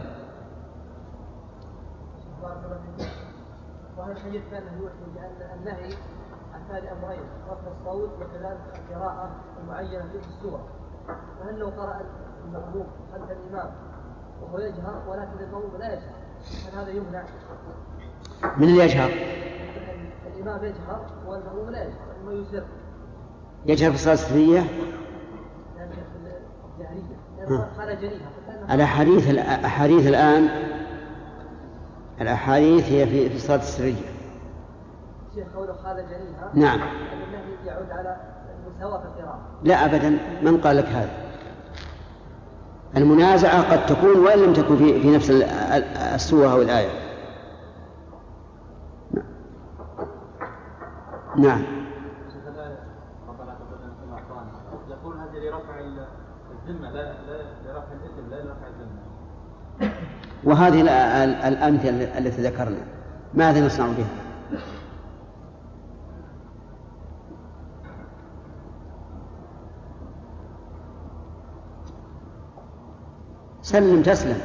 وهذا 3.98 4.12
الحديث 4.12 4.42
كان 4.50 4.62
يوحي 4.80 4.94
بأن 5.14 5.58
النهي 5.58 5.94
عن 6.54 6.60
هذه 6.70 6.92
أمرين 6.92 7.20
رفع 7.50 7.70
الصوت 7.80 8.10
وكذلك 8.20 8.58
القراءة 8.90 9.30
المعينة 9.62 10.04
في 10.12 10.28
السورة 10.28 10.66
فهل 11.40 11.58
لو 11.58 11.66
قرأ 11.68 12.00
المأموم 12.44 12.86
خلف 13.12 13.30
الإمام 13.30 13.70
وهو 14.42 14.58
يجهر 14.58 15.02
ولكن 15.08 15.44
المأموم 15.44 15.76
لا 15.78 15.92
يجهر 15.92 16.14
هل 16.68 16.78
هذا 16.78 16.90
يمنع؟ 16.90 17.24
من 18.56 18.68
اللي 18.68 18.84
يجهر؟ 18.84 19.10
الإمام 20.26 20.64
يجهر 20.64 21.06
والمأموم 21.26 21.70
لا 21.70 21.82
يجهر 21.82 22.16
إنما 22.20 22.32
يسر 22.32 22.64
يجهر 23.66 23.90
في 23.90 23.96
الصلاة 23.96 24.14
السرية؟ 24.14 24.60
الأحاديث 28.70 29.30
الأحاديث 29.30 30.06
الآن 30.06 30.48
الأحاديث 32.20 32.92
هي 32.92 33.06
في 33.06 33.28
في 33.28 33.36
الصلاة 33.36 33.58
السرية. 33.58 33.94
شيخ 35.34 35.46
قوله 35.56 35.72
خالد 35.72 36.06
جريها 36.08 36.50
نعم. 36.54 36.80
النهي 36.80 37.66
يعود 37.66 37.90
على 37.90 38.16
المساواة 38.66 39.00
في 39.00 39.06
القراءة. 39.06 39.40
لا 39.62 39.84
أبدا 39.84 40.18
من 40.42 40.60
قال 40.60 40.76
لك 40.76 40.84
هذا؟ 40.84 41.10
المنازعة 42.96 43.72
قد 43.72 43.86
تكون 43.86 44.18
وإن 44.18 44.38
لم 44.38 44.52
تكن 44.52 44.76
في 44.76 45.00
في 45.00 45.16
نفس 45.16 45.30
السورة 46.14 46.52
أو 46.52 46.62
الآية. 46.62 46.90
نعم. 51.36 51.62
يقول 54.88 55.16
هذه 55.16 55.38
لرفع 55.38 55.80
وهذه 60.44 60.80
الأمثلة 61.48 62.18
التي 62.18 62.42
ذكرنا. 62.42 62.84
ماذا 63.34 63.66
نصنع 63.66 63.86
بها؟ 63.86 64.06
سلم 73.62 74.02
تسلم. 74.02 74.40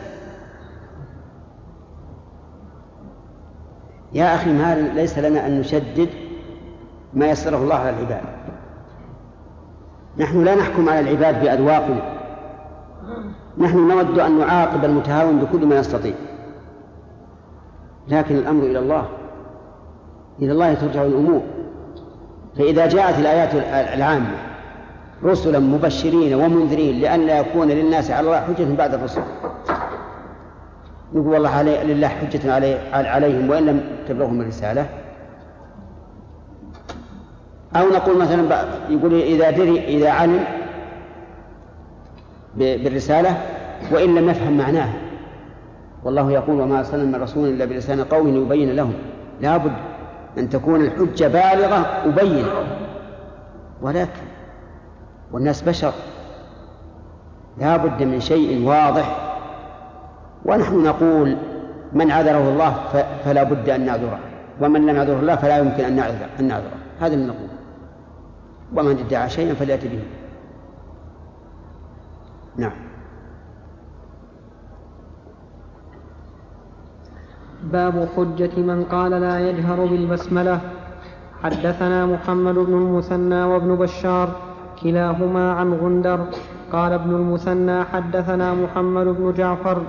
يا 4.14 4.36
أخي 4.36 4.54
ما 4.54 4.76
ليس 4.76 5.20
لنا 5.20 5.48
أن 5.48 5.60
نشدد 5.60 6.10
ما 7.14 7.30
يسره 7.30 7.58
الله 7.58 7.76
على 7.76 7.90
العباد. 7.90 8.22
نحن 10.18 10.44
لا 10.44 10.56
نحكم 10.56 10.90
على 10.90 11.00
العباد 11.00 11.44
بأذواقنا. 11.44 12.02
نحن 13.58 13.88
نود 13.88 14.20
أن 14.20 14.40
نعاقب 14.40 14.86
المتهاون 14.86 15.40
بكل 15.40 15.66
ما 15.66 15.80
نستطيع 15.80 16.14
لكن 18.08 18.36
الأمر 18.36 18.64
إلى 18.64 18.80
الله. 18.80 19.06
إلى 20.40 20.52
الله 20.52 20.74
ترجع 20.74 21.04
الأمور. 21.04 21.42
فإذا 22.58 22.88
جاءت 22.88 23.20
الآيات 23.20 23.56
العامة 23.98 24.36
رسلا 25.24 25.60
مبشرين 25.60 26.34
ومنذرين 26.34 27.00
لئلا 27.00 27.40
يكون 27.40 27.68
للناس 27.68 28.12
على 28.12 28.28
الله 28.28 28.42
حجة 28.42 28.76
بعد 28.78 28.94
الرسل. 28.94 29.22
نقول 31.14 31.28
والله 31.28 31.50
علي 31.50 31.84
لله 31.84 32.08
حجة 32.08 32.54
علي 32.54 32.78
عليهم 32.94 33.50
وإن 33.50 33.66
لم 33.66 33.84
تبلغهم 34.08 34.42
الرسالة. 34.42 34.86
أو 37.76 37.90
نقول 37.90 38.18
مثلا 38.18 38.66
يقول 38.90 39.14
إذا 39.14 39.52
دري 39.52 39.80
إذا 39.80 40.10
علم 40.10 40.44
بالرسالة 42.56 43.38
وإن 43.92 44.16
لم 44.16 44.30
يفهم 44.30 44.58
معناها 44.58 44.94
والله 46.04 46.32
يقول 46.32 46.62
وما 46.62 46.80
أرسلنا 46.80 47.18
من 47.18 47.24
رسول 47.24 47.50
إلا 47.50 47.66
بلسان 47.66 48.04
قوم 48.04 48.28
يبين 48.28 48.76
لهم. 48.76 48.94
لابد 49.42 49.72
أن 50.38 50.50
تكون 50.50 50.82
الحجة 50.82 51.28
بالغة 51.28 51.86
أبين 52.06 52.46
ولكن 53.82 54.22
والناس 55.32 55.62
بشر. 55.62 55.94
لا 57.58 57.78
بد 57.78 58.04
من 58.04 58.20
شيء 58.20 58.68
واضح. 58.68 59.36
ونحن 60.46 60.84
نقول 60.84 61.38
من 61.94 62.12
عذره 62.12 62.50
الله 62.50 62.76
فلا 63.26 63.44
بد 63.44 63.70
أن 63.70 63.86
نعذره. 63.86 64.20
ومن 64.62 64.86
لم 64.86 64.96
يعذره 64.96 65.20
الله 65.20 65.36
فلا 65.36 65.58
يمكن 65.58 65.84
أن 65.84 65.96
نعذره. 66.48 66.78
هذا 67.00 67.14
اللي 67.14 67.26
نقول. 67.26 67.48
ومن 68.76 68.98
ادعى 69.00 69.30
شيئا 69.30 69.54
فليأتي 69.54 69.88
به. 69.88 70.04
نعم. 72.58 72.72
باب 77.64 78.08
حجة 78.18 78.60
من 78.60 78.84
قال 78.84 79.12
لا 79.12 79.50
يجهر 79.50 79.86
بالبسملة. 79.86 80.60
حدثنا 81.44 82.06
محمد 82.06 82.56
بن 82.56 82.74
المثنى 82.74 83.44
وابن 83.44 83.76
بشار 83.76 84.30
كلاهما 84.84 85.52
عن 85.52 85.74
غندر. 85.74 86.26
قال 86.72 86.94
ابن 86.94 87.16
المثنى 87.16 87.84
حدثنا 87.84 88.54
محمد 88.54 89.06
بن 89.06 89.34
جعفر. 89.34 89.84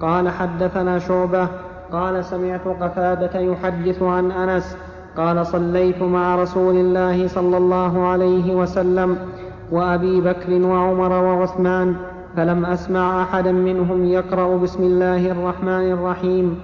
قال 0.00 0.28
حدثنا 0.28 0.98
شعبة. 0.98 1.48
قال 1.92 2.24
سمعت 2.24 2.68
قتادة 2.68 3.40
يحدث 3.40 4.02
عن 4.02 4.30
أنس. 4.30 4.76
قال 5.16 5.46
صليت 5.46 6.02
مع 6.02 6.36
رسول 6.36 6.76
الله 6.76 7.28
صلى 7.28 7.56
الله 7.56 8.06
عليه 8.06 8.54
وسلم 8.54 9.18
وأبي 9.72 10.20
بكر 10.20 10.62
وعمر 10.62 11.12
وعثمان 11.12 11.96
فلم 12.36 12.66
أسمع 12.66 13.22
أحدا 13.22 13.52
منهم 13.52 14.04
يقرأ 14.04 14.56
بسم 14.56 14.82
الله 14.82 15.30
الرحمن 15.30 15.92
الرحيم. 15.92 16.60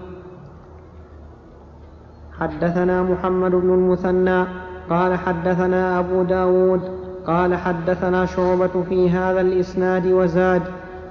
حدثنا 2.41 3.03
محمد 3.03 3.51
بن 3.51 3.75
المثنى 3.75 4.45
قال 4.91 5.19
حدثنا 5.19 5.99
أبو 5.99 6.23
داود 6.23 6.81
قال 7.27 7.55
حدثنا 7.55 8.27
شعبة 8.27 8.83
في 8.89 9.11
هذا 9.11 9.41
الإسناد 9.41 10.07
وزاد 10.07 10.63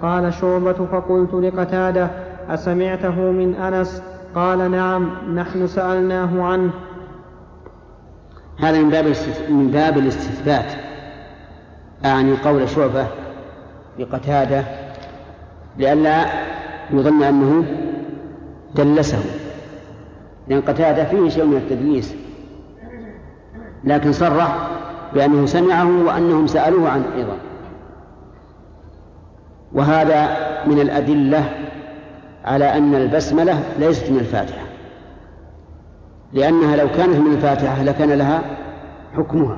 قال 0.01 0.33
شعبة 0.33 0.73
فقلت 0.73 1.33
لقتادة 1.33 2.09
أسمعته 2.49 3.31
من 3.31 3.55
أنس؟ 3.55 4.03
قال 4.35 4.71
نعم 4.71 5.09
نحن 5.35 5.67
سألناه 5.67 6.43
عنه. 6.43 6.71
هذا 8.59 8.81
من 8.81 8.89
باب 8.89 9.05
من 9.49 9.71
باب 9.71 9.97
الاستثبات. 9.97 10.65
أعني 12.05 12.33
قول 12.33 12.69
شعبة 12.69 13.07
لقتادة 13.99 14.63
لئلا 15.77 16.25
يظن 16.91 17.23
أنه 17.23 17.65
دلسه 18.75 19.23
لأن 20.47 20.61
قتادة 20.61 21.03
فيه 21.03 21.29
شيء 21.29 21.45
من 21.45 21.57
التدليس 21.57 22.15
لكن 23.83 24.11
صرح 24.13 24.67
بأنه 25.13 25.45
سمعه 25.45 26.05
وأنهم 26.05 26.47
سألوه 26.47 26.89
عنه 26.89 27.05
أيضا. 27.15 27.37
وهذا 29.73 30.37
من 30.67 30.79
الأدلة 30.79 31.49
على 32.45 32.77
أن 32.77 32.95
البسملة 32.95 33.63
ليست 33.79 34.11
من 34.11 34.17
الفاتحة. 34.19 34.72
لأنها 36.33 36.75
لو 36.75 36.87
كانت 36.87 37.17
من 37.17 37.33
الفاتحة 37.33 37.83
لكان 37.83 38.11
لها 38.11 38.41
حكمها 39.13 39.57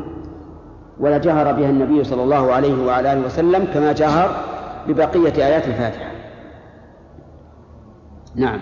ولا 1.00 1.18
جهر 1.18 1.52
بها 1.52 1.70
النبي 1.70 2.04
صلى 2.04 2.24
الله 2.24 2.54
عليه 2.54 2.86
وعلى 2.86 3.14
آله 3.14 3.26
وسلم 3.26 3.66
كما 3.74 3.92
جهر 3.92 4.44
ببقية 4.88 5.46
آيات 5.46 5.68
الفاتحة. 5.68 6.12
نعم. 8.36 8.62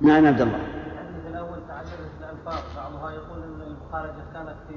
نعم 0.00 0.26
عبد 0.26 0.40
الله. 0.40 0.56
الحديث 0.56 1.66
تعددت 1.68 2.10
الالفاظ 2.20 2.62
بعضها 2.76 3.10
يقول 3.10 3.42
المخارجه 3.42 4.22
كانت 4.34 4.56
في 4.68 4.74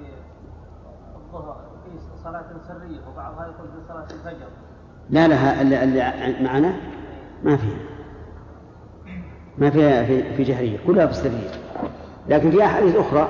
الظهر 1.16 1.58
في 1.86 1.92
صلاة 2.24 2.46
سرية 2.68 3.00
وبعضها 3.08 3.46
يقول 3.46 3.68
في 3.68 3.88
صلاة 3.88 4.04
الفجر. 4.04 4.48
لا 5.10 5.26
اللي, 5.62 5.84
اللي 5.84 6.44
معنا 6.44 6.74
ما 7.44 7.58
فيها. 7.58 7.89
ما 9.60 9.70
فيها 9.70 10.04
في, 10.04 10.34
في 10.34 10.44
جهرية 10.44 10.78
كلها 10.88 11.06
في 11.06 11.12
السرية 11.12 11.50
لكن 12.30 12.52
فيها 12.52 12.66
أحاديث 12.66 12.96
أخرى 12.96 13.28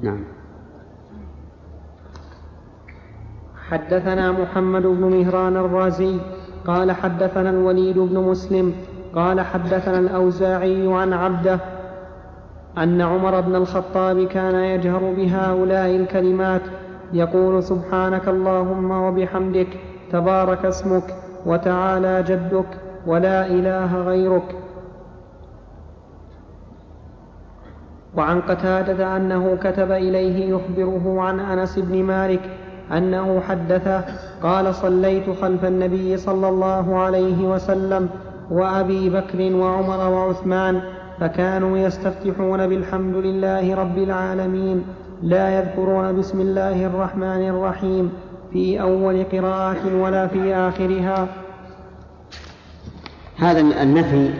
نعم. 0.00 0.24
حدثنا 3.68 4.32
محمد 4.32 4.82
بن 4.82 5.00
مهران 5.00 5.56
الرازي 5.56 6.16
قال 6.66 6.92
حدثنا 6.92 7.50
الوليد 7.50 7.98
بن 7.98 8.18
مسلم 8.18 8.74
قال 9.14 9.40
حدثنا 9.40 9.98
الأوزاعي 9.98 10.94
عن 10.94 11.12
عبده 11.12 11.58
أن 12.78 13.00
عمر 13.00 13.40
بن 13.40 13.56
الخطاب 13.56 14.26
كان 14.26 14.54
يجهر 14.54 15.14
بهؤلاء 15.16 15.96
الكلمات 15.96 16.62
يقول 17.12 17.62
سبحانك 17.62 18.28
اللهم 18.28 18.90
وبحمدك 18.90 19.68
تبارك 20.12 20.64
اسمك 20.64 21.14
وتعالى 21.46 22.22
جدك 22.22 22.66
ولا 23.06 23.46
إله 23.46 23.96
غيرك. 23.96 24.56
وعن 28.16 28.40
قتادة 28.40 29.16
أنه 29.16 29.56
كتب 29.56 29.90
إليه 29.92 30.50
يخبره 30.50 31.20
عن 31.20 31.40
أنس 31.40 31.78
بن 31.78 32.02
مالك 32.02 32.40
أنه 32.92 33.40
حدثه 33.40 34.04
قال 34.42 34.74
صليت 34.74 35.30
خلف 35.30 35.64
النبي 35.64 36.16
صلى 36.16 36.48
الله 36.48 36.98
عليه 36.98 37.48
وسلم 37.48 38.08
وأبي 38.50 39.10
بكر 39.10 39.56
وعمر 39.56 40.10
وعثمان 40.10 40.80
فكانوا 41.20 41.78
يستفتحون 41.78 42.66
بالحمد 42.66 43.14
لله 43.14 43.74
رب 43.74 43.98
العالمين 43.98 44.84
لا 45.22 45.58
يذكرون 45.58 46.18
بسم 46.18 46.40
الله 46.40 46.86
الرحمن 46.86 47.48
الرحيم 47.48 48.12
في 48.52 48.80
أول 48.80 49.24
قراءة 49.24 50.02
ولا 50.02 50.26
في 50.26 50.54
آخرها. 50.54 51.28
هذا 53.42 53.60
النفي 53.60 54.30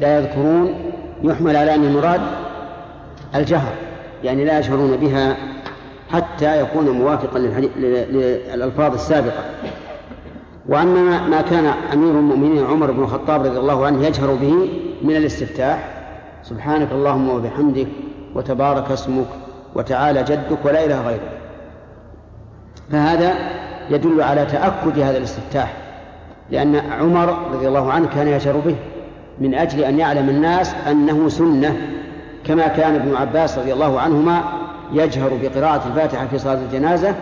لا 0.00 0.18
يذكرون 0.18 0.74
يحمل 1.22 1.56
على 1.56 1.74
أن 1.74 1.84
المراد 1.84 2.20
الجهر 3.34 3.72
يعني 4.24 4.44
لا 4.44 4.58
يشعرون 4.58 4.96
بها 4.96 5.36
حتى 6.12 6.60
يكون 6.60 6.88
موافقا 6.88 7.38
للألفاظ 7.38 8.94
السابقة. 8.94 9.44
وأما 10.68 11.28
ما 11.28 11.40
كان 11.40 11.66
أمير 11.92 12.10
المؤمنين 12.10 12.64
عمر 12.66 12.90
بن 12.90 13.02
الخطاب 13.02 13.46
رضي 13.46 13.58
الله 13.58 13.86
عنه 13.86 14.06
يجهر 14.06 14.34
به 14.34 14.68
من 15.02 15.16
الاستفتاح 15.16 15.88
سبحانك 16.42 16.92
اللهم 16.92 17.28
وبحمدك 17.28 17.88
وتبارك 18.34 18.90
اسمك 18.90 19.26
وتعالى 19.74 20.22
جدك 20.22 20.64
ولا 20.64 20.84
إله 20.84 21.06
غيرك. 21.06 21.32
فهذا 22.92 23.34
يدل 23.90 24.22
على 24.22 24.46
تأكد 24.46 24.98
هذا 24.98 25.18
الاستفتاح. 25.18 25.81
لأن 26.52 26.76
عمر 26.76 27.38
رضي 27.54 27.68
الله 27.68 27.92
عنه 27.92 28.08
كان 28.14 28.28
يجهر 28.28 28.56
به 28.56 28.76
من 29.38 29.54
أجل 29.54 29.84
أن 29.84 29.98
يعلم 29.98 30.28
الناس 30.28 30.74
أنه 30.74 31.28
سنة 31.28 31.76
كما 32.44 32.68
كان 32.68 32.94
ابن 32.94 33.16
عباس 33.16 33.58
رضي 33.58 33.72
الله 33.72 34.00
عنهما 34.00 34.42
يجهر 34.92 35.30
بقراءة 35.42 35.88
الفاتحة 35.88 36.26
في 36.26 36.38
صلاة 36.38 36.58
الجنازة 36.62 37.14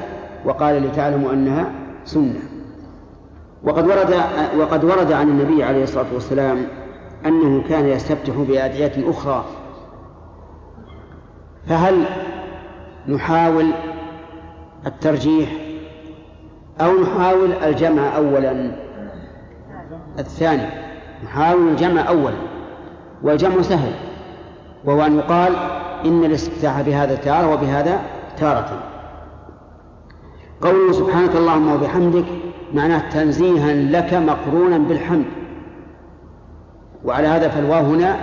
وقال 0.44 0.82
لتعلموا 0.82 1.32
أنها 1.32 1.70
سنة. 2.04 2.40
وقد 3.64 3.86
ورد 3.86 4.14
وقد 4.58 4.84
ورد 4.84 5.12
عن 5.12 5.28
النبي 5.28 5.64
عليه 5.64 5.82
الصلاة 5.82 6.06
والسلام 6.14 6.66
أنه 7.26 7.62
كان 7.68 7.88
يستفتح 7.88 8.34
بأدعية 8.36 9.10
أخرى. 9.10 9.44
فهل 11.68 12.04
نحاول 13.08 13.66
الترجيح 14.86 15.48
أو 16.80 16.92
نحاول 17.02 17.52
الجمع 17.52 18.16
أولا؟ 18.16 18.89
الثاني 20.18 20.66
نحاول 21.24 21.68
الجمع 21.68 22.08
أولا 22.08 22.36
والجمع 23.22 23.62
سهل 23.62 23.92
وهو 24.84 25.06
أن 25.06 25.18
يقال 25.18 25.52
إن 26.04 26.24
الاستفتاح 26.24 26.80
بهذا 26.80 27.14
تارة 27.14 27.52
وبهذا 27.52 28.00
تارة. 28.38 28.82
قوله 30.60 30.92
سبحانك 30.92 31.36
اللهم 31.36 31.72
وبحمدك 31.72 32.24
معناه 32.74 33.10
تنزيها 33.10 33.72
لك 33.72 34.14
مقرونا 34.14 34.78
بالحمد. 34.78 35.24
وعلى 37.04 37.28
هذا 37.28 37.48
فالواو 37.48 37.84
هنا 37.84 38.16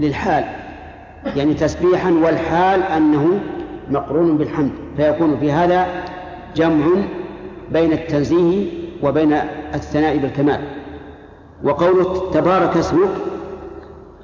للحال 0.00 0.44
يعني 1.36 1.54
تسبيحا 1.54 2.10
والحال 2.10 2.82
أنه 2.82 3.40
مقرون 3.90 4.36
بالحمد. 4.36 4.70
فيكون 4.96 5.36
في 5.40 5.52
هذا 5.52 5.86
جمع 6.56 6.86
بين 7.72 7.92
التنزيه 7.92 8.83
وبين 9.04 9.32
الثناء 9.74 10.16
بالكمال. 10.16 10.60
وقوله 11.64 12.30
تبارك 12.30 12.76
اسمك 12.76 13.08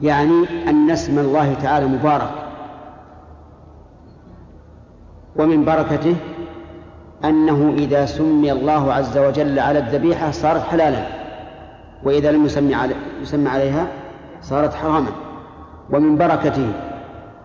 يعني 0.02 0.68
أن 0.68 0.90
اسم 0.90 1.18
الله 1.18 1.54
تعالى 1.54 1.86
مبارك. 1.86 2.30
ومن 5.36 5.64
بركته 5.64 6.16
أنه 7.24 7.74
إذا 7.78 8.06
سمي 8.06 8.52
الله 8.52 8.92
عز 8.92 9.18
وجل 9.18 9.58
على 9.58 9.78
الذبيحة 9.78 10.30
صارت 10.30 10.62
حلالا. 10.62 11.06
وإذا 12.04 12.32
لم 12.32 12.44
يسمى 12.44 12.74
علي 12.74 12.94
يسمى 13.22 13.48
عليها 13.48 13.86
صارت 14.42 14.74
حراما. 14.74 15.12
ومن 15.90 16.18
بركته 16.18 16.72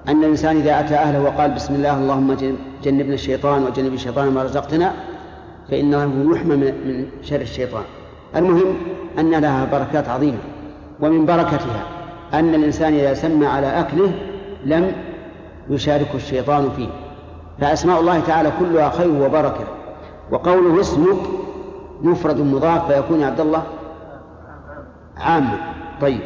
أن 0.08 0.24
الإنسان 0.24 0.58
إذا 0.58 0.80
أتى 0.80 0.96
أهله 0.96 1.22
وقال 1.24 1.52
بسم 1.52 1.76
الله 1.76 1.98
اللهم 1.98 2.34
جنبنا 2.84 3.14
الشيطان 3.14 3.64
وجنب 3.64 3.94
الشيطان 3.94 4.32
ما 4.32 4.44
رزقتنا 4.44 4.94
فإنه 5.72 6.36
يحمى 6.36 6.56
من 6.56 7.08
شر 7.22 7.42
الشيطان. 7.42 7.84
المهم 8.36 8.76
أن 9.20 9.32
لها 9.32 9.66
بركات 9.66 10.10
عظيمة 10.10 10.38
ومن 11.00 11.26
بركتها 11.26 11.84
أن 12.34 12.56
الإنسان 12.56 12.94
إذا 12.94 13.14
سمى 13.14 13.46
على 13.46 13.80
أكله 13.80 14.12
لم 14.66 14.92
يشاركه 15.70 16.16
الشيطان 16.16 16.70
فيه. 16.78 16.88
فأسماء 17.62 18.00
الله 18.00 18.20
تعالى 18.20 18.52
كلها 18.60 18.90
خير 18.90 19.10
وبركة 19.22 19.64
وقوله 20.32 20.82
اسمك 20.82 21.18
مفرد 22.02 22.40
مضاف 22.40 22.92
فيكون 22.92 23.24
عبد 23.24 23.40
الله 23.40 23.64
عاما. 25.18 25.58
طيب. 26.02 26.22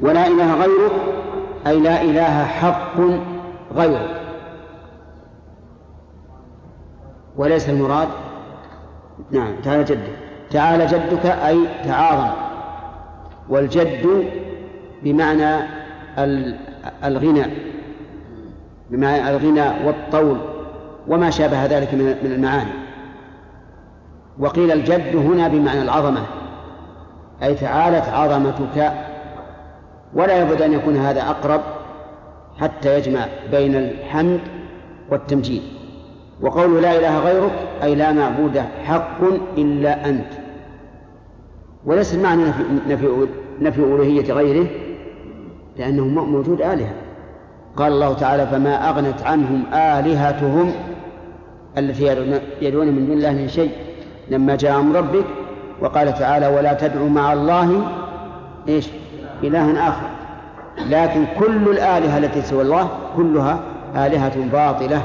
ولا 0.00 0.26
إله 0.26 0.54
غيرك 0.54 0.92
أي 1.66 1.80
لا 1.80 2.02
إله 2.02 2.44
حق 2.44 3.00
غيرك. 3.74 4.17
وليس 7.38 7.68
المراد؟ 7.68 8.08
نعم 9.30 9.56
تعالى 9.64 9.84
جدك. 9.84 10.12
تعالى 10.50 10.86
جدك 10.86 11.26
أي 11.26 11.58
تعاظم. 11.84 12.30
والجد 13.48 14.24
بمعنى 15.02 15.66
الغنى. 17.04 17.44
بمعنى 18.90 19.30
الغنى 19.30 19.86
والطول 19.86 20.38
وما 21.08 21.30
شابه 21.30 21.66
ذلك 21.66 21.94
من 21.94 22.32
المعاني. 22.32 22.70
وقيل 24.38 24.72
الجد 24.72 25.16
هنا 25.16 25.48
بمعنى 25.48 25.82
العظمة. 25.82 26.22
أي 27.42 27.54
تعالت 27.54 28.08
عظمتك. 28.08 28.92
ولا 30.14 30.42
يبعد 30.42 30.62
أن 30.62 30.72
يكون 30.72 30.96
هذا 30.96 31.22
أقرب 31.22 31.60
حتى 32.60 32.98
يجمع 32.98 33.26
بين 33.50 33.74
الحمد 33.74 34.40
والتمجيد. 35.10 35.77
وقول 36.40 36.82
لا 36.82 36.96
إله 36.96 37.18
غيرك 37.18 37.52
أي 37.82 37.94
لا 37.94 38.12
معبود 38.12 38.58
حق 38.84 39.20
إلا 39.58 40.08
أنت. 40.08 40.32
وليس 41.84 42.14
المعنى 42.14 42.44
نفي, 42.44 42.62
نفي, 42.88 43.26
نفي 43.60 43.78
ألوهية 43.78 44.32
غيره 44.32 44.66
لأنه 45.78 46.04
موجود 46.04 46.62
آلهة. 46.62 46.92
قال 47.76 47.92
الله 47.92 48.12
تعالى 48.12 48.46
فما 48.46 48.90
أغنت 48.90 49.22
عنهم 49.22 49.62
آلهتهم 49.72 50.72
التي 51.78 52.04
يدعون 52.62 52.86
من 52.86 53.06
دون 53.06 53.16
الله 53.16 53.32
من 53.32 53.48
شيء 53.48 53.70
لما 54.30 54.56
جاء 54.56 54.80
أمر 54.80 54.96
ربك 54.96 55.24
وقال 55.80 56.14
تعالى 56.14 56.46
ولا 56.46 56.72
تدعوا 56.72 57.08
مع 57.08 57.32
الله 57.32 57.88
إيش؟ 58.68 58.88
إلها 59.44 59.88
آخر. 59.88 60.08
لكن 60.88 61.24
كل 61.38 61.68
الآلهة 61.68 62.18
التي 62.18 62.42
سوى 62.42 62.62
الله 62.62 62.88
كلها 63.16 63.60
آلهة 63.96 64.50
باطلة. 64.52 65.02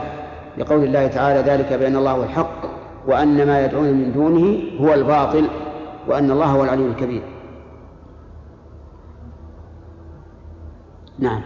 لقول 0.58 0.84
الله 0.84 1.08
تعالى 1.08 1.52
ذلك 1.52 1.74
بأن 1.74 1.96
الله 1.96 2.12
هو 2.12 2.24
الحق 2.24 2.74
وأن 3.08 3.48
ما 3.48 3.66
يدعون 3.66 3.94
من 3.94 4.12
دونه 4.12 4.62
هو 4.80 4.94
الباطل 4.94 5.48
وأن 6.08 6.32
الله 6.32 6.46
هو 6.46 6.64
العلي 6.64 6.86
الكبير. 6.86 7.24
نعم. 11.20 11.42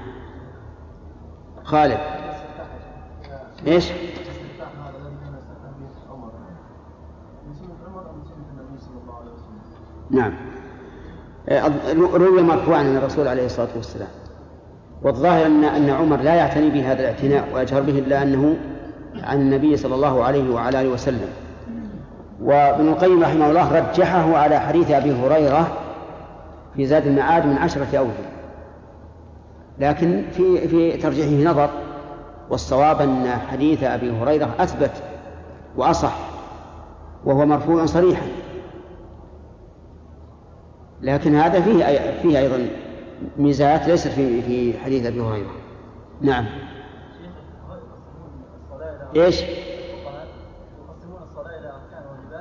خالد. 1.63 1.97
إيش؟ 3.67 3.91
نعم. 10.09 10.33
روي 11.97 12.41
مرفوعا 12.41 12.79
عن 12.79 12.97
الرسول 12.97 13.27
عليه 13.27 13.45
الصلاة 13.45 13.69
والسلام. 13.75 14.07
والظاهر 15.03 15.45
ان 15.45 15.63
أن 15.63 15.89
عمر 15.89 16.17
لا 16.17 16.35
يعتني 16.35 16.69
بهذا 16.69 16.99
الاعتناء 16.99 17.49
ويجهر 17.53 17.81
به 17.81 17.99
إلا 17.99 18.23
أنه 18.23 18.57
عن 19.23 19.41
النبي 19.41 19.77
صلى 19.77 19.95
الله 19.95 20.23
عليه 20.23 20.53
وعلى 20.53 20.81
آله 20.81 20.89
وسلم. 20.89 21.29
وابن 22.41 22.87
القيم 22.87 23.23
رحمه 23.23 23.49
الله 23.49 23.79
رجحه 23.79 24.37
على 24.37 24.59
حديث 24.59 24.91
أبي 24.91 25.11
هريرة 25.11 25.67
في 26.75 26.85
زاد 26.85 27.07
المعاد 27.07 27.45
من 27.45 27.57
عشرة 27.57 27.97
أوجه. 27.97 28.27
لكن 29.79 30.23
في 30.31 30.67
في 30.67 30.97
ترجيحه 30.97 31.51
نظر 31.51 31.69
والصواب 32.49 33.01
أن 33.01 33.27
حديث 33.51 33.83
أبي 33.83 34.11
هريرة 34.11 34.49
أثبت 34.59 34.91
وأصح 35.77 36.17
وهو 37.25 37.45
مرفوع 37.45 37.85
صريحا. 37.85 38.25
لكن 41.01 41.35
هذا 41.35 41.61
فيه 41.61 41.99
فيه 42.21 42.39
أيضا 42.39 42.67
ميزات 43.37 43.87
ليست 43.87 44.07
في 44.07 44.41
في 44.41 44.79
حديث 44.79 45.05
أبي 45.05 45.21
هريرة. 45.21 45.51
نعم. 46.21 46.45
إيش؟ 49.15 49.41
يقسمون 49.41 51.21
الصلاه 51.23 51.59
إلى 51.59 51.69
اركان 51.69 52.03
في 52.03 52.37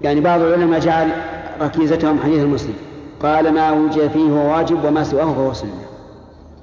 في 0.00 0.04
يعني 0.04 0.20
بعض 0.20 0.40
العلماء 0.40 0.80
جعل 0.80 1.10
ركيزتهم 1.60 2.20
حديث 2.20 2.42
المسلم. 2.42 2.74
قال 3.22 3.54
ما 3.54 3.70
وجد 3.70 4.08
فيه 4.08 4.30
هو 4.30 4.56
واجب 4.56 4.84
وما 4.84 5.04
سواه 5.04 5.34
فهو 5.34 5.52
سنة. 5.52 5.84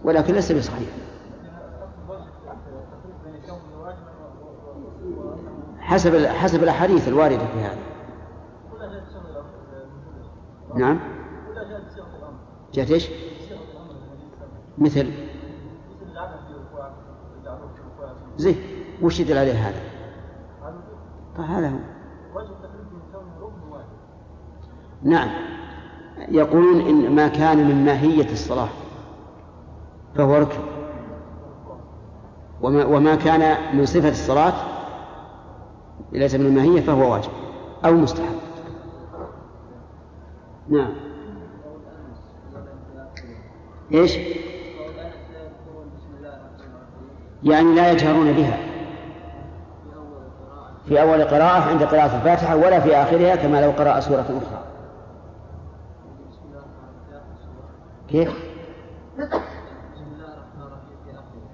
ولكن 0.03 0.33
ليس 0.33 0.51
بصحيح. 0.51 0.89
حسب 5.79 6.25
حسب 6.25 6.63
الأحاديث 6.63 7.07
الواردة 7.07 7.37
في 7.37 7.59
هذا. 7.59 7.77
نعم. 10.75 11.16
جاءت 12.73 12.91
إيش؟ 12.91 13.09
مثل. 14.77 15.11
زي 18.37 18.55
وش 19.01 19.19
يدل 19.19 19.37
عليه 19.37 19.69
هذا؟ 19.69 19.81
طيب 21.37 21.45
هذا 21.45 21.69
هو. 21.69 21.77
نعم. 25.03 25.29
يقولون 26.29 26.81
إن 26.81 27.15
ما 27.15 27.27
كان 27.27 27.67
من 27.67 27.85
ماهية 27.85 28.31
الصلاة 28.31 28.69
فهو 30.15 30.35
ركن. 30.35 30.59
وما, 32.61 32.85
وما 32.85 33.15
كان 33.15 33.75
من 33.77 33.85
صفة 33.85 34.09
الصلاة 34.09 34.53
ليس 36.11 36.35
من 36.35 36.45
الماهية 36.45 36.81
فهو 36.81 37.13
واجب 37.13 37.31
أو 37.85 37.93
مستحب. 37.93 38.35
نعم. 40.69 41.06
إيش؟ 43.93 44.17
يعني 47.43 47.75
لا 47.75 47.91
يجهرون 47.91 48.33
بها. 48.33 48.57
في 50.87 51.01
أول 51.01 51.23
قراءة 51.23 51.69
عند 51.69 51.83
قراءة 51.83 52.17
الفاتحة 52.17 52.55
ولا 52.55 52.79
في 52.79 52.95
آخرها 52.95 53.35
كما 53.35 53.61
لو 53.61 53.71
قرأ 53.71 53.99
سورة 53.99 54.21
أخرى. 54.21 54.63
كيف؟ 58.09 58.33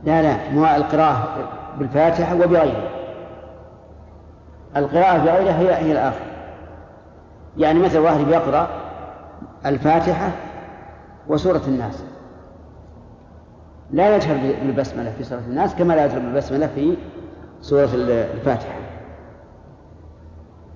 لا 0.04 0.22
لا 0.22 0.50
مو 0.52 0.66
القراءة 0.66 1.50
بالفاتحة 1.80 2.36
وبغيرها. 2.36 2.90
القراءة 4.78 5.18
بغيرها 5.18 5.60
هي 5.60 5.74
هي 5.76 5.92
الآخر 5.92 6.26
يعني 7.58 7.80
مثل 7.80 7.98
واحد 7.98 8.28
يقرأ 8.28 8.68
الفاتحة 9.66 10.32
وسورة 11.28 11.62
الناس. 11.68 12.04
لا 13.94 14.16
يجهر 14.16 14.56
بالبسملة 14.64 15.12
في 15.18 15.24
سورة 15.24 15.42
الناس 15.50 15.76
كما 15.76 15.94
لا 15.94 16.06
يجهر 16.06 16.20
بالبسملة 16.20 16.68
في 16.68 16.98
سورة 17.62 17.90
الفاتحة. 18.34 18.80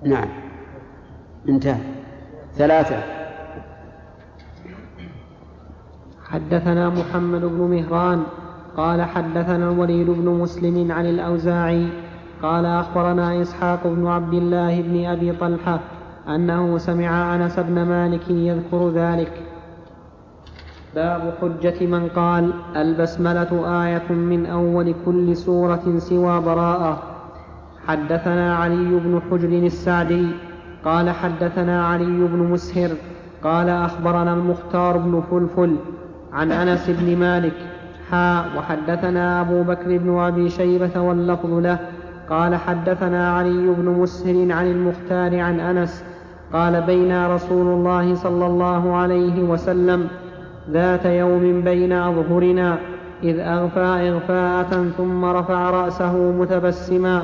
نعم. 0.04 0.28
انتهى. 1.48 1.80
ثلاثة. 2.54 2.96
حدثنا 6.24 6.88
محمد 6.88 7.40
بن 7.40 7.60
مهران 7.60 8.22
قال 8.76 9.02
حدثنا 9.02 9.70
الوليد 9.70 10.10
بن 10.10 10.28
مسلم 10.28 10.92
عن 10.92 11.06
الأوزاعي 11.06 11.88
قال 12.42 12.66
أخبرنا 12.66 13.42
إسحاق 13.42 13.86
بن 13.86 14.06
عبد 14.06 14.34
الله 14.34 14.82
بن 14.82 15.04
أبي 15.04 15.32
طلحة 15.32 15.80
أنه 16.28 16.78
سمع 16.78 17.34
أنس 17.34 17.58
بن 17.58 17.82
مالك 17.82 18.30
يذكر 18.30 18.90
ذلك. 18.90 19.47
باب 20.98 21.22
حجة 21.40 21.86
من 21.86 22.08
قال 22.08 22.52
البسملة 22.76 23.82
آية 23.84 24.12
من 24.12 24.46
أول 24.46 24.94
كل 25.06 25.36
سورة 25.36 25.98
سوى 25.98 26.40
براءة. 26.40 27.02
حدثنا 27.86 28.56
علي 28.56 28.90
بن 29.04 29.20
حجر 29.30 29.48
السعدي 29.48 30.26
قال 30.84 31.10
حدثنا 31.10 31.86
علي 31.86 32.20
بن 32.32 32.38
مسهر 32.52 32.90
قال 33.44 33.68
أخبرنا 33.68 34.32
المختار 34.34 34.96
بن 34.96 35.22
فلفل 35.30 35.76
عن 36.32 36.52
أنس 36.52 36.90
بن 36.90 37.16
مالك. 37.16 37.56
حا 38.10 38.44
وحدثنا 38.56 39.40
أبو 39.40 39.62
بكر 39.62 39.98
بن 39.98 40.18
أبي 40.18 40.48
شيبة 40.48 41.00
واللفظ 41.00 41.52
له. 41.52 41.78
قال 42.30 42.56
حدثنا 42.56 43.36
علي 43.36 43.74
بن 43.78 43.88
مسهر 44.00 44.52
عن 44.52 44.66
المختار 44.66 45.40
عن 45.40 45.60
أنس 45.60 46.04
قال 46.52 46.82
بينا 46.82 47.34
رسول 47.34 47.66
الله 47.66 48.14
صلى 48.14 48.46
الله 48.46 48.96
عليه 48.96 49.42
وسلم 49.42 50.08
ذات 50.70 51.04
يوم 51.04 51.60
بين 51.64 51.92
أظهرنا 51.92 52.78
إذ 53.22 53.38
أغفى 53.38 54.10
إغفاءة 54.10 54.84
ثم 54.96 55.24
رفع 55.24 55.70
رأسه 55.70 56.16
متبسما. 56.16 57.22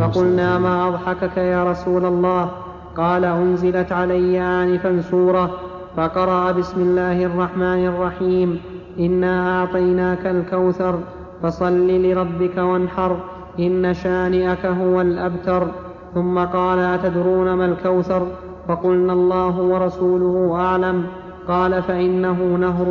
فقلنا 0.00 0.58
ما 0.58 0.88
أضحكك 0.88 1.36
يا 1.36 1.64
رسول 1.64 2.04
الله؟ 2.04 2.48
قال 2.96 3.24
أنزلت 3.24 3.92
علي 3.92 4.40
آنفا 4.40 5.00
سورة 5.00 5.50
فقرأ 5.96 6.52
بسم 6.52 6.80
الله 6.80 7.24
الرحمن 7.24 7.86
الرحيم 7.86 8.60
إنا 8.98 9.60
أعطيناك 9.60 10.26
الكوثر 10.26 10.98
فصل 11.42 11.88
لربك 11.88 12.56
وانحر 12.58 13.16
إن 13.58 13.94
شانئك 13.94 14.66
هو 14.66 15.00
الأبتر. 15.00 15.66
ثم 16.14 16.38
قال 16.38 16.78
أتدرون 16.78 17.52
ما 17.52 17.64
الكوثر؟ 17.64 18.26
فقلنا 18.68 19.12
الله 19.12 19.60
ورسوله 19.60 20.54
أعلم. 20.60 21.04
قال 21.48 21.82
فإنه 21.82 22.56
نهر 22.60 22.88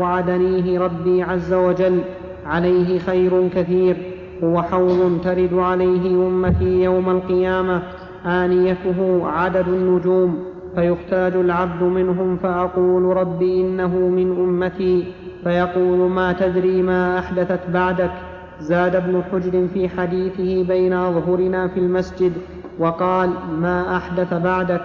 وعدنيه 0.00 0.78
ربي 0.78 1.22
عز 1.22 1.52
وجل 1.52 2.00
عليه 2.46 2.98
خير 2.98 3.48
كثير 3.48 3.96
هو 4.44 4.62
حوض 4.62 5.20
ترد 5.24 5.54
عليه 5.54 6.26
أمتي 6.28 6.82
يوم 6.82 7.10
القيامة 7.10 7.82
آنيته 8.26 9.26
عدد 9.26 9.68
النجوم 9.68 10.44
فيختاج 10.74 11.32
العبد 11.32 11.82
منهم 11.82 12.36
فأقول 12.36 13.16
رب 13.16 13.42
إنه 13.42 13.96
من 13.96 14.30
أمتي 14.38 15.04
فيقول 15.44 16.10
ما 16.10 16.32
تدري 16.32 16.82
ما 16.82 17.18
أحدثت 17.18 17.60
بعدك 17.72 18.10
زاد 18.60 18.96
ابن 18.96 19.22
حجر 19.32 19.66
في 19.74 19.88
حديثه 19.88 20.68
بين 20.68 20.92
أظهرنا 20.92 21.68
في 21.68 21.80
المسجد 21.80 22.32
وقال 22.78 23.30
ما 23.60 23.96
أحدث 23.96 24.34
بعدك 24.34 24.82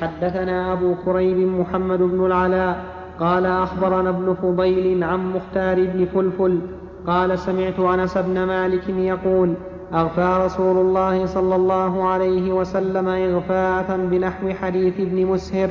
حدثنا 0.00 0.72
أبو 0.72 0.94
كريب 1.04 1.38
محمد 1.38 1.98
بن 1.98 2.26
العلاء 2.26 2.84
قال 3.20 3.46
أخبرنا 3.46 4.10
ابن 4.10 4.34
فضيل 4.34 5.04
عن 5.04 5.32
مختار 5.32 5.86
بن 5.86 6.04
فلفل 6.04 6.60
قال 7.06 7.38
سمعت 7.38 7.80
أنس 7.80 8.18
بن 8.18 8.42
مالك 8.42 8.88
يقول 8.88 9.54
أغفى 9.94 10.38
رسول 10.44 10.76
الله 10.76 11.26
صلى 11.26 11.56
الله 11.56 12.08
عليه 12.08 12.52
وسلم 12.52 13.08
إغفاءة 13.08 13.96
بنحو 13.96 14.50
حديث 14.50 15.00
ابن 15.00 15.26
مسهر 15.26 15.70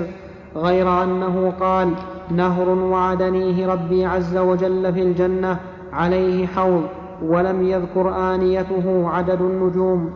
غير 0.55 1.03
أنه 1.03 1.53
قال 1.59 1.93
نهر 2.31 2.69
وعدنيه 2.69 3.67
ربي 3.67 4.05
عز 4.05 4.37
وجل 4.37 4.93
في 4.93 5.01
الجنة 5.01 5.59
عليه 5.93 6.47
حوض 6.47 6.83
ولم 7.23 7.63
يذكر 7.63 8.33
آنيته 8.33 9.09
عدد 9.09 9.41
النجوم. 9.41 10.13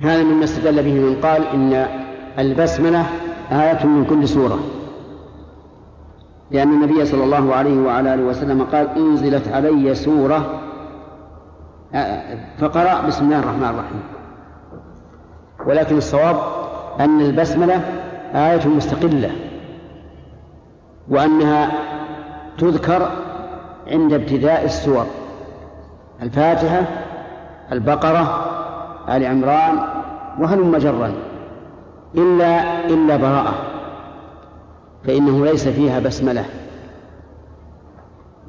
هذا 0.00 0.22
مما 0.22 0.44
استدل 0.44 0.82
به 0.82 1.00
من 1.00 1.14
قال 1.14 1.42
إن 1.46 1.86
البسملة 2.38 3.06
آية 3.52 3.86
من 3.86 4.04
كل 4.04 4.28
سورة. 4.28 4.58
لأن 6.50 6.68
النبي 6.68 7.04
صلى 7.04 7.24
الله 7.24 7.54
عليه 7.54 7.86
وعلى 7.86 8.14
آله 8.14 8.22
وسلم 8.22 8.62
قال 8.72 8.88
أنزلت 8.96 9.48
علي 9.48 9.94
سورة. 9.94 10.60
فقرأ 12.58 13.06
بسم 13.06 13.24
الله 13.24 13.38
الرحمن 13.38 13.64
الرحيم. 13.64 14.02
ولكن 15.66 15.96
الصواب 15.96 16.36
أن 17.00 17.20
البسملة 17.20 17.80
آية 18.34 18.68
مستقلة 18.68 19.30
وأنها 21.08 21.72
تذكر 22.58 23.10
عند 23.86 24.12
ابتداء 24.12 24.64
السور. 24.64 25.06
الفاتحة 26.22 26.82
البقرة 27.72 28.44
آل 29.08 29.26
عمران 29.26 29.78
وهلم 30.38 30.76
جرا 30.76 31.12
إلا 32.14 32.86
إلا 32.86 33.16
براءة. 33.16 33.54
فإنه 35.04 35.44
ليس 35.44 35.68
فيها 35.68 36.00
بسملة. 36.00 36.44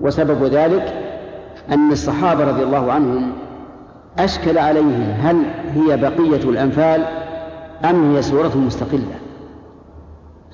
وسبب 0.01 0.43
ذلك 0.43 0.93
أن 1.71 1.91
الصحابة 1.91 2.45
رضي 2.45 2.63
الله 2.63 2.91
عنهم 2.91 3.31
أشكل 4.19 4.57
عليهم 4.57 5.15
هل 5.21 5.45
هي 5.75 5.97
بقية 5.97 6.49
الأنفال 6.49 7.03
أم 7.85 8.15
هي 8.15 8.21
سورة 8.21 8.57
مستقلة. 8.57 9.15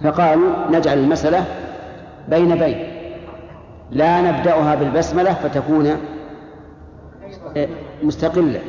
فقالوا 0.04 0.50
نجعل 0.72 0.98
المسألة 0.98 1.46
بين 2.30 2.56
بين. 2.56 2.78
لا 3.92 4.22
نبدأها 4.22 4.76
بالبسملة 4.76 5.34
فتكون 5.34 5.90
مستقلة. 8.04 8.62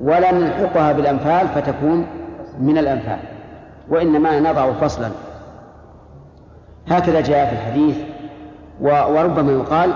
ولا 0.00 0.32
نلحقها 0.34 0.92
بالأنفال 0.92 1.48
فتكون 1.48 2.06
من 2.60 2.78
الأنفال. 2.78 3.18
وإنما 3.90 4.40
نضع 4.40 4.72
فصلا. 4.72 5.08
هكذا 6.88 7.20
جاء 7.20 7.46
في 7.46 7.52
الحديث 7.52 7.96
وربما 8.80 9.52
يقال 9.52 9.92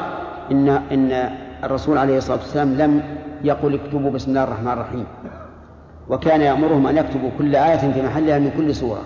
إن 0.51 0.69
إن 0.69 1.31
الرسول 1.65 1.99
عليه 1.99 2.19
الصلاة 2.19 2.39
والسلام 2.39 2.75
لم 2.75 3.03
يقل 3.45 3.75
اكتبوا 3.75 4.11
بسم 4.11 4.31
الله 4.31 4.45
الرحمن 4.45 4.73
الرحيم. 4.73 5.07
وكان 6.09 6.41
يأمرهم 6.41 6.87
أن 6.87 6.97
يكتبوا 6.97 7.31
كل 7.39 7.57
آية 7.57 7.77
في 7.93 8.03
محلها 8.03 8.39
من 8.39 8.51
كل 8.57 8.75
سورة 8.75 9.01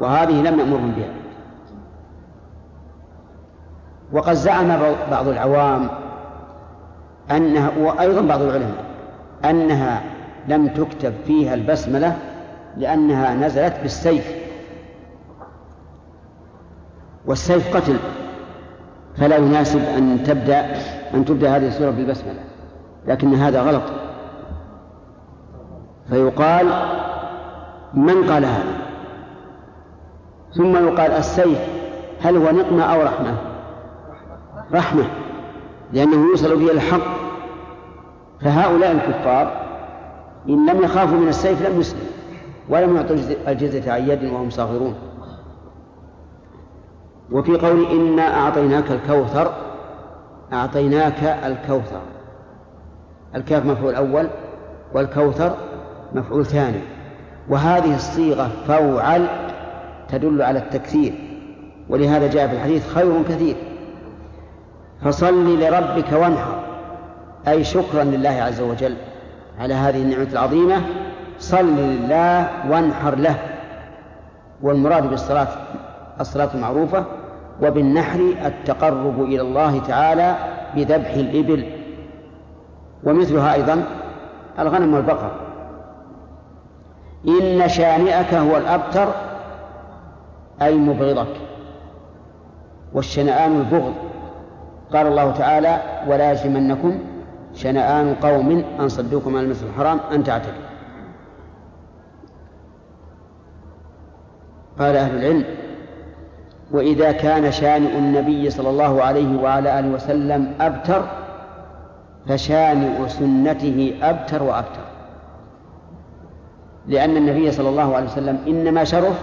وهذه 0.00 0.42
لم 0.42 0.60
يأمرهم 0.60 0.92
بها. 0.92 1.10
وقد 4.12 4.34
زعم 4.34 4.68
بعض 5.10 5.28
العوام 5.28 5.88
أنها 7.30 7.70
وأيضا 7.80 8.20
بعض 8.20 8.42
العلماء 8.42 8.84
أنها 9.44 10.02
لم 10.48 10.68
تكتب 10.68 11.12
فيها 11.26 11.54
البسملة 11.54 12.16
لأنها 12.76 13.34
نزلت 13.34 13.74
بالسيف. 13.82 14.36
والسيف 17.26 17.76
قتل. 17.76 17.96
فلا 19.16 19.36
يناسب 19.36 19.80
أن 19.80 20.22
تبدأ 20.26 20.76
أن 21.14 21.24
تبدأ 21.24 21.56
هذه 21.56 21.68
السورة 21.68 21.90
بالبسملة. 21.90 22.40
لكن 23.06 23.34
هذا 23.34 23.62
غلط. 23.62 23.82
فيقال 26.08 26.66
من 27.94 28.30
قال 28.30 28.44
هذا؟ 28.44 28.76
ثم 30.56 30.76
يقال 30.76 31.10
السيف 31.12 31.58
هل 32.22 32.36
هو 32.36 32.50
نقمة 32.50 32.82
أو 32.82 33.02
رحمة؟ 33.02 33.36
رحمة. 34.72 35.04
لأنه 35.92 36.30
يوصل 36.30 36.56
به 36.56 36.72
الحق. 36.72 37.16
فهؤلاء 38.40 38.92
الكفار 38.92 39.66
إن 40.48 40.70
لم 40.70 40.82
يخافوا 40.82 41.18
من 41.18 41.28
السيف 41.28 41.68
لم 41.68 41.80
يسلم. 41.80 42.05
ولم 42.68 42.96
يعطوا 42.96 43.16
الجزية 43.48 43.92
عن 43.92 44.08
يد 44.08 44.24
وهم 44.24 44.50
صاغرون. 44.50 44.94
وفي 47.32 47.56
قول 47.56 47.86
إنا 47.86 48.22
أعطيناك 48.22 48.90
الكوثر 48.90 49.52
أعطيناك 50.52 51.22
الكوثر. 51.22 52.00
الكاف 53.34 53.66
مفعول 53.66 53.94
أول 53.94 54.28
والكوثر 54.94 55.56
مفعول 56.12 56.46
ثاني. 56.46 56.80
وهذه 57.48 57.94
الصيغة 57.94 58.50
فوعل 58.66 59.26
تدل 60.08 60.42
على 60.42 60.58
التكثير. 60.58 61.12
ولهذا 61.88 62.26
جاء 62.26 62.48
في 62.48 62.54
الحديث 62.54 62.88
خير 62.88 63.22
كثير. 63.22 63.56
فصل 65.02 65.60
لربك 65.60 66.12
وانحر. 66.12 66.62
أي 67.48 67.64
شكرا 67.64 68.04
لله 68.04 68.28
عز 68.28 68.60
وجل 68.60 68.96
على 69.58 69.74
هذه 69.74 70.02
النعمة 70.02 70.28
العظيمة. 70.32 70.82
صل 71.38 71.76
لله 71.76 72.48
وانحر 72.70 73.14
له. 73.14 73.36
والمراد 74.62 75.10
بالصلاة 75.10 75.48
الصلاة 76.20 76.48
المعروفة 76.54 77.04
وبالنحر 77.62 78.20
التقرب 78.46 79.22
إلى 79.22 79.40
الله 79.40 79.78
تعالى 79.78 80.34
بذبح 80.74 81.10
الإبل. 81.10 81.66
ومثلها 83.04 83.54
أيضا 83.54 83.84
الغنم 84.58 84.94
والبقر. 84.94 85.30
إن 87.28 87.68
شانئك 87.68 88.34
هو 88.34 88.56
الأبتر 88.56 89.08
أي 90.62 90.74
مبغضك. 90.74 91.36
والشنآن 92.92 93.56
البغض. 93.56 93.94
قال 94.92 95.06
الله 95.06 95.30
تعالى 95.30 95.78
ولا 96.08 96.32
يجرمنكم 96.32 96.98
شنآن 97.54 98.14
قوم 98.14 98.64
أن 98.80 98.88
صدوكم 98.88 99.36
عن 99.36 99.44
المسجد 99.44 99.68
الحرام 99.68 100.00
أن 100.12 100.24
تعتدوا. 100.24 100.65
قال 104.78 104.96
أهل 104.96 105.18
العلم 105.18 105.44
وإذا 106.70 107.12
كان 107.12 107.52
شانئ 107.52 107.98
النبي 107.98 108.50
صلى 108.50 108.70
الله 108.70 109.02
عليه 109.02 109.42
وعلى 109.42 109.78
آله 109.78 109.88
وسلم 109.88 110.54
أبتر 110.60 111.06
فشانئ 112.28 113.08
سنته 113.08 113.98
أبتر 114.02 114.42
وأبتر. 114.42 114.86
لأن 116.86 117.16
النبي 117.16 117.52
صلى 117.52 117.68
الله 117.68 117.96
عليه 117.96 118.06
وسلم 118.06 118.38
إنما 118.46 118.84
شرف 118.84 119.20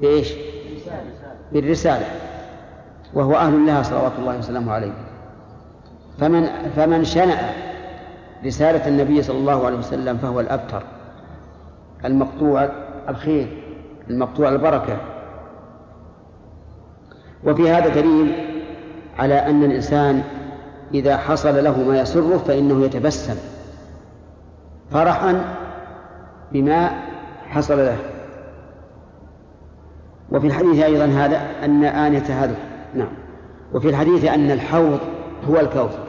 بإيش؟ 0.00 0.32
بالرسالة 1.52 2.06
وهو 3.14 3.34
أهل 3.34 3.66
لها 3.66 3.82
صلوات 3.82 4.12
الله 4.18 4.38
وسلامه 4.38 4.72
عليه. 4.72 4.92
فمن 6.18 6.46
فمن 6.76 7.04
شنأ 7.04 7.38
رسالة 8.44 8.88
النبي 8.88 9.22
صلى 9.22 9.38
الله 9.38 9.66
عليه 9.66 9.78
وسلم 9.78 10.16
فهو 10.16 10.40
الأبتر 10.40 10.82
المقطوع 12.04 12.68
الخير. 13.08 13.63
المقطوع 14.10 14.48
البركة. 14.48 14.96
وفي 17.44 17.70
هذا 17.70 17.88
دليل 17.88 18.34
على 19.18 19.34
أن 19.34 19.64
الإنسان 19.64 20.22
إذا 20.94 21.16
حصل 21.16 21.64
له 21.64 21.82
ما 21.82 22.00
يسره 22.00 22.38
فإنه 22.38 22.84
يتبسم. 22.84 23.36
فرحا 24.90 25.44
بما 26.52 26.90
حصل 27.48 27.78
له. 27.78 27.96
وفي 30.32 30.46
الحديث 30.46 30.82
أيضا 30.82 31.04
هذا 31.04 31.40
أن 31.64 31.84
آنية 31.84 32.44
هذا 32.44 32.56
نعم. 32.94 33.12
وفي 33.74 33.88
الحديث 33.88 34.24
أن 34.24 34.50
الحوض 34.50 35.00
هو 35.48 35.60
الكوثر. 35.60 36.04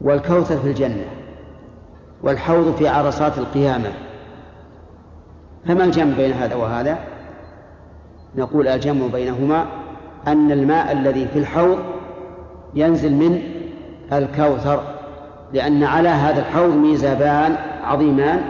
والكوثر 0.00 0.56
في 0.56 0.68
الجنة. 0.68 1.06
والحوض 2.22 2.74
في 2.74 2.88
عرصات 2.88 3.38
القيامة. 3.38 4.05
فما 5.68 5.84
الجمع 5.84 6.16
بين 6.16 6.32
هذا 6.32 6.54
وهذا؟ 6.54 6.98
نقول 8.36 8.68
الجمع 8.68 9.06
بينهما 9.06 9.66
أن 10.26 10.52
الماء 10.52 10.92
الذي 10.92 11.28
في 11.28 11.38
الحوض 11.38 11.78
ينزل 12.74 13.14
من 13.14 13.42
الكوثر 14.12 14.82
لأن 15.52 15.82
على 15.82 16.08
هذا 16.08 16.40
الحوض 16.40 16.76
ميزابان 16.76 17.56
عظيمان 17.82 18.42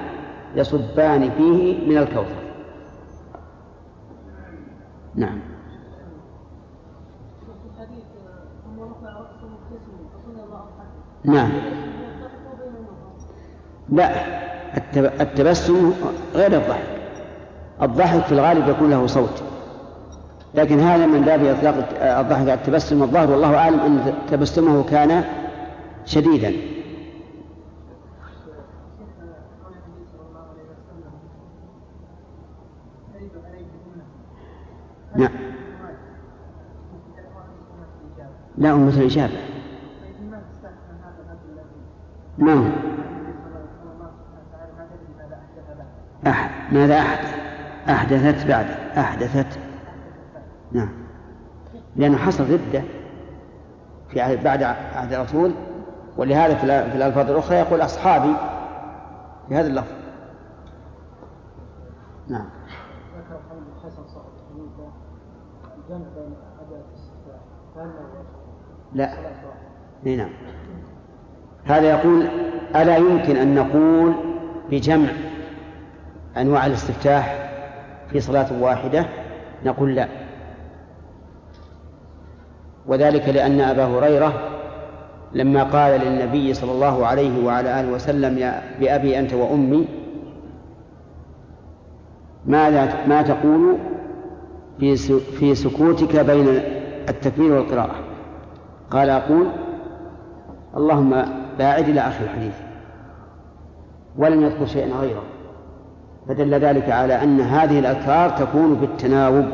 يصبان 0.54 1.30
فيه 1.30 1.88
من 1.88 1.98
الكوثر. 1.98 2.46
نعم. 5.14 5.38
نعم. 11.24 11.50
لا 13.88 14.10
التبسم 15.20 15.92
غير 16.34 16.52
الضحك. 16.52 16.95
الضحك 17.82 18.22
في 18.22 18.32
الغالب 18.32 18.68
يكون 18.68 18.90
له 18.90 19.06
صوت. 19.06 19.42
لكن 20.54 20.80
هذا 20.80 21.06
من 21.06 21.20
باب 21.20 21.44
إطلاق 21.44 21.74
الضحك 22.20 22.40
على 22.40 22.54
التبسم 22.54 23.02
الظاهر 23.02 23.30
والله 23.30 23.56
أعلم 23.56 23.80
إن 23.80 24.14
تبسمه 24.30 24.84
كان 24.84 25.24
شديدا. 26.04 26.52
نعم. 35.16 35.30
لا 38.58 38.72
أمة 38.72 38.88
الإجابة 38.88 39.32
ما 42.38 42.54
هو 42.54 42.64
أحد 46.26 46.50
ماذا 46.72 46.98
أحدث؟ 46.98 47.45
أحدثت 47.88 48.46
بعد 48.46 48.66
أحدثت. 48.98 49.58
نعم. 50.72 50.88
لأنه 51.96 52.16
حصل 52.16 52.44
ردة 52.44 52.82
في 54.08 54.36
بعد 54.36 54.62
عهد 54.62 55.12
الرسول 55.12 55.52
ولهذا 56.16 56.54
في 56.54 56.64
الألفاظ 56.96 57.30
الأخرى 57.30 57.56
يقول 57.56 57.80
أصحابي 57.80 58.34
بهذا 59.50 59.66
اللفظ. 59.66 59.94
نعم. 62.28 62.48
حسن 63.84 64.08
صاحب 64.08 64.26
الحديث 64.50 64.72
الجمع 65.78 66.08
بين 66.14 66.34
أداة 66.60 66.82
الاستفتاح 66.88 67.40
هل 67.76 67.90
لا. 68.92 69.14
إي 70.06 70.16
نعم. 70.16 70.30
هذا 71.64 71.90
يقول 71.90 72.26
ألا 72.76 72.96
يمكن 72.96 73.36
أن 73.36 73.54
نقول 73.54 74.14
بجمع 74.70 75.08
أنواع 76.36 76.66
الاستفتاح؟ 76.66 77.45
في 78.10 78.20
صلاة 78.20 78.62
واحدة 78.62 79.06
نقول 79.64 79.94
لا. 79.94 80.08
وذلك 82.86 83.28
لأن 83.28 83.60
أبا 83.60 83.84
هريرة 83.84 84.32
لما 85.32 85.62
قال 85.62 86.00
للنبي 86.00 86.54
صلى 86.54 86.72
الله 86.72 87.06
عليه 87.06 87.46
وعلى 87.46 87.80
آله 87.80 87.92
وسلم 87.92 88.38
يا 88.38 88.62
بأبي 88.80 89.18
أنت 89.18 89.34
وأمي 89.34 89.88
ماذا 92.46 93.06
ما 93.06 93.22
تقول 93.22 93.76
في 94.78 94.96
في 95.20 95.54
سكوتك 95.54 96.16
بين 96.16 96.48
التكبير 97.08 97.52
والقراءة؟ 97.52 97.94
قال 98.90 99.10
أقول 99.10 99.46
اللهم 100.76 101.22
باعد 101.58 101.88
إلى 101.88 102.00
آخر 102.00 102.24
الحديث 102.24 102.54
ولم 104.18 104.42
يذكر 104.42 104.66
شيئا 104.66 104.96
غيره. 104.96 105.22
فدل 106.28 106.54
ذلك 106.54 106.90
على 106.90 107.22
أن 107.22 107.40
هذه 107.40 107.78
الأذكار 107.78 108.30
تكون 108.30 108.74
بالتناوب 108.74 109.46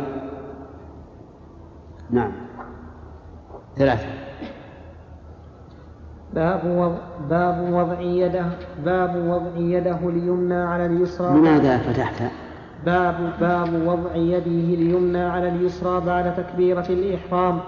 نعم. 2.10 2.32
ثلاثة. 3.76 4.06
باب 6.34 6.60
وضع 6.64 6.98
باب 7.30 7.72
وضع 7.72 8.00
يده 8.00 8.46
باب 8.84 9.16
وضع 9.16 9.56
يده 9.56 9.98
اليمنى 10.08 10.54
على 10.54 10.86
اليسرى. 10.86 11.38
لماذا 11.38 11.78
فتحت؟ 11.78 12.22
باب 12.86 13.32
باب 13.40 13.86
وضع 13.86 14.16
يده 14.16 14.74
اليمنى 14.74 15.22
على 15.22 15.48
اليسرى 15.48 16.00
بعد 16.00 16.36
تكبيرة 16.36 16.86
الإحرام 16.90 17.60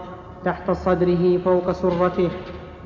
تحت 0.45 0.71
صدره 0.71 1.39
فوق 1.39 1.71
سرته 1.73 2.31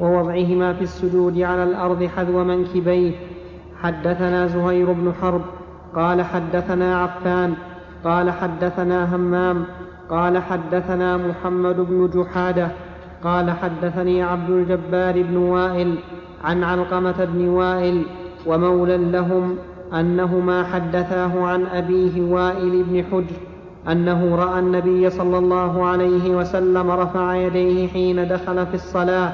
ووضعهما 0.00 0.74
في 0.74 0.82
السجود 0.82 1.40
على 1.40 1.62
الأرض 1.64 2.04
حذو 2.04 2.44
منكبيه. 2.44 3.12
حدثنا 3.76 4.46
زهير 4.46 4.92
بن 4.92 5.12
حرب 5.20 5.42
قال 5.96 6.22
حدثنا 6.22 7.02
عفان 7.02 7.54
قال 8.04 8.30
حدثنا 8.30 9.16
همام 9.16 9.64
قال 10.10 10.38
حدثنا 10.38 11.16
محمد 11.16 11.76
بن 11.76 12.10
جحادة 12.14 12.68
قال 13.24 13.50
حدثني 13.50 14.22
عبد 14.22 14.50
الجبار 14.50 15.22
بن 15.22 15.36
وائل 15.36 15.98
عن 16.44 16.64
علقمة 16.64 17.24
بن 17.24 17.48
وائل 17.48 18.02
ومولى 18.46 18.96
لهم 18.96 19.56
أنهما 19.92 20.64
حدثاه 20.64 21.44
عن 21.46 21.66
أبيه 21.66 22.22
وائل 22.22 22.84
بن 22.84 23.04
حجر 23.04 23.36
أنه 23.92 24.36
رأى 24.36 24.58
النبي 24.58 25.10
صلى 25.10 25.38
الله 25.38 25.86
عليه 25.86 26.36
وسلم 26.36 26.90
رفع 26.90 27.34
يديه 27.34 27.88
حين 27.88 28.28
دخل 28.28 28.66
في 28.66 28.74
الصلاة 28.74 29.32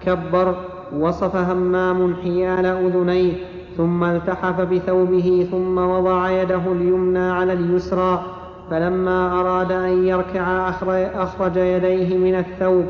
كبر 0.00 0.54
وصف 0.98 1.36
همام 1.36 2.14
حيال 2.22 2.66
أذنيه 2.66 3.32
ثم 3.76 4.04
التحف 4.04 4.60
بثوبه 4.60 5.48
ثم 5.50 5.78
وضع 5.78 6.30
يده 6.30 6.72
اليمنى 6.72 7.30
على 7.30 7.52
اليسرى 7.52 8.22
فلما 8.70 9.40
أراد 9.40 9.72
أن 9.72 10.06
يركع 10.06 10.68
أخرج 11.14 11.56
يديه 11.56 12.16
من 12.16 12.34
الثوب 12.34 12.84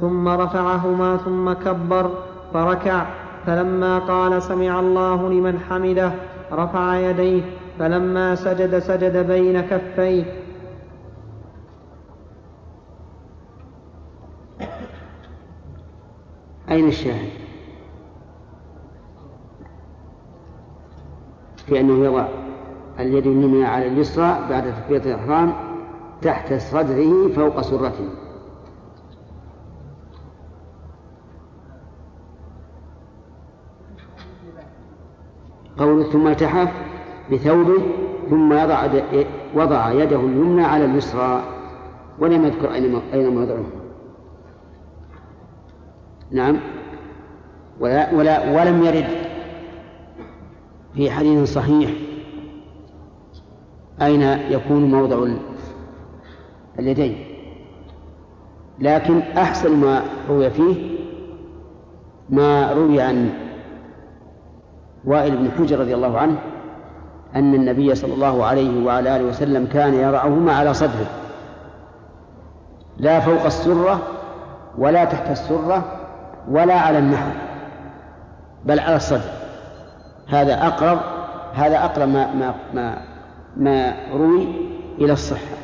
ثم 0.00 0.28
رفعهما 0.28 1.16
ثم 1.16 1.52
كبر 1.52 2.10
فركع 2.54 3.06
فلما 3.46 3.98
قال 3.98 4.42
سمع 4.42 4.80
الله 4.80 5.28
لمن 5.28 5.58
حمده 5.58 6.12
رفع 6.52 6.96
يديه 6.96 7.42
فلما 7.78 8.34
سجد 8.34 8.78
سجد 8.78 9.26
بين 9.26 9.60
كفيه 9.60 10.24
أين 16.70 16.88
الشاهد؟ 16.88 17.37
في 21.68 21.80
أنه 21.80 22.04
يضع 22.04 22.28
اليد 22.98 23.26
اليمنى 23.26 23.64
على 23.64 23.86
اليسرى 23.86 24.38
بعد 24.50 24.74
تكبيرة 24.74 25.02
الإحرام 25.14 25.52
تحت 26.22 26.54
صدره 26.54 27.28
فوق 27.28 27.60
سرته. 27.60 28.08
قوله 35.78 36.02
ثم 36.02 36.28
التحف 36.28 36.72
بثوبه 37.32 37.82
ثم 38.30 38.52
يضع 38.52 38.86
وضع 39.54 39.92
يده 39.92 40.20
اليمنى 40.20 40.64
على 40.64 40.84
اليسرى 40.84 41.42
ولم 42.18 42.44
يذكر 42.44 42.74
أين 42.74 43.00
أين 43.14 43.34
موضعه. 43.34 43.64
نعم. 46.30 46.56
ولا, 47.80 48.14
ولا 48.14 48.60
ولم 48.60 48.84
يرد 48.84 49.27
في 50.94 51.10
حديث 51.10 51.52
صحيح. 51.52 51.90
أين 54.02 54.22
يكون 54.22 54.90
موضع 54.90 55.26
اليدين؟ 56.78 57.24
لكن 58.78 59.20
أحسن 59.20 59.76
ما 59.76 60.02
روي 60.28 60.50
فيه 60.50 60.98
ما 62.30 62.72
روي 62.72 63.00
عن 63.00 63.30
وائل 65.04 65.36
بن 65.36 65.50
حجر 65.50 65.80
رضي 65.80 65.94
الله 65.94 66.18
عنه 66.18 66.38
أن 67.34 67.54
النبي 67.54 67.94
صلى 67.94 68.14
الله 68.14 68.44
عليه 68.44 68.84
وعلى 68.84 69.16
آله 69.16 69.24
وسلم 69.24 69.66
كان 69.66 69.94
يرعهما 69.94 70.52
على 70.52 70.74
صدره. 70.74 71.06
لا 72.96 73.20
فوق 73.20 73.44
السرة 73.44 74.02
ولا 74.78 75.04
تحت 75.04 75.30
السرة 75.30 75.84
ولا 76.50 76.74
على 76.74 76.98
النحو 76.98 77.30
بل 78.64 78.80
على 78.80 78.96
الصدر. 78.96 79.37
هذا 80.28 80.66
أقرب 80.66 80.98
هذا 81.52 81.84
أقرب 81.84 82.08
ما 82.08 82.34
ما 82.34 82.54
ما, 82.74 83.02
ما 83.56 83.96
روي 84.12 84.48
إلى 84.98 85.12
الصحة. 85.12 85.56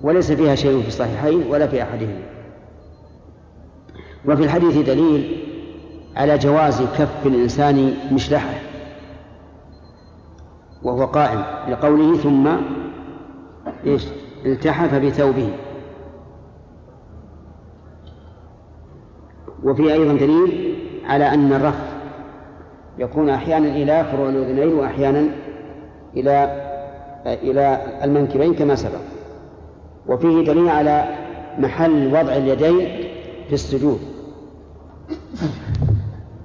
وليس 0.00 0.32
فيها 0.32 0.54
شيء 0.54 0.82
في 0.82 0.88
الصحيحين 0.88 1.42
ولا 1.50 1.66
في 1.66 1.82
أحدهما. 1.82 2.22
وفي 4.28 4.44
الحديث 4.44 4.78
دليل 4.78 5.42
على 6.16 6.38
جواز 6.38 6.82
كف 6.82 7.26
الإنسان 7.26 7.94
مشلحة. 8.12 8.54
وهو 10.82 11.04
قائم 11.06 11.44
لقوله 11.68 12.16
ثم 12.16 12.48
إيش؟ 13.86 14.04
التحف 14.46 14.94
بثوبه. 14.94 15.50
وفي 19.64 19.92
أيضا 19.92 20.12
دليل 20.12 20.76
على 21.06 21.34
أن 21.34 21.52
الرف 21.52 21.95
يكون 22.98 23.30
أحيانا 23.30 23.68
إلى 23.68 24.04
فروع 24.04 24.28
الأذنين 24.28 24.74
وأحيانا 24.74 25.26
إلى 26.16 26.62
إلى 27.26 27.80
المنكبين 28.04 28.54
كما 28.54 28.74
سبق. 28.74 29.00
وفيه 30.06 30.44
دليل 30.44 30.68
على 30.68 31.04
محل 31.58 32.06
وضع 32.06 32.36
اليدين 32.36 32.88
في 33.48 33.52
السجود. 33.52 33.98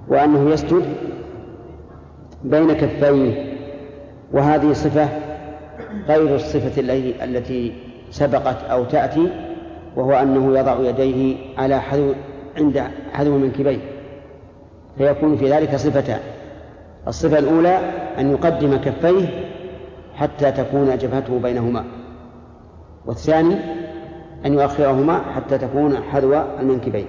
وأنه 0.07 0.49
يسجد 0.49 0.85
بين 2.43 2.73
كفيه. 2.73 3.51
وهذه 4.33 4.73
صفة 4.73 5.09
غير 6.07 6.35
الصفة 6.35 6.81
التي 7.23 7.73
سبقت 8.11 8.63
أو 8.63 8.83
تأتي 8.83 9.29
وهو 9.95 10.13
أنه 10.13 10.59
يضع 10.59 10.89
يديه 10.89 11.35
على 11.57 11.81
حذو 11.81 12.13
عند 12.57 12.83
حذو 13.13 13.35
المنكبين. 13.35 13.79
فيكون 14.97 15.37
في 15.37 15.51
ذلك 15.51 15.75
صفتان. 15.75 16.19
الصفة 17.07 17.39
الأولى 17.39 17.77
أن 18.19 18.31
يقدم 18.31 18.77
كفيه 18.77 19.47
حتى 20.13 20.51
تكون 20.51 20.97
جبهته 20.97 21.39
بينهما. 21.39 21.85
والثاني 23.05 23.55
أن 24.45 24.53
يؤخرهما 24.53 25.19
حتى 25.19 25.57
تكون 25.57 25.97
حذو 26.03 26.33
المنكبين. 26.33 27.07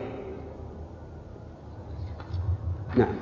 نعم. 2.96 3.14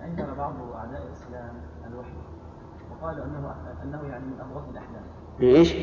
يعني 0.00 0.36
بعض 0.36 0.54
أعداء 0.74 1.02
الإسلام 1.06 1.54
الوحي 1.86 2.10
وقالوا 2.90 3.24
أنه 3.24 3.54
أنه 3.82 4.08
يعني 4.10 4.24
من 4.24 4.40
أبغض 4.40 4.68
الأحلام 4.70 5.02
إيش؟ 5.40 5.74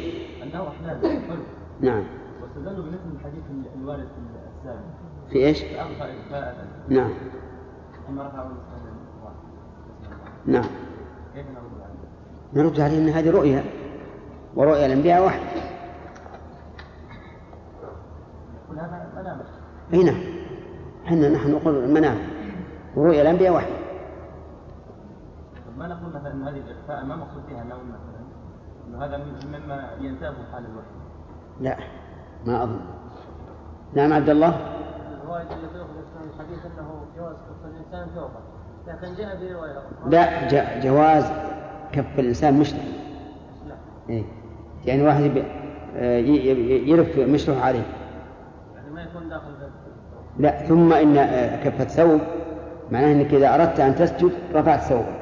أنه 0.44 0.68
أحلام 0.68 1.02
حلو 1.02 1.44
نعم. 1.82 2.04
واستدلوا 2.42 2.86
بمثل 2.86 3.16
الحديث 3.16 3.44
الوارد 3.76 4.08
في 4.08 4.20
السابق 4.60 4.82
في 5.30 5.46
إيش؟ 5.46 5.64
في 5.64 6.94
نعم. 6.94 7.12
نعم. 10.46 10.66
نرد 12.54 12.80
عليه؟ 12.80 12.98
أن 12.98 13.10
هذه 13.10 13.32
رؤيا 13.32 13.64
ورؤيا 14.56 14.86
الأنبياء 14.86 15.22
منام 18.72 19.42
أي 19.94 20.04
نعم. 20.04 20.22
إحنا 21.06 21.30
نحن 21.30 21.52
نقول 21.52 21.76
المنام. 21.76 22.18
ورؤيا 22.96 23.22
الأنبياء 23.22 23.54
وحي 23.54 23.72
ما 25.78 25.88
نقول 25.88 26.10
مثلا 26.10 26.34
إن 26.34 26.44
هذه 26.44 26.58
الإخفاء 26.58 27.06
ما 27.06 27.16
مقصود 27.16 27.44
فيها 27.48 27.62
النوم 27.62 27.80
مثلا؟ 27.80 28.22
إنه 28.88 29.06
هذا 29.06 29.18
مما 29.46 29.90
ينتابه 30.00 30.38
حال 30.52 30.66
الوحي. 30.66 30.88
لا. 31.60 31.78
ما 32.46 32.64
أظن. 32.64 32.80
نعم 33.94 34.14
عبد 34.14 34.30
الله. 34.30 34.78
الرواية 35.24 35.42
التي 35.42 35.78
الحديث 36.36 36.60
أنه 36.66 37.02
جواز 37.18 37.36
كف 37.36 37.66
الإنسان 37.66 38.16
فوقه 38.16 38.40
لكن 38.88 39.16
جاء 39.16 39.38
في 39.38 39.56
لا 40.10 40.48
جا- 40.48 40.80
جواز 40.84 41.32
كف 41.92 42.20
الإنسان 42.20 42.60
مشرح 42.60 42.82
لا. 43.68 43.76
إيه. 44.10 44.24
يعني 44.86 45.04
واحد 45.04 45.44
آه، 45.96 46.18
ي- 46.18 46.52
ي- 46.52 46.90
يلف 46.90 47.18
مشرح 47.20 47.66
عليه. 47.66 47.84
يعني 48.76 48.90
ما 48.94 49.02
يكون 49.02 49.30
داخل 49.30 49.52
لا 50.40 50.68
ثم 50.68 50.94
إن 50.94 51.18
آه، 51.18 51.64
كف 51.64 51.82
الثوب 51.82 52.22
معناه 52.92 53.12
إنك 53.12 53.34
إذا 53.34 53.56
أردت 53.56 53.80
أن 53.80 53.96
تسجد 53.96 54.32
رفعت 54.54 54.80
ثوبك. 54.80 55.22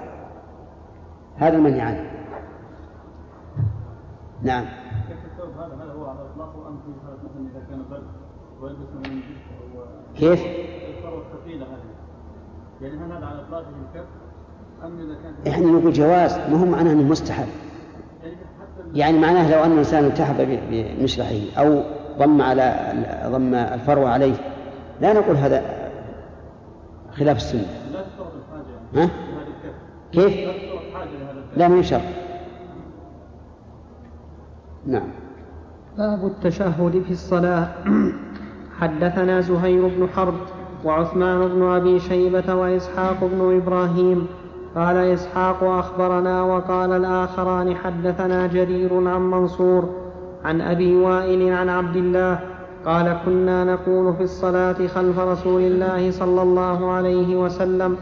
هذا 1.38 1.58
المنهي 1.58 1.82
عنه. 1.82 2.12
نعم. 4.44 4.66
كيف؟ 10.16 10.40
يعني 12.82 12.94
هل 12.94 13.12
هذا 13.12 13.26
على 13.26 13.42
اطلاقه 13.42 13.66
الكف؟ 13.94 14.08
أم 14.84 15.00
إذا 15.00 15.18
كانت 15.24 15.48
إحنا 15.48 15.66
نقول 15.66 15.94
جواز 15.94 16.38
ما 16.38 16.62
هو 16.62 16.66
معناه 16.66 16.92
إنه 16.92 17.04
مستحب. 17.04 17.48
يعني 18.24 18.36
حتى 18.36 19.00
يعني 19.00 19.20
معناه 19.20 19.52
لو 19.52 19.64
أن 19.64 19.72
الإنسان 19.72 20.06
التحف 20.06 20.42
بمشرحه 20.72 21.40
أو 21.58 21.84
ضم 22.18 22.42
على 22.42 22.94
ضم 23.26 23.56
الفروه 23.56 24.10
عليه 24.10 24.36
لا 25.02 25.14
نقول 25.14 25.36
هذا 25.36 25.64
خلاف 27.12 27.38
السنة. 27.38 27.66
لا 27.92 28.06
يعني 28.96 29.08
ها؟ 29.08 29.10
كيف؟ 30.12 30.50
لا 31.58 31.68
من 31.68 31.84
شرط. 31.84 32.02
نعم. 34.86 35.08
باب 35.98 36.26
التشهد 36.26 37.04
في 37.06 37.12
الصلاة. 37.12 37.68
حدثنا 38.80 39.42
زهير 39.42 39.88
بن 39.88 40.08
حرب 40.16 40.34
وعثمان 40.86 41.48
بن 41.48 41.64
أبي 41.64 42.00
شيبة 42.00 42.56
وإسحاق 42.56 43.20
بن 43.22 43.62
إبراهيم. 43.62 44.28
قال 44.76 44.98
إسحاق 44.98 45.64
أخبرنا 45.64 46.44
وقال 46.44 46.92
الآخران 46.92 47.76
حدثنا 47.76 48.48
جرير 48.48 49.10
عن 49.10 49.22
منصور 49.32 49.90
عن 50.46 50.62
أبي 50.62 50.96
وائل 50.96 51.54
عن 51.54 51.70
عبد 51.70 51.96
الله 51.96 52.40
قال 52.86 53.18
كنا 53.26 53.64
نقول 53.64 54.14
في 54.14 54.24
الصلاة 54.24 54.88
خلف 54.88 55.20
رسول 55.20 55.62
الله 55.62 56.12
صلى 56.12 56.42
الله 56.42 56.92
عليه 56.92 57.36
وسلم. 57.36 57.98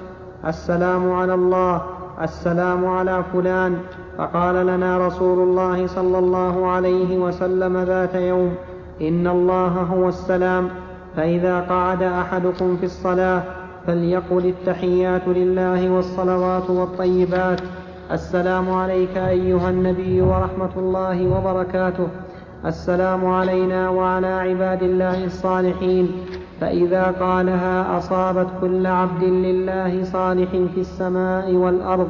السلام 0.46 1.12
على 1.12 1.34
الله 1.34 1.82
السلام 2.22 2.86
على 2.86 3.24
فلان. 3.34 3.78
فقال 4.18 4.68
لنا 4.68 5.08
رسول 5.08 5.40
الله 5.40 5.88
صلى 5.88 6.20
الله 6.20 6.68
عليه 6.68 7.18
وسلم 7.18 7.78
ذات 7.78 8.16
يوم 8.16 8.56
إن 9.02 9.28
الله 9.28 9.68
هو 9.68 10.08
السلام. 10.08 10.70
فإذا 11.16 11.60
قعد 11.60 12.04
أحدكم 12.04 12.78
في 12.78 12.86
الصلاة 12.86 13.44
فليقل 13.88 14.46
التحيات 14.46 15.28
لله 15.28 15.90
والصلوات 15.90 16.70
والطيبات. 16.70 17.62
السلام 18.12 18.72
عليك 18.72 19.18
أيها 19.18 19.70
النبي 19.70 20.22
ورحمة 20.22 20.70
الله 20.78 21.38
وبركاته. 21.38 22.08
السلام 22.66 23.26
علينا 23.26 23.90
وعلى 23.90 24.28
عباد 24.28 24.84
الله 24.84 25.26
الصالحين. 25.26 26.12
فإذا 26.62 27.04
قالها 27.04 27.98
أصابت 27.98 28.48
كل 28.62 28.88
عبد 28.88 29.24
لله 29.24 30.04
صالح 30.04 30.50
في 30.50 30.80
السماء 30.80 31.54
والأرض. 31.54 32.10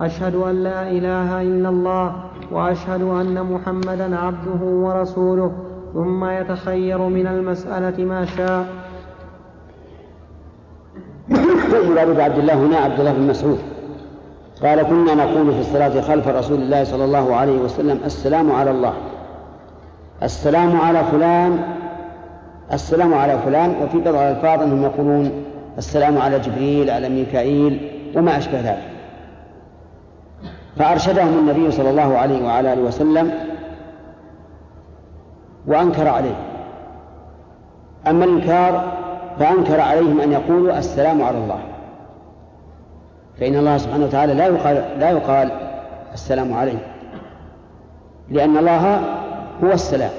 أشهد 0.00 0.34
أن 0.34 0.54
لا 0.54 0.90
إله 0.90 1.42
إلا 1.42 1.68
الله 1.68 2.14
وأشهد 2.52 3.02
أن 3.02 3.52
محمدا 3.52 4.16
عبده 4.16 4.64
ورسوله. 4.64 5.52
ثم 5.94 6.24
يتخير 6.24 6.98
من 6.98 7.26
المسألة 7.26 8.04
ما 8.04 8.26
شاء. 8.26 8.66
مراد 11.88 12.20
عبد 12.20 12.38
الله 12.38 12.54
هنا 12.54 12.76
عبد 12.76 13.00
الله 13.00 13.12
بن 13.12 13.26
مسعود. 13.26 13.58
قال 14.62 14.82
كنا 14.82 15.14
نقول 15.14 15.52
في 15.52 15.60
الصلاة 15.60 16.00
خلف 16.00 16.28
رسول 16.28 16.58
الله 16.58 16.84
صلى 16.84 17.04
الله 17.04 17.36
عليه 17.36 17.58
وسلم 17.58 18.00
السلام 18.04 18.52
على 18.52 18.70
الله. 18.70 18.94
السلام 20.22 20.80
على 20.80 21.04
فلان. 21.04 21.58
السلام 22.72 23.14
على 23.14 23.38
فلان. 23.38 23.70
وفي 23.82 23.98
بعض 23.98 24.14
الألفاظ 24.14 24.62
أنهم 24.62 24.82
يقولون 24.82 25.44
السلام 25.78 26.18
على 26.18 26.38
جبريل 26.38 26.90
على 26.90 27.08
ميكائيل. 27.08 27.90
وما 28.16 28.38
أشبه 28.38 28.60
ذلك. 28.60 28.90
فأرشدهم 30.76 31.38
النبي 31.38 31.70
صلى 31.70 31.90
الله 31.90 32.18
عليه 32.18 32.44
وعلى 32.44 32.72
آله 32.72 32.82
وسلم 32.82 33.53
وأنكر 35.66 36.08
عليه. 36.08 36.36
أما 38.06 38.24
الإنكار 38.24 38.92
فأنكر 39.38 39.80
عليهم 39.80 40.20
أن 40.20 40.32
يقولوا 40.32 40.78
السلام 40.78 41.22
على 41.22 41.38
الله. 41.38 41.58
فإن 43.40 43.56
الله 43.56 43.76
سبحانه 43.76 44.04
وتعالى 44.04 44.34
لا 44.34 44.46
يقال 44.46 44.84
لا 44.98 45.10
يقال 45.10 45.50
السلام 46.12 46.52
عليه 46.52 46.78
لأن 48.30 48.56
الله 48.56 49.00
هو 49.64 49.72
السلام. 49.72 50.10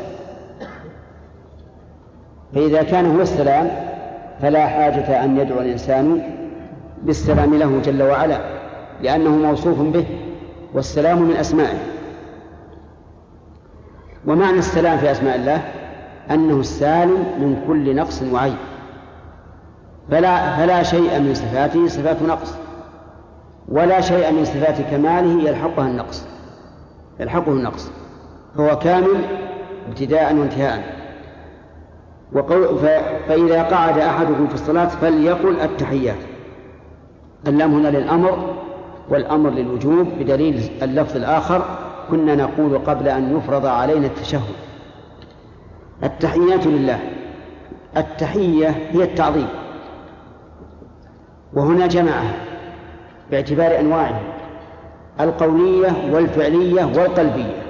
فإذا 2.55 2.83
كان 2.83 3.15
هو 3.15 3.21
السلام 3.21 3.69
فلا 4.41 4.67
حاجة 4.67 5.23
أن 5.23 5.37
يدعو 5.37 5.59
الإنسان 5.59 6.21
بالسلام 7.03 7.55
له 7.55 7.81
جل 7.85 8.03
وعلا 8.03 8.39
لأنه 9.01 9.29
موصوف 9.29 9.81
به 9.81 10.05
والسلام 10.73 11.21
من 11.21 11.35
أسمائه. 11.35 11.94
ومعنى 14.27 14.57
السلام 14.57 14.97
في 14.97 15.11
أسماء 15.11 15.35
الله 15.35 15.61
أنه 16.31 16.59
السالم 16.59 17.25
من 17.39 17.63
كل 17.67 17.95
نقص 17.95 18.21
وعيب. 18.21 18.57
فلا 20.11 20.55
فلا 20.55 20.83
شيء 20.83 21.19
من 21.19 21.33
صفاته 21.33 21.87
صفات 21.87 22.21
نقص 22.21 22.55
ولا 23.69 24.01
شيء 24.01 24.31
من 24.31 24.45
صفات 24.45 24.81
كماله 24.91 25.49
يلحقها 25.49 25.87
النقص 25.87 26.27
يلحقه 27.19 27.51
النقص. 27.51 27.91
فهو 28.57 28.79
كامل 28.79 29.21
ابتداء 29.89 30.35
وانتهاء. 30.35 30.95
وقول 32.33 32.79
فإذا 33.27 33.63
قعد 33.63 33.97
أحدكم 33.97 34.47
في 34.47 34.53
الصلاة 34.53 34.87
فليقل 34.87 35.59
التحيات. 35.59 36.17
اللام 37.47 37.73
هنا 37.73 37.87
للأمر 37.87 38.55
والأمر 39.09 39.49
للوجوب 39.49 40.07
بدليل 40.19 40.69
اللفظ 40.81 41.15
الآخر 41.15 41.84
كنا 42.11 42.35
نقول 42.35 42.77
قبل 42.77 43.07
أن 43.07 43.37
يفرض 43.37 43.65
علينا 43.65 44.05
التشهد. 44.07 44.55
التحيات 46.03 46.67
لله. 46.67 46.99
التحية 47.97 48.69
هي 48.69 49.03
التعظيم. 49.03 49.47
وهنا 51.53 51.87
جمعها 51.87 52.33
باعتبار 53.31 53.79
أنواعها 53.79 54.21
القولية 55.19 55.93
والفعلية 56.11 56.85
والقلبية. 56.85 57.61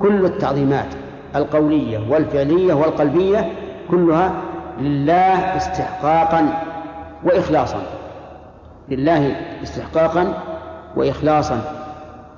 كل 0.00 0.24
التعظيمات 0.24 0.88
القولية 1.36 2.10
والفعلية 2.10 2.74
والقلبية 2.74 3.52
كلها 3.90 4.32
لله 4.80 5.56
استحقاقا 5.56 6.62
وإخلاصا. 7.24 7.82
لله 8.88 9.36
استحقاقا 9.62 10.42
وإخلاصا. 10.96 11.85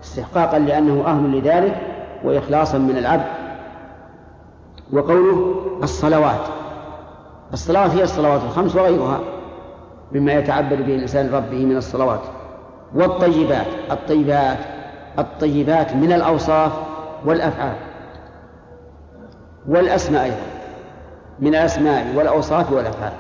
استحقاقا 0.09 0.59
لأنه 0.59 1.05
أهل 1.07 1.39
لذلك 1.39 1.77
وإخلاصا 2.25 2.79
من 2.79 2.99
العبد. 2.99 3.27
وقوله 4.93 5.55
الصلوات. 5.83 6.41
الصلوات 7.53 7.91
هي 7.91 8.03
الصلوات 8.03 8.41
الخمس 8.43 8.77
وغيرها 8.77 9.21
مما 10.13 10.33
يتعبد 10.33 10.87
به 10.87 10.95
الإنسان 10.95 11.35
ربه 11.35 11.65
من 11.65 11.77
الصلوات. 11.77 12.21
والطيبات. 12.95 13.67
الطيبات. 13.91 14.59
الطيبات 15.19 15.97
من 15.97 16.13
الأوصاف 16.13 16.73
والأفعال. 17.25 17.77
والأسماء 19.69 20.25
أيضا. 20.25 20.37
من 21.41 21.49
الأسماء 21.49 22.07
والأوصاف 22.17 22.73
والأفعال. 22.73 23.13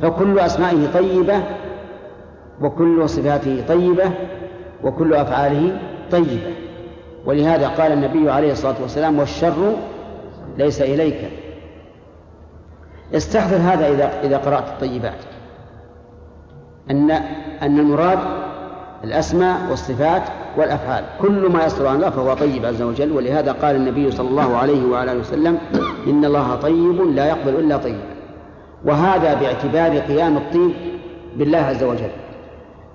فكل 0.00 0.38
أسمائه 0.38 0.92
طيبة 0.94 1.42
وكل 2.62 3.08
صفاته 3.08 3.64
طيبة 3.68 4.10
وكل 4.84 5.14
أفعاله 5.14 5.78
طيبة. 6.10 6.54
ولهذا 7.26 7.68
قال 7.68 7.92
النبي 7.92 8.30
عليه 8.30 8.52
الصلاة 8.52 8.74
والسلام 8.82 9.18
والشر 9.18 9.76
ليس 10.58 10.82
إليك. 10.82 11.30
استحضر 13.14 13.56
هذا 13.56 13.88
إذا 13.88 14.20
إذا 14.22 14.36
قرأت 14.36 14.68
الطيبات. 14.68 15.18
أن 16.90 17.10
أن 17.62 17.78
المراد 17.78 18.18
الأسماء 19.04 19.70
والصفات 19.70 20.22
والأفعال. 20.56 21.04
كل 21.20 21.48
ما 21.52 21.64
يصدر 21.64 21.86
عن 21.86 21.96
الله 21.96 22.10
فهو 22.10 22.34
طيب 22.34 22.66
عز 22.66 22.82
وجل. 22.82 23.12
ولهذا 23.12 23.52
قال 23.52 23.76
النبي 23.76 24.10
صلى 24.10 24.28
الله 24.28 24.56
عليه 24.56 24.86
وعلى 24.86 25.12
آله 25.12 25.20
وسلم 25.20 25.58
إن 26.06 26.24
الله 26.24 26.54
طيب 26.54 27.00
لا 27.00 27.28
يقبل 27.28 27.54
إلا 27.54 27.76
طيبا 27.76 28.18
وهذا 28.84 29.34
باعتبار 29.34 29.98
قيام 29.98 30.36
الطيب 30.36 30.72
بالله 31.36 31.58
عز 31.58 31.82
وجل. 31.82 32.10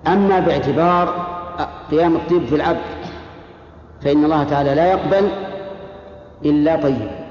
أما 0.07 0.39
باعتبار 0.39 1.33
قيام 1.91 2.15
الطيب 2.15 2.45
في 2.45 2.55
العبد 2.55 2.79
فإن 4.01 4.25
الله 4.25 4.43
تعالى 4.43 4.75
لا 4.75 4.91
يقبل 4.91 5.29
إلا 6.45 6.75
طيبا 6.75 7.23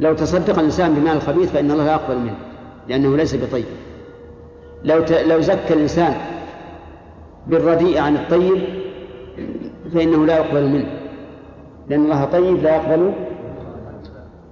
لو 0.00 0.14
تصدق 0.14 0.58
الإنسان 0.58 0.94
بمال 0.94 1.16
الخبيث 1.16 1.50
فإن 1.52 1.70
الله 1.70 1.84
لا 1.84 1.92
يقبل 1.92 2.18
منه 2.18 2.36
لأنه 2.88 3.16
ليس 3.16 3.34
بطيب. 3.34 3.64
لو 4.84 5.00
ت... 5.00 5.12
لو 5.12 5.40
زكى 5.40 5.74
الإنسان 5.74 6.14
بالرديء 7.46 7.98
عن 7.98 8.16
الطيب 8.16 8.64
فإنه 9.94 10.26
لا 10.26 10.36
يقبل 10.36 10.68
منه 10.68 10.86
لأن 11.88 12.04
الله 12.04 12.24
طيب 12.24 12.62
لا 12.62 12.76
يقبل 12.76 13.12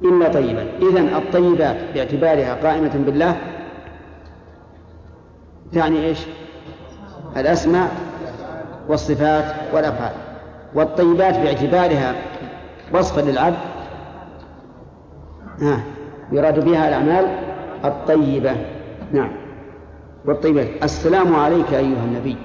إلا 0.04 0.28
طيبا. 0.28 0.66
إذن 0.82 1.08
الطيبات 1.16 1.76
باعتبارها 1.94 2.54
قائمة 2.54 3.02
بالله 3.06 3.36
تعني 5.72 6.06
إيش؟ 6.06 6.18
الأسماء 7.36 8.11
والصفات 8.88 9.54
والأفعال 9.74 10.12
والطيبات 10.74 11.38
باعتبارها 11.38 12.14
وصفا 12.94 13.20
للعبد. 13.20 13.56
ها 15.60 15.82
يراد 16.32 16.64
بها 16.64 16.88
الأعمال 16.88 17.38
الطيبة. 17.84 18.56
نعم. 19.12 19.32
والطيبات 20.24 20.68
السلام 20.82 21.34
عليك 21.34 21.74
أيها 21.74 22.04
النبي. 22.04 22.36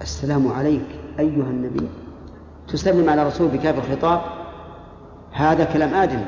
السلام 0.00 0.52
عليك 0.52 0.86
أيها 1.18 1.50
النبي. 1.50 1.88
تسلم 2.68 3.10
على 3.10 3.26
رسول 3.26 3.48
بكاف 3.48 3.78
الخطاب. 3.78 4.20
هذا 5.32 5.64
كلام 5.64 5.94
آدم. 5.94 6.20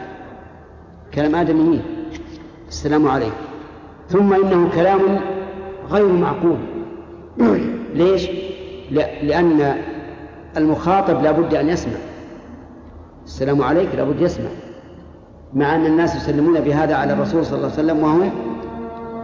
كلام 1.14 1.34
آدميين 1.34 1.82
السلام 2.68 3.08
عليك. 3.08 3.32
ثم 4.08 4.34
إنه 4.34 4.70
كلام 4.74 5.00
غير 5.90 6.12
معقول. 6.12 6.58
ليش؟ 7.94 8.30
لأن 9.22 9.74
المخاطب 10.56 11.22
لا 11.22 11.30
بد 11.30 11.54
أن 11.54 11.68
يسمع. 11.68 11.94
السلام 13.24 13.62
عليك 13.62 13.88
لا 13.94 14.04
بد 14.04 14.20
يسمع. 14.20 14.50
مع 15.54 15.74
أن 15.74 15.86
الناس 15.86 16.16
يسلمون 16.16 16.60
بهذا 16.60 16.96
على 16.96 17.12
الرسول 17.12 17.46
صلى 17.46 17.56
الله 17.56 17.70
عليه 17.72 17.82
وسلم 17.82 18.02
وهم 18.02 18.30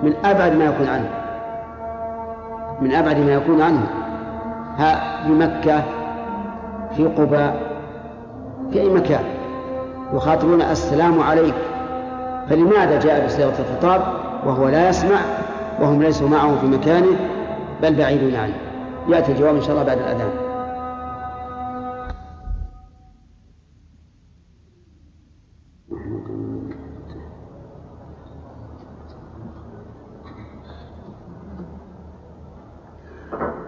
من 0.02 0.12
أبعد 0.24 0.56
ما 0.56 0.64
يكون 0.64 0.88
عنه. 0.88 1.10
من 2.80 2.92
أبعد 2.92 3.18
ما 3.18 3.32
يكون 3.32 3.62
عنه. 3.62 3.86
ها 4.76 5.26
بمكة 5.28 5.82
في 6.96 7.04
قباء 7.04 7.60
في 8.72 8.80
أي 8.80 8.88
مكان. 8.88 9.24
يخاطبون 10.14 10.62
السلام 10.62 11.20
عليك. 11.22 11.54
فلماذا 12.50 12.98
جاء 13.00 13.26
بصيغة 13.26 13.54
الخطاب 13.58 14.02
وهو 14.46 14.68
لا 14.68 14.88
يسمع 14.88 15.20
وهم 15.80 16.02
ليسوا 16.02 16.28
معه 16.28 16.56
في 16.60 16.66
مكانه؟ 16.66 17.16
بل 17.82 17.94
بعيدون 17.94 18.34
عنه. 18.34 18.69
يأتي 19.12 19.32
الجواب 19.32 19.54
إن 19.54 19.60
شاء 19.60 19.70
الله 19.70 19.82
بعد 19.82 19.98
الأذان. 19.98 20.30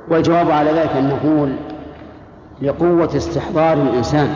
والجواب 0.09 0.51
على 0.51 0.70
ذلك 0.70 0.90
أن 0.90 1.09
نقول 1.09 1.56
لقوة 2.62 3.16
استحضار 3.16 3.73
الإنسان. 3.73 4.35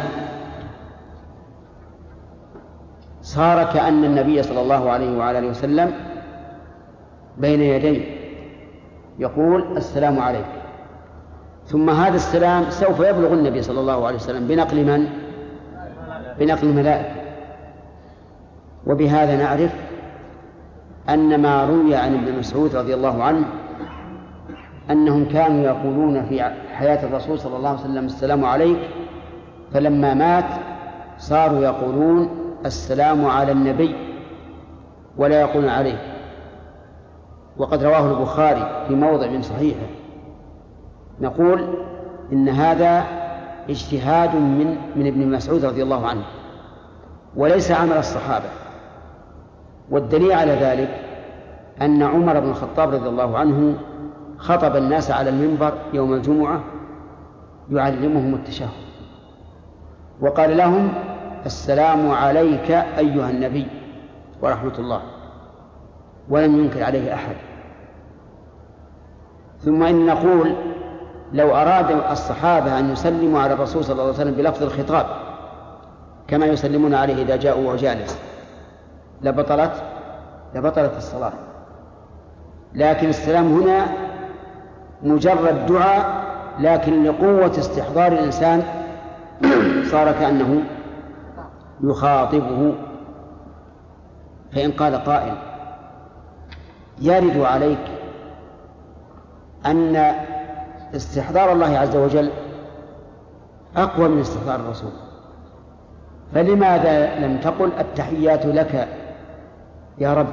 صار 3.22 3.64
كأن 3.64 4.04
النبي 4.04 4.42
صلى 4.42 4.60
الله 4.60 4.90
عليه 4.90 5.18
وعلى 5.18 5.38
آله 5.38 5.48
وسلم 5.48 5.92
بين 7.38 7.60
يديه 7.60 8.16
يقول 9.18 9.76
السلام 9.76 10.20
عليك 10.20 10.55
ثم 11.66 11.90
هذا 11.90 12.16
السلام 12.16 12.64
سوف 12.70 13.00
يبلغ 13.00 13.32
النبي 13.32 13.62
صلى 13.62 13.80
الله 13.80 14.06
عليه 14.06 14.16
وسلم 14.16 14.46
بنقل 14.46 14.84
من؟ 14.84 15.08
بنقل 16.38 16.68
الملائكة. 16.68 17.14
وبهذا 18.86 19.36
نعرف 19.36 19.72
أن 21.08 21.42
ما 21.42 21.64
روي 21.64 21.94
عن 21.94 22.14
ابن 22.14 22.38
مسعود 22.38 22.76
رضي 22.76 22.94
الله 22.94 23.22
عنه 23.22 23.44
أنهم 24.90 25.24
كانوا 25.24 25.64
يقولون 25.64 26.26
في 26.26 26.42
حياة 26.72 27.04
الرسول 27.04 27.38
صلى 27.38 27.56
الله 27.56 27.68
عليه 27.68 27.80
وسلم 27.80 28.04
السلام 28.04 28.44
عليك 28.44 28.78
فلما 29.72 30.14
مات 30.14 30.44
صاروا 31.18 31.64
يقولون 31.64 32.30
السلام 32.66 33.26
على 33.26 33.52
النبي 33.52 33.94
ولا 35.16 35.40
يقولون 35.40 35.68
عليه. 35.68 35.98
وقد 37.56 37.82
رواه 37.82 38.10
البخاري 38.10 38.84
في 38.88 38.94
موضع 38.94 39.26
من 39.26 39.42
صحيحه. 39.42 39.86
نقول 41.20 41.64
إن 42.32 42.48
هذا 42.48 43.04
اجتهاد 43.70 44.34
من 44.34 44.76
من 44.96 45.06
ابن 45.06 45.30
مسعود 45.30 45.64
رضي 45.64 45.82
الله 45.82 46.06
عنه 46.06 46.22
وليس 47.36 47.70
عمل 47.70 47.96
الصحابة. 47.96 48.48
والدليل 49.90 50.32
على 50.32 50.52
ذلك 50.52 51.00
أن 51.82 52.02
عمر 52.02 52.40
بن 52.40 52.48
الخطاب 52.48 52.94
رضي 52.94 53.08
الله 53.08 53.38
عنه 53.38 53.74
خطب 54.38 54.76
الناس 54.76 55.10
على 55.10 55.30
المنبر 55.30 55.72
يوم 55.92 56.12
الجمعة 56.12 56.60
يعلمهم 57.70 58.34
التشهد. 58.34 58.68
وقال 60.20 60.56
لهم 60.56 60.92
السلام 61.46 62.10
عليك 62.10 62.70
أيها 62.70 63.30
النبي 63.30 63.66
ورحمة 64.42 64.78
الله. 64.78 65.00
ولم 66.28 66.58
ينكر 66.58 66.82
عليه 66.82 67.14
أحد. 67.14 67.36
ثم 69.58 69.82
إن 69.82 70.06
نقول 70.06 70.54
لو 71.32 71.56
أراد 71.56 71.90
الصحابة 72.10 72.78
أن 72.78 72.92
يسلموا 72.92 73.40
على 73.40 73.52
الرسول 73.52 73.84
صلى 73.84 73.92
الله 73.92 74.04
عليه 74.04 74.14
وسلم 74.14 74.34
بلفظ 74.34 74.62
الخطاب 74.62 75.06
كما 76.28 76.46
يسلمون 76.46 76.94
عليه 76.94 77.22
إذا 77.22 77.36
جاءوا 77.36 77.72
وجالس 77.72 78.18
لبطلت 79.22 79.72
لبطلت 80.54 80.92
الصلاة. 80.96 81.32
لكن 82.74 83.08
السلام 83.08 83.60
هنا 83.60 83.86
مجرد 85.02 85.66
دعاء 85.66 86.24
لكن 86.60 87.04
لقوة 87.04 87.58
استحضار 87.58 88.12
الإنسان 88.12 88.62
صار 89.90 90.12
كأنه 90.12 90.62
يخاطبه. 91.84 92.74
فإن 94.52 94.72
قال 94.72 94.94
قائل 95.04 95.34
يرد 97.00 97.40
عليك 97.40 97.78
أن 99.66 100.14
استحضار 100.94 101.52
الله 101.52 101.78
عز 101.78 101.96
وجل 101.96 102.30
أقوى 103.76 104.08
من 104.08 104.20
استحضار 104.20 104.60
الرسول. 104.60 104.90
فلماذا 106.34 107.18
لم 107.18 107.36
تقل 107.36 107.70
التحيات 107.78 108.46
لك 108.46 108.88
يا 109.98 110.14
رب؟ 110.14 110.26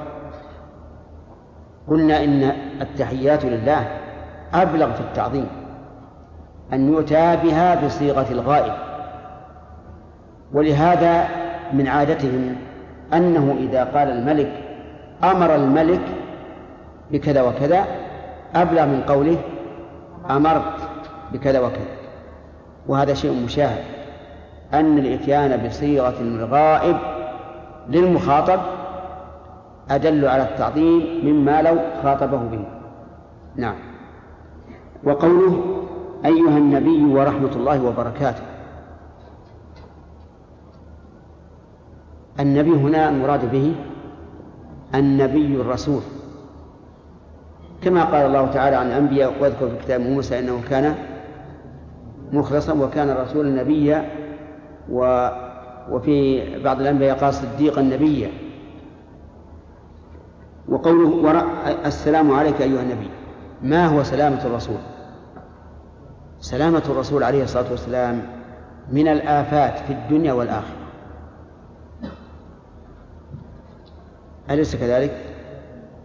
قلنا 1.88 2.24
إن 2.24 2.44
التحيات 2.82 3.46
لله 3.46 3.88
أبلغ 4.54 4.94
في 4.94 5.02
التعظيم 5.02 5.48
أن 6.74 6.94
يؤتى 6.94 7.38
بها 7.44 7.86
بصيغة 7.86 8.32
الغائب. 8.32 8.74
ولهذا 10.54 11.28
من 11.74 11.88
عادتهم 11.88 12.56
أنه 13.14 13.56
إذا 13.60 13.84
قال 13.84 14.12
الملك 14.12 14.52
أمر 15.24 15.56
الملك 15.56 16.02
بكذا 17.12 17.42
وكذا 17.42 17.86
أبلغ 18.56 18.86
من 18.86 19.02
قوله 19.02 19.38
أمرت 20.30 20.90
بكذا 21.34 21.60
وكذا. 21.60 21.88
وهذا 22.88 23.14
شيء 23.14 23.44
مشاهد. 23.46 23.84
أن 24.74 24.98
الإتيان 24.98 25.68
بصيغة 25.68 26.22
الغائب 26.22 26.98
للمخاطب 27.90 28.60
أدل 29.90 30.28
على 30.28 30.44
التعظيم 30.44 31.26
مما 31.26 31.62
لو 31.62 31.78
خاطبه 32.04 32.38
به. 32.38 32.66
نعم. 33.56 33.76
وقوله 35.04 35.64
أيها 36.26 36.58
النبي 36.58 37.06
ورحمة 37.06 37.52
الله 37.56 37.84
وبركاته. 37.84 38.44
النبي 42.40 42.72
هنا 42.72 43.10
المراد 43.10 43.52
به 43.52 43.76
النبي 44.96 45.62
الرسول. 45.62 46.02
كما 47.84 48.04
قال 48.04 48.26
الله 48.26 48.52
تعالى 48.52 48.76
عن 48.76 48.88
الأنبياء 48.88 49.34
واذكر 49.42 49.70
في 49.70 49.78
كتاب 49.86 50.02
موسى 50.02 50.40
إنه 50.40 50.62
كان 50.70 50.96
مخلصا 52.32 52.74
وكان 52.74 53.10
رسولا 53.10 53.64
نبيا 53.64 54.10
و 54.90 55.30
وفي 55.90 56.44
بعض 56.60 56.82
الأنبياء 56.82 57.18
قال 57.18 57.34
صديقا 57.34 57.82
نبيا. 57.82 58.32
وقوله 60.70 61.42
السلام 61.86 62.32
عليك 62.32 62.62
أيها 62.62 62.82
النبي. 62.82 63.10
ما 63.62 63.86
هو 63.86 64.04
سلامة 64.04 64.46
الرسول؟ 64.46 64.78
سلامة 66.40 66.84
الرسول 66.90 67.24
عليه 67.24 67.44
الصلاة 67.44 67.72
والسلام 67.72 68.22
من 68.92 69.08
الآفات 69.08 69.80
في 69.80 69.94
الدنيا 69.94 70.34
والآخرة. 70.34 70.78
أليس 74.50 74.76
كذلك؟ 74.76 75.18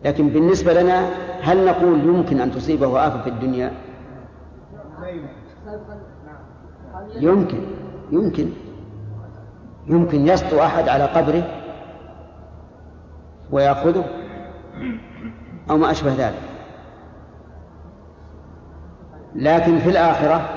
لكن 0.04 0.28
بالنسبة 0.28 0.82
لنا 0.82 1.10
هل 1.42 1.66
نقول 1.66 2.04
يمكن 2.04 2.40
أن 2.40 2.50
تصيبه 2.50 3.06
آفة 3.06 3.22
في 3.22 3.30
الدنيا؟ 3.30 3.72
يمكن. 7.14 7.60
يمكن. 8.10 8.50
يمكن 9.86 10.26
يسطو 10.26 10.62
أحد 10.62 10.88
على 10.88 11.04
قبره 11.04 11.42
ويأخذه 13.50 14.04
أو 15.70 15.76
ما 15.76 15.90
أشبه 15.90 16.14
ذلك. 16.14 16.42
لكن 19.34 19.78
في 19.78 19.90
الآخرة 19.90 20.48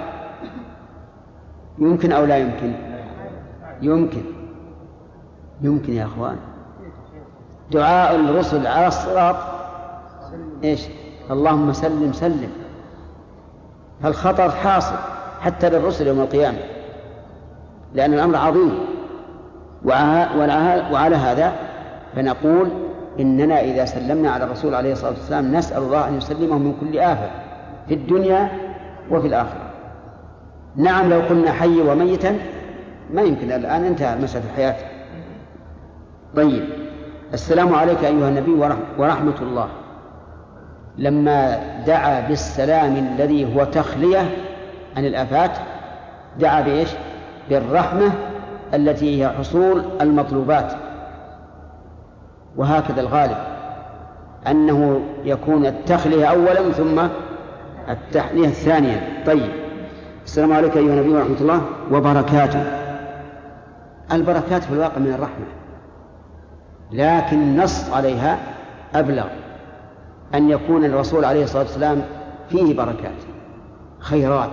يمكن 1.80 2.12
أو 2.12 2.26
لا 2.26 2.38
يمكن؟ 2.38 2.74
يمكن. 3.82 4.24
يمكن 5.62 5.94
يا 5.94 6.06
أخوان. 6.06 6.38
دعاء 7.72 8.16
الرسل 8.16 8.68
على 8.68 8.88
الصراط 8.88 9.51
إيش؟ 10.64 10.82
اللهم 11.32 11.74
سلم 11.74 12.14
سلم. 12.14 12.52
فالخطر 14.04 14.50
حاصل 14.50 14.96
حتى 15.42 15.70
للرسل 15.70 16.08
يوم 16.08 16.20
القيامة. 16.20 16.58
لأن 17.94 18.14
الأمر 18.14 18.36
عظيم. 18.36 18.80
وعلى 19.86 21.16
هذا 21.16 21.54
فنقول 22.16 22.70
إننا 23.20 23.62
إذا 23.62 23.86
سلمنا 23.86 24.32
على 24.32 24.44
الرسول 24.44 24.76
عليه 24.76 24.92
الصلاة 24.92 25.12
والسلام 25.12 25.56
نسأل 25.56 25.84
الله 25.84 26.08
أن 26.08 26.18
يسلمه 26.18 26.58
من 26.58 26.78
كل 26.82 27.00
آفة 27.00 27.30
في 27.88 27.94
الدنيا 27.94 28.52
وفي 29.12 29.28
الآخرة. 29.28 29.72
نعم 30.76 31.10
لو 31.10 31.20
قلنا 31.20 31.52
حي 31.52 31.82
وميتا 31.82 32.38
ما 33.14 33.22
يمكن 33.22 33.52
الآن 33.52 33.84
انتهى 33.84 34.16
مسألة 34.16 34.46
الحياة. 34.46 34.76
طيب 36.36 36.70
السلام 37.34 37.76
عليك 37.76 38.04
أيها 38.04 38.30
النبي 38.30 38.52
ورحمة 38.98 39.42
الله. 39.42 39.68
لما 40.98 41.60
دعا 41.88 42.28
بالسلام 42.28 42.96
الذي 42.96 43.56
هو 43.56 43.64
تخلية 43.64 44.30
عن 44.98 45.06
الآفات 45.06 45.52
دعا 46.40 46.62
بإيش؟ 46.62 46.90
بالرحمة 47.50 48.12
التي 48.74 49.24
هي 49.24 49.30
حصول 49.30 49.84
المطلوبات. 50.02 50.74
وهكذا 52.58 53.02
الغالب 53.02 53.38
أنه 54.48 55.02
يكون 55.26 55.66
التخلية 55.66 56.26
أولا 56.26 56.72
ثم 56.72 57.02
التحلية 57.90 58.48
ثانيا 58.48 59.02
طيب 59.26 59.52
السلام 60.26 60.54
عليك 60.54 60.78
أيها 60.78 60.94
النبي 60.94 61.10
ورحمة 61.10 61.38
الله 61.42 61.62
وبركاته. 61.92 62.64
البركات 64.12 64.64
في 64.64 64.74
الواقع 64.74 64.98
من 64.98 65.14
الرحمة 65.14 65.46
لكن 66.92 67.42
النص 67.42 67.94
عليها 67.94 68.38
أبلغ. 68.96 69.28
أن 70.36 70.50
يكون 70.50 70.86
الرسول 70.86 71.26
عليه 71.26 71.44
الصلاة 71.44 71.64
والسلام 71.64 72.02
فيه 72.50 72.78
بركات 72.78 73.18
خيرات 74.00 74.52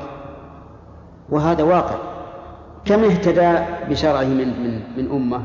وهذا 1.30 1.62
واقع. 1.62 1.94
كم 2.84 3.04
اهتدى 3.04 3.58
بشرعه 3.90 4.24
من 4.24 4.48
من 4.62 4.80
من 4.96 5.10
أمة؟ 5.10 5.42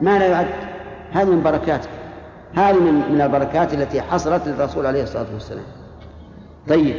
ما 0.00 0.18
لا 0.18 0.26
يعد. 0.26 0.46
هذه 1.12 1.30
من 1.30 1.42
بركاته 1.42 1.88
هذه 2.54 2.80
من 2.80 3.12
من 3.12 3.20
البركات 3.20 3.74
التي 3.74 4.02
حصلت 4.02 4.48
للرسول 4.48 4.86
عليه 4.86 5.02
الصلاة 5.02 5.26
والسلام. 5.32 5.64
طيب. 6.68 6.96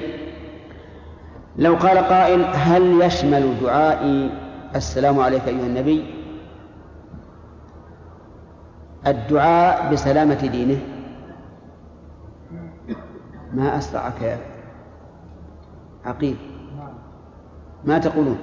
لو 1.57 1.75
قال 1.75 1.97
قائل 1.97 2.45
هل 2.53 3.01
يشمل 3.01 3.53
دعائي 3.61 4.31
السلام 4.75 5.19
عليك 5.19 5.47
أيها 5.47 5.65
النبي؟ 5.65 6.05
الدعاء 9.07 9.93
بسلامة 9.93 10.47
دينه. 10.47 10.79
ما 13.53 13.77
أسرعك 13.77 14.21
يا 14.21 14.37
عقيل. 16.05 16.35
ما 17.85 17.97
تقولون؟ 17.97 18.37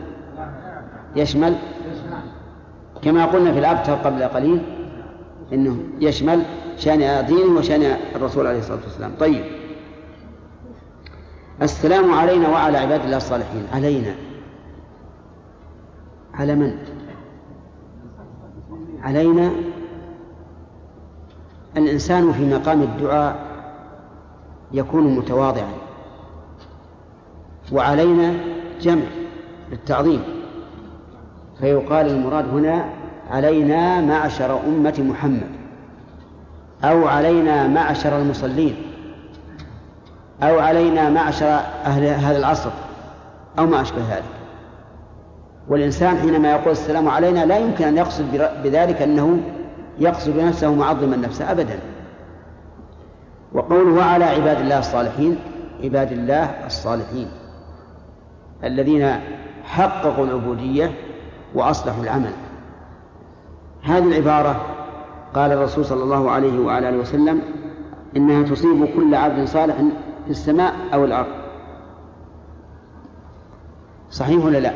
يشمل؟ 1.17 1.57
كما 3.03 3.27
قلنا 3.27 3.53
في 3.53 3.59
الأبتر 3.59 3.95
قبل 3.95 4.23
قليل 4.23 4.63
إنه 5.53 5.77
يشمل 6.01 6.43
شأن 6.77 7.27
دينه 7.27 7.59
وشأن 7.59 7.83
الرسول 8.15 8.47
عليه 8.47 8.59
الصلاة 8.59 8.81
والسلام. 8.85 9.13
طيب. 9.21 9.45
السلام 11.63 12.15
علينا 12.15 12.49
وعلى 12.49 12.79
عباد 12.79 13.01
الله 13.01 13.17
الصالحين. 13.17 13.67
علينا. 13.73 14.15
على 16.35 16.55
من؟ 16.55 16.79
علينا. 19.03 19.51
الإنسان 21.77 22.33
في 22.33 22.55
مقام 22.55 22.83
الدعاء 22.83 23.54
يكون 24.75 25.17
متواضعا. 25.17 25.73
وعلينا 27.73 28.35
جمع 28.81 29.05
للتعظيم. 29.71 30.23
فيقال 31.61 32.07
المراد 32.07 32.49
هنا 32.49 32.85
علينا 33.31 34.01
معشر 34.01 34.61
أمة 34.67 34.95
محمد. 34.99 35.51
أو 36.85 37.07
علينا 37.09 37.67
معشر 37.67 38.19
المصلين. 38.19 38.77
أو 40.43 40.59
علينا 40.59 41.11
معشر 41.11 41.47
أهل 41.85 42.05
هذا 42.05 42.39
العصر. 42.39 42.71
أو 43.59 43.67
ما 43.67 43.81
أشبه 43.81 43.99
ذلك. 43.99 44.25
والإنسان 45.69 46.19
حينما 46.19 46.51
يقول 46.51 46.73
السلام 46.73 47.09
علينا 47.09 47.45
لا 47.45 47.59
يمكن 47.59 47.85
أن 47.85 47.97
يقصد 47.97 48.25
بذلك 48.65 49.03
أنه 49.03 49.41
يقصد 49.99 50.31
بنفسه 50.31 50.75
معظما 50.75 51.17
نفسه 51.17 51.51
أبدا. 51.51 51.79
وقوله 53.55 53.93
وعلى 53.93 54.25
عباد 54.25 54.61
الله 54.61 54.79
الصالحين 54.79 55.39
عباد 55.85 56.13
الله 56.13 56.67
الصالحين 56.67 57.29
الذين 58.65 59.21
حققوا 59.65 60.25
العبودية 60.25 60.91
وأصلحوا 61.55 62.03
العمل. 62.03 62.33
هذه 63.83 64.09
العبارة 64.09 64.67
قال 65.35 65.53
الرسول 65.53 65.85
صلى 65.85 66.03
الله 66.03 66.31
عليه 66.31 66.59
وعلى 66.59 66.89
آله 66.89 66.99
وسلم 66.99 67.43
إنها 68.17 68.43
تصيب 68.43 68.89
كل 68.97 69.15
عبد 69.15 69.45
صالح 69.45 69.77
في 70.25 70.31
السماء 70.31 70.75
أو 70.95 71.05
الأرض. 71.05 71.35
صحيح 74.11 74.45
ولا 74.45 74.59
لا؟ 74.59 74.73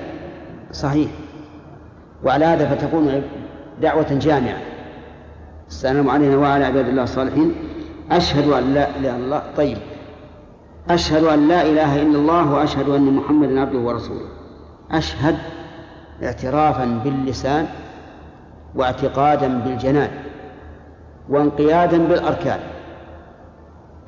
صحيح. 0.72 1.10
وعلى 2.24 2.44
هذا 2.44 2.74
فتكون 2.74 3.22
دعوة 3.82 4.14
جامعة. 4.14 4.58
السلام 5.68 6.10
علينا 6.10 6.36
وعلى 6.36 6.64
عباد 6.64 6.88
الله 6.88 7.02
الصالحين. 7.02 7.54
أشهد 8.10 8.48
أن 8.48 8.74
لا 8.74 8.88
إله 8.96 9.16
إلا 9.16 9.16
الله. 9.16 9.42
طيب. 9.56 9.78
أشهد 10.90 11.24
أن 11.24 11.48
لا 11.48 11.62
إله 11.62 12.02
إلا 12.02 12.18
الله 12.18 12.52
وأشهد 12.52 12.88
أن 12.88 13.14
محمدا 13.14 13.60
عبده 13.60 13.78
ورسوله. 13.78 14.28
أشهد 14.90 15.36
اعترافا 16.22 17.00
باللسان 17.04 17.66
واعتقادا 18.74 19.48
بالجنان 19.48 20.10
وانقيادا 21.28 21.98
بالأركان 21.98 22.60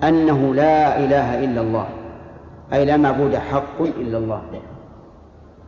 أنه 0.02 0.54
لا 0.54 0.98
إله 0.98 1.44
إلا 1.44 1.60
الله 1.60 1.86
أي 2.72 2.84
لا 2.84 2.96
معبود 2.96 3.34
حق 3.34 3.82
إلا 3.82 4.18
الله 4.18 4.42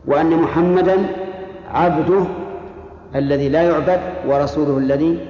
وأن 0.05 0.29
محمدا 0.29 0.97
عبده 1.71 2.25
الذي 3.15 3.49
لا 3.49 3.61
يعبد 3.61 3.99
ورسوله 4.27 4.77
الذي 4.77 5.27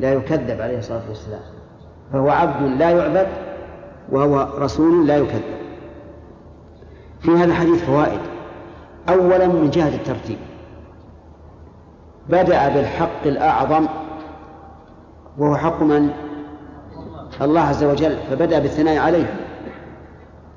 لا 0.00 0.12
يكذب 0.12 0.60
عليه 0.60 0.78
الصلاة 0.78 1.02
والسلام. 1.08 1.40
فهو 2.12 2.30
عبد 2.30 2.80
لا 2.80 2.90
يعبد 2.90 3.26
وهو 4.12 4.48
رسول 4.58 5.06
لا 5.06 5.16
يكذب. 5.16 5.42
في 7.20 7.30
هذا 7.30 7.44
الحديث 7.44 7.84
فوائد. 7.84 8.20
أولا 9.08 9.46
من 9.46 9.70
جهة 9.70 9.88
الترتيب. 9.88 10.38
بدأ 12.28 12.68
بالحق 12.68 13.26
الأعظم 13.26 13.86
وهو 15.38 15.56
حق 15.56 15.82
من؟ 15.82 16.10
الله 17.42 17.60
عز 17.60 17.84
وجل 17.84 18.16
فبدأ 18.30 18.58
بالثناء 18.58 18.98
عليه. 18.98 19.34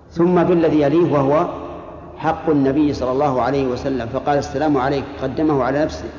ثم 0.09 0.43
بالذي 0.43 0.81
يليه 0.81 1.13
وهو 1.13 1.47
حق 2.17 2.49
النبي 2.49 2.93
صلى 2.93 3.11
الله 3.11 3.41
عليه 3.41 3.67
وسلم 3.67 4.07
فقال 4.07 4.37
السلام 4.37 4.77
عليك 4.77 5.03
قدمه 5.21 5.63
على 5.63 5.83
نفسه. 5.83 6.09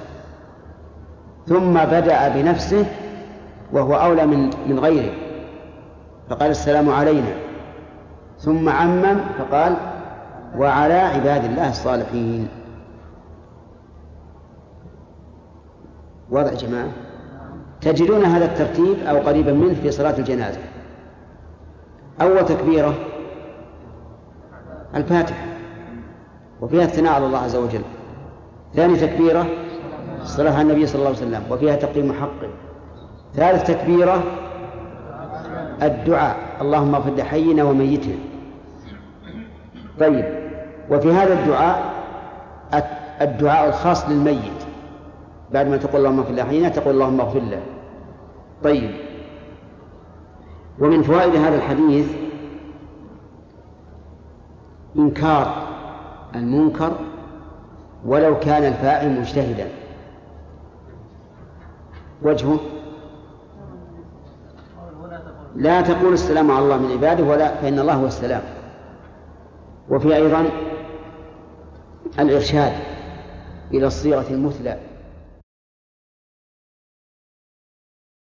ثم 1.47 1.75
بدأ 1.75 2.29
بنفسه 2.29 2.87
وهو 3.73 3.95
أولى 3.95 4.27
من 4.27 4.51
من 4.67 4.79
غيره. 4.79 5.24
فقال 6.31 6.51
السلام 6.51 6.91
علينا. 6.91 7.35
ثم 8.39 8.69
عمم 8.69 9.21
فقال 9.39 9.77
وعلى 10.57 10.95
عباد 10.95 11.45
الله 11.45 11.71
الصالحين. 11.71 12.49
يا 16.53 16.55
جماعة؟ 16.55 16.89
تجدون 17.81 18.25
هذا 18.25 18.45
الترتيب 18.45 18.97
أو 19.07 19.19
قريبا 19.19 19.53
منه 19.53 19.75
في 19.75 19.91
صلاة 19.91 20.19
الجنازة. 20.19 20.61
أول 22.21 22.47
تكبيرة 22.47 22.95
الفاتحة 24.95 25.47
وفيها 26.61 26.85
الثناء 26.85 27.13
على 27.13 27.27
الله 27.27 27.39
عز 27.39 27.57
وجل. 27.57 27.83
ثاني 28.75 28.97
تكبيرة 28.97 29.47
على 30.25 30.63
النبي 30.63 30.87
صلى 30.87 30.99
الله 30.99 31.09
عليه 31.09 31.19
وسلم 31.19 31.43
وفيها 31.51 31.77
تقديم 31.77 32.13
حقه. 32.13 32.49
ثالث 33.35 33.67
تكبيرة 33.67 34.23
الدعاء. 35.83 36.37
اللهم 36.61 36.95
اغفر 36.95 37.15
لحينا 37.15 37.65
وميتنا. 37.65 38.15
طيب 40.01 40.25
وفي 40.91 41.13
هذا 41.13 41.41
الدعاء 41.41 41.95
الدعاء 43.21 43.69
الخاص 43.69 44.09
للميت. 44.09 44.61
بعد 45.53 45.69
ما 45.69 45.77
تقول 45.77 45.97
اللهم 45.97 46.19
اغفر 46.19 46.33
له 46.33 46.45
حين 46.45 46.73
تقول 46.73 46.95
اللهم 46.95 47.21
اغفر 47.21 47.41
له. 47.41 47.63
طيب 48.65 48.91
ومن 50.79 51.03
فوائد 51.03 51.37
هذا 51.37 51.57
الحديث 51.57 52.13
إنكار 54.97 55.55
المنكر 56.35 56.93
ولو 58.05 58.39
كان 58.39 58.65
الفاعل 58.65 59.21
مجتهدا. 59.21 59.69
وجهه؟ 62.23 62.59
لا 65.57 65.81
تقول 65.81 66.13
السلام 66.13 66.51
على 66.51 66.65
الله 66.65 66.77
من 66.77 66.91
عباده 66.93 67.25
ولا 67.25 67.55
فإن 67.55 67.79
الله 67.79 67.95
هو 67.95 68.07
السلام. 68.07 68.43
وفي 69.91 70.17
أيضا 70.17 70.45
الإرشاد 72.19 72.73
إلى 73.75 73.87
الصيغة 73.87 74.27
المثلى. 74.31 74.79